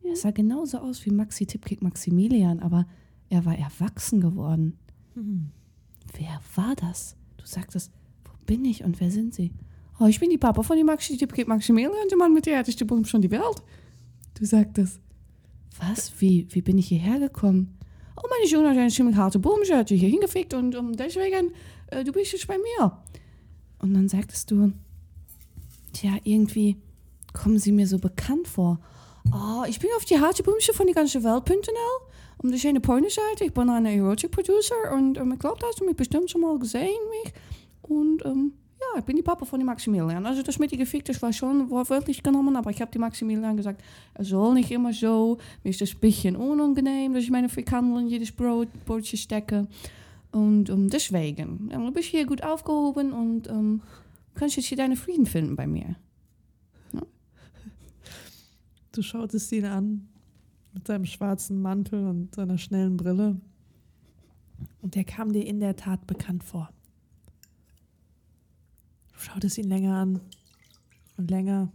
Er 0.03 0.15
sah 0.15 0.29
genauso 0.29 0.77
aus 0.77 1.03
wie 1.03 1.11
Maxi 1.11 1.47
Tippkick 1.47 1.81
Maximilian, 1.81 2.59
aber 2.59 2.85
er 3.29 3.43
war 3.43 3.57
erwachsen 3.57 4.21
geworden. 4.21 4.77
Wer 6.13 6.39
war 6.53 6.75
das? 6.75 7.15
Du 7.37 7.47
sagtest, 7.47 7.91
bin 8.47 8.65
ich 8.65 8.83
und 8.83 8.99
wer 8.99 9.11
sind 9.11 9.35
sie? 9.35 9.51
Oh, 9.99 10.05
ich 10.05 10.19
bin 10.19 10.31
die 10.31 10.39
Papa 10.39 10.63
von 10.63 10.75
die 10.75 10.83
die 11.17 11.45
Maximilian, 11.45 11.93
der 12.09 12.17
Mann 12.17 12.33
mit 12.33 12.47
der 12.47 12.55
härteste 12.55 12.85
Bums 12.85 13.09
schon 13.09 13.21
die 13.21 13.29
Welt. 13.29 13.61
Du 14.33 14.45
sagtest, 14.45 14.99
was? 15.79 16.11
Wie, 16.19 16.47
wie 16.49 16.61
bin 16.61 16.79
ich 16.79 16.87
hierher 16.87 17.19
gekommen? 17.19 17.77
Oh, 18.15 18.27
meine 18.29 18.49
Junge 18.49 18.69
hat 18.69 18.77
einen 18.77 18.89
ziemlich 18.89 19.15
harten 19.15 19.41
Bums, 19.41 19.71
hat 19.71 19.89
hier 19.89 20.09
hingefickt 20.09 20.55
und 20.55 20.75
um, 20.75 20.93
deswegen, 20.93 21.51
äh, 21.87 22.03
du 22.03 22.11
bist 22.11 22.31
jetzt 22.31 22.47
bei 22.47 22.57
mir. 22.57 22.97
Und 23.79 23.93
dann 23.93 24.09
sagtest 24.09 24.49
du, 24.49 24.73
tja, 25.93 26.17
irgendwie 26.23 26.77
kommen 27.33 27.59
sie 27.59 27.71
mir 27.71 27.87
so 27.87 27.99
bekannt 27.99 28.47
vor. 28.47 28.79
Oh, 29.31 29.63
ich 29.67 29.79
bin 29.79 29.89
auf 29.97 30.05
die 30.05 30.19
harte 30.19 30.43
Bumsje 30.43 30.73
von 30.73 30.87
die 30.87 30.93
ganze 30.93 31.23
Welt.nl. 31.23 31.57
Um 32.39 32.51
de 32.51 32.59
schöne 32.59 32.79
Pornoseite. 32.79 33.45
Ich 33.45 33.53
bin 33.53 33.69
ein 33.69 33.85
Erotic 33.85 34.31
Producer 34.31 34.93
und 34.93 35.17
ähm, 35.17 35.33
ich 35.33 35.39
glaube, 35.39 35.57
da 35.59 35.67
hast 35.67 35.79
du 35.79 35.85
mich 35.85 35.95
bestimmt 35.95 36.29
schon 36.29 36.41
mal 36.41 36.57
gesehen. 36.59 36.99
Mich. 37.23 37.33
Und 37.87 38.25
ähm, 38.25 38.53
ja, 38.79 38.99
ich 38.99 39.05
bin 39.05 39.15
die 39.15 39.23
Papa 39.23 39.45
von 39.45 39.59
die 39.59 39.65
Maximilian. 39.65 40.25
Also 40.25 40.43
das 40.43 40.59
mit 40.59 40.71
die 40.71 40.77
gefickt, 40.77 41.09
das 41.09 41.21
war 41.21 41.33
schon 41.33 41.69
wortwörtlich 41.69 42.21
genommen, 42.21 42.55
aber 42.55 42.69
ich 42.69 42.81
habe 42.81 42.91
die 42.91 42.99
Maximilian 42.99 43.57
gesagt, 43.57 43.81
er 44.13 44.23
soll 44.23 44.53
nicht 44.53 44.71
immer 44.71 44.93
so. 44.93 45.37
Mir 45.63 45.69
ist 45.69 45.81
das 45.81 45.93
ein 45.93 45.99
bisschen 45.99 46.35
unangenehm, 46.35 47.13
dass 47.13 47.23
ich 47.23 47.31
meine 47.31 47.49
Frikandel 47.49 48.01
in 48.01 48.07
jedes 48.07 48.31
Brot, 48.31 48.67
Brotje 48.85 49.17
stecke. 49.17 49.67
Und 50.31 50.69
um, 50.69 50.89
deswegen, 50.89 51.69
ja, 51.71 51.77
du 51.77 51.91
bist 51.91 52.09
hier 52.09 52.25
gut 52.25 52.43
aufgehoben 52.43 53.13
und 53.13 53.47
um, 53.47 53.81
kannst 54.35 54.57
jetzt 54.57 54.67
hier 54.67 54.77
deine 54.77 54.95
Frieden 54.95 55.25
finden 55.25 55.55
bei 55.55 55.65
mir. 55.65 55.95
Du 58.97 59.03
schautest 59.03 59.51
ihn 59.51 59.65
an 59.65 60.07
mit 60.73 60.87
seinem 60.87 61.05
schwarzen 61.05 61.61
Mantel 61.61 62.07
und 62.07 62.33
seiner 62.33 62.57
schnellen 62.57 62.97
Brille. 62.97 63.39
Und 64.81 64.95
der 64.95 65.03
kam 65.03 65.33
dir 65.33 65.45
in 65.45 65.59
der 65.59 65.75
Tat 65.75 66.07
bekannt 66.07 66.43
vor. 66.43 66.71
Du 69.27 69.33
schautest 69.33 69.57
ihn 69.57 69.67
länger 69.67 69.93
an 69.93 70.21
und 71.17 71.29
länger. 71.29 71.69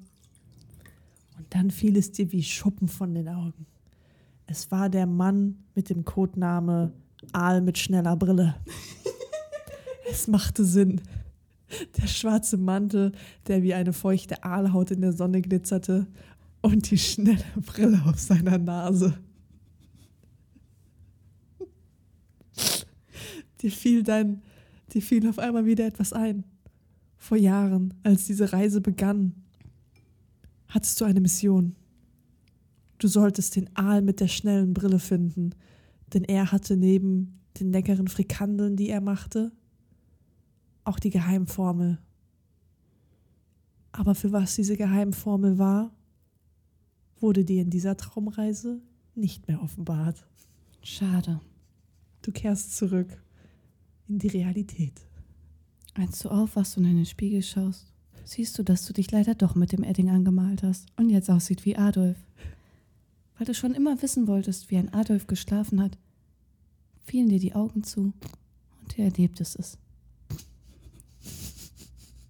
Und 1.37 1.47
dann 1.51 1.71
fiel 1.71 1.99
es 1.99 2.11
dir 2.11 2.33
wie 2.33 2.43
Schuppen 2.43 2.89
von 2.89 3.15
den 3.15 3.29
Augen. 3.29 3.67
Es 4.47 4.71
war 4.71 4.89
der 4.89 5.07
Mann 5.07 5.63
mit 5.75 5.91
dem 5.91 6.07
Codename 6.07 6.95
Aal 7.33 7.61
mit 7.61 7.77
schneller 7.77 8.17
Brille. 8.17 8.55
es 10.11 10.29
machte 10.29 10.65
Sinn. 10.65 11.03
Der 11.99 12.07
schwarze 12.07 12.57
Mantel, 12.57 13.13
der 13.47 13.63
wie 13.63 13.75
eine 13.75 13.93
feuchte 13.93 14.45
Aalhaut 14.45 14.91
in 14.91 15.03
der 15.03 15.13
Sonne 15.13 15.43
glitzerte, 15.43 16.07
und 16.63 16.91
die 16.91 16.99
schnelle 16.99 17.45
Brille 17.57 18.03
auf 18.07 18.19
seiner 18.19 18.57
Nase. 18.57 19.19
Dir 23.61 23.71
fiel 23.71 24.03
dein, 24.03 24.43
dir 24.95 25.03
fiel 25.03 25.29
auf 25.29 25.39
einmal 25.39 25.67
wieder 25.67 25.87
etwas 25.87 26.15
ein. 26.15 26.45
Vor 27.23 27.37
Jahren, 27.37 27.95
als 28.03 28.27
diese 28.27 28.53
Reise 28.53 28.81
begann, 28.81 29.45
hattest 30.67 31.01
du 31.01 31.05
eine 31.05 31.21
Mission. 31.21 31.77
Du 32.99 33.07
solltest 33.07 33.55
den 33.55 33.71
Aal 33.77 34.03
mit 34.03 34.19
der 34.19 34.27
schnellen 34.27 34.75
Brille 34.75 34.99
finden, 34.99 35.55
denn 36.13 36.25
er 36.25 36.51
hatte 36.51 36.77
neben 36.77 37.39
den 37.61 37.71
leckeren 37.71 38.09
Frikandeln, 38.09 38.75
die 38.75 38.89
er 38.89 39.01
machte, 39.01 39.53
auch 40.83 40.99
die 40.99 41.11
Geheimformel. 41.11 42.01
Aber 43.93 44.17
für 44.17 44.33
was 44.33 44.57
diese 44.57 44.77
Geheimformel 44.77 45.59
war, 45.59 45.95
wurde 47.21 47.45
dir 47.45 47.63
in 47.63 47.71
dieser 47.71 47.97
Traumreise 47.97 48.83
nicht 49.15 49.47
mehr 49.47 49.63
offenbart. 49.63 50.27
Schade. 50.83 51.41
Du 52.23 52.33
kehrst 52.33 52.77
zurück 52.77 53.23
in 54.09 54.19
die 54.19 54.27
Realität. 54.27 55.07
Als 55.95 56.21
du 56.21 56.31
aufwachst 56.31 56.79
und 56.79 56.85
in 56.85 56.97
den 56.97 57.07
Spiegel 57.07 57.43
schaust, 57.43 57.93
siehst 58.25 58.59
du, 58.59 58.63
dass 58.63 58.87
du 58.87 58.93
dich 58.93 59.11
leider 59.11 59.35
doch 59.35 59.55
mit 59.55 59.73
dem 59.73 59.83
Edding 59.83 60.11
angemalt 60.11 60.63
hast 60.63 60.87
und 60.97 61.11
jetzt 61.11 61.31
aussieht 61.31 61.65
wie 61.65 61.77
Adolf. 61.77 62.17
Weil 63.37 63.47
du 63.47 63.55
schon 63.55 63.75
immer 63.75 64.01
wissen 64.01 64.27
wolltest, 64.27 64.71
wie 64.71 64.79
ein 64.79 64.93
Adolf 64.95 65.27
geschlafen 65.27 65.83
hat, 65.83 65.99
fielen 67.05 67.29
dir 67.29 67.41
die 67.41 67.55
Augen 67.55 67.85
zu 67.85 68.13
und 68.81 68.97
du 68.97 69.03
erlebtest 69.03 69.59
es. 69.59 69.79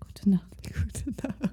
Gute 0.01 0.31
Nacht. 0.31 0.63
Gute 0.63 1.11
Nacht. 1.11 1.52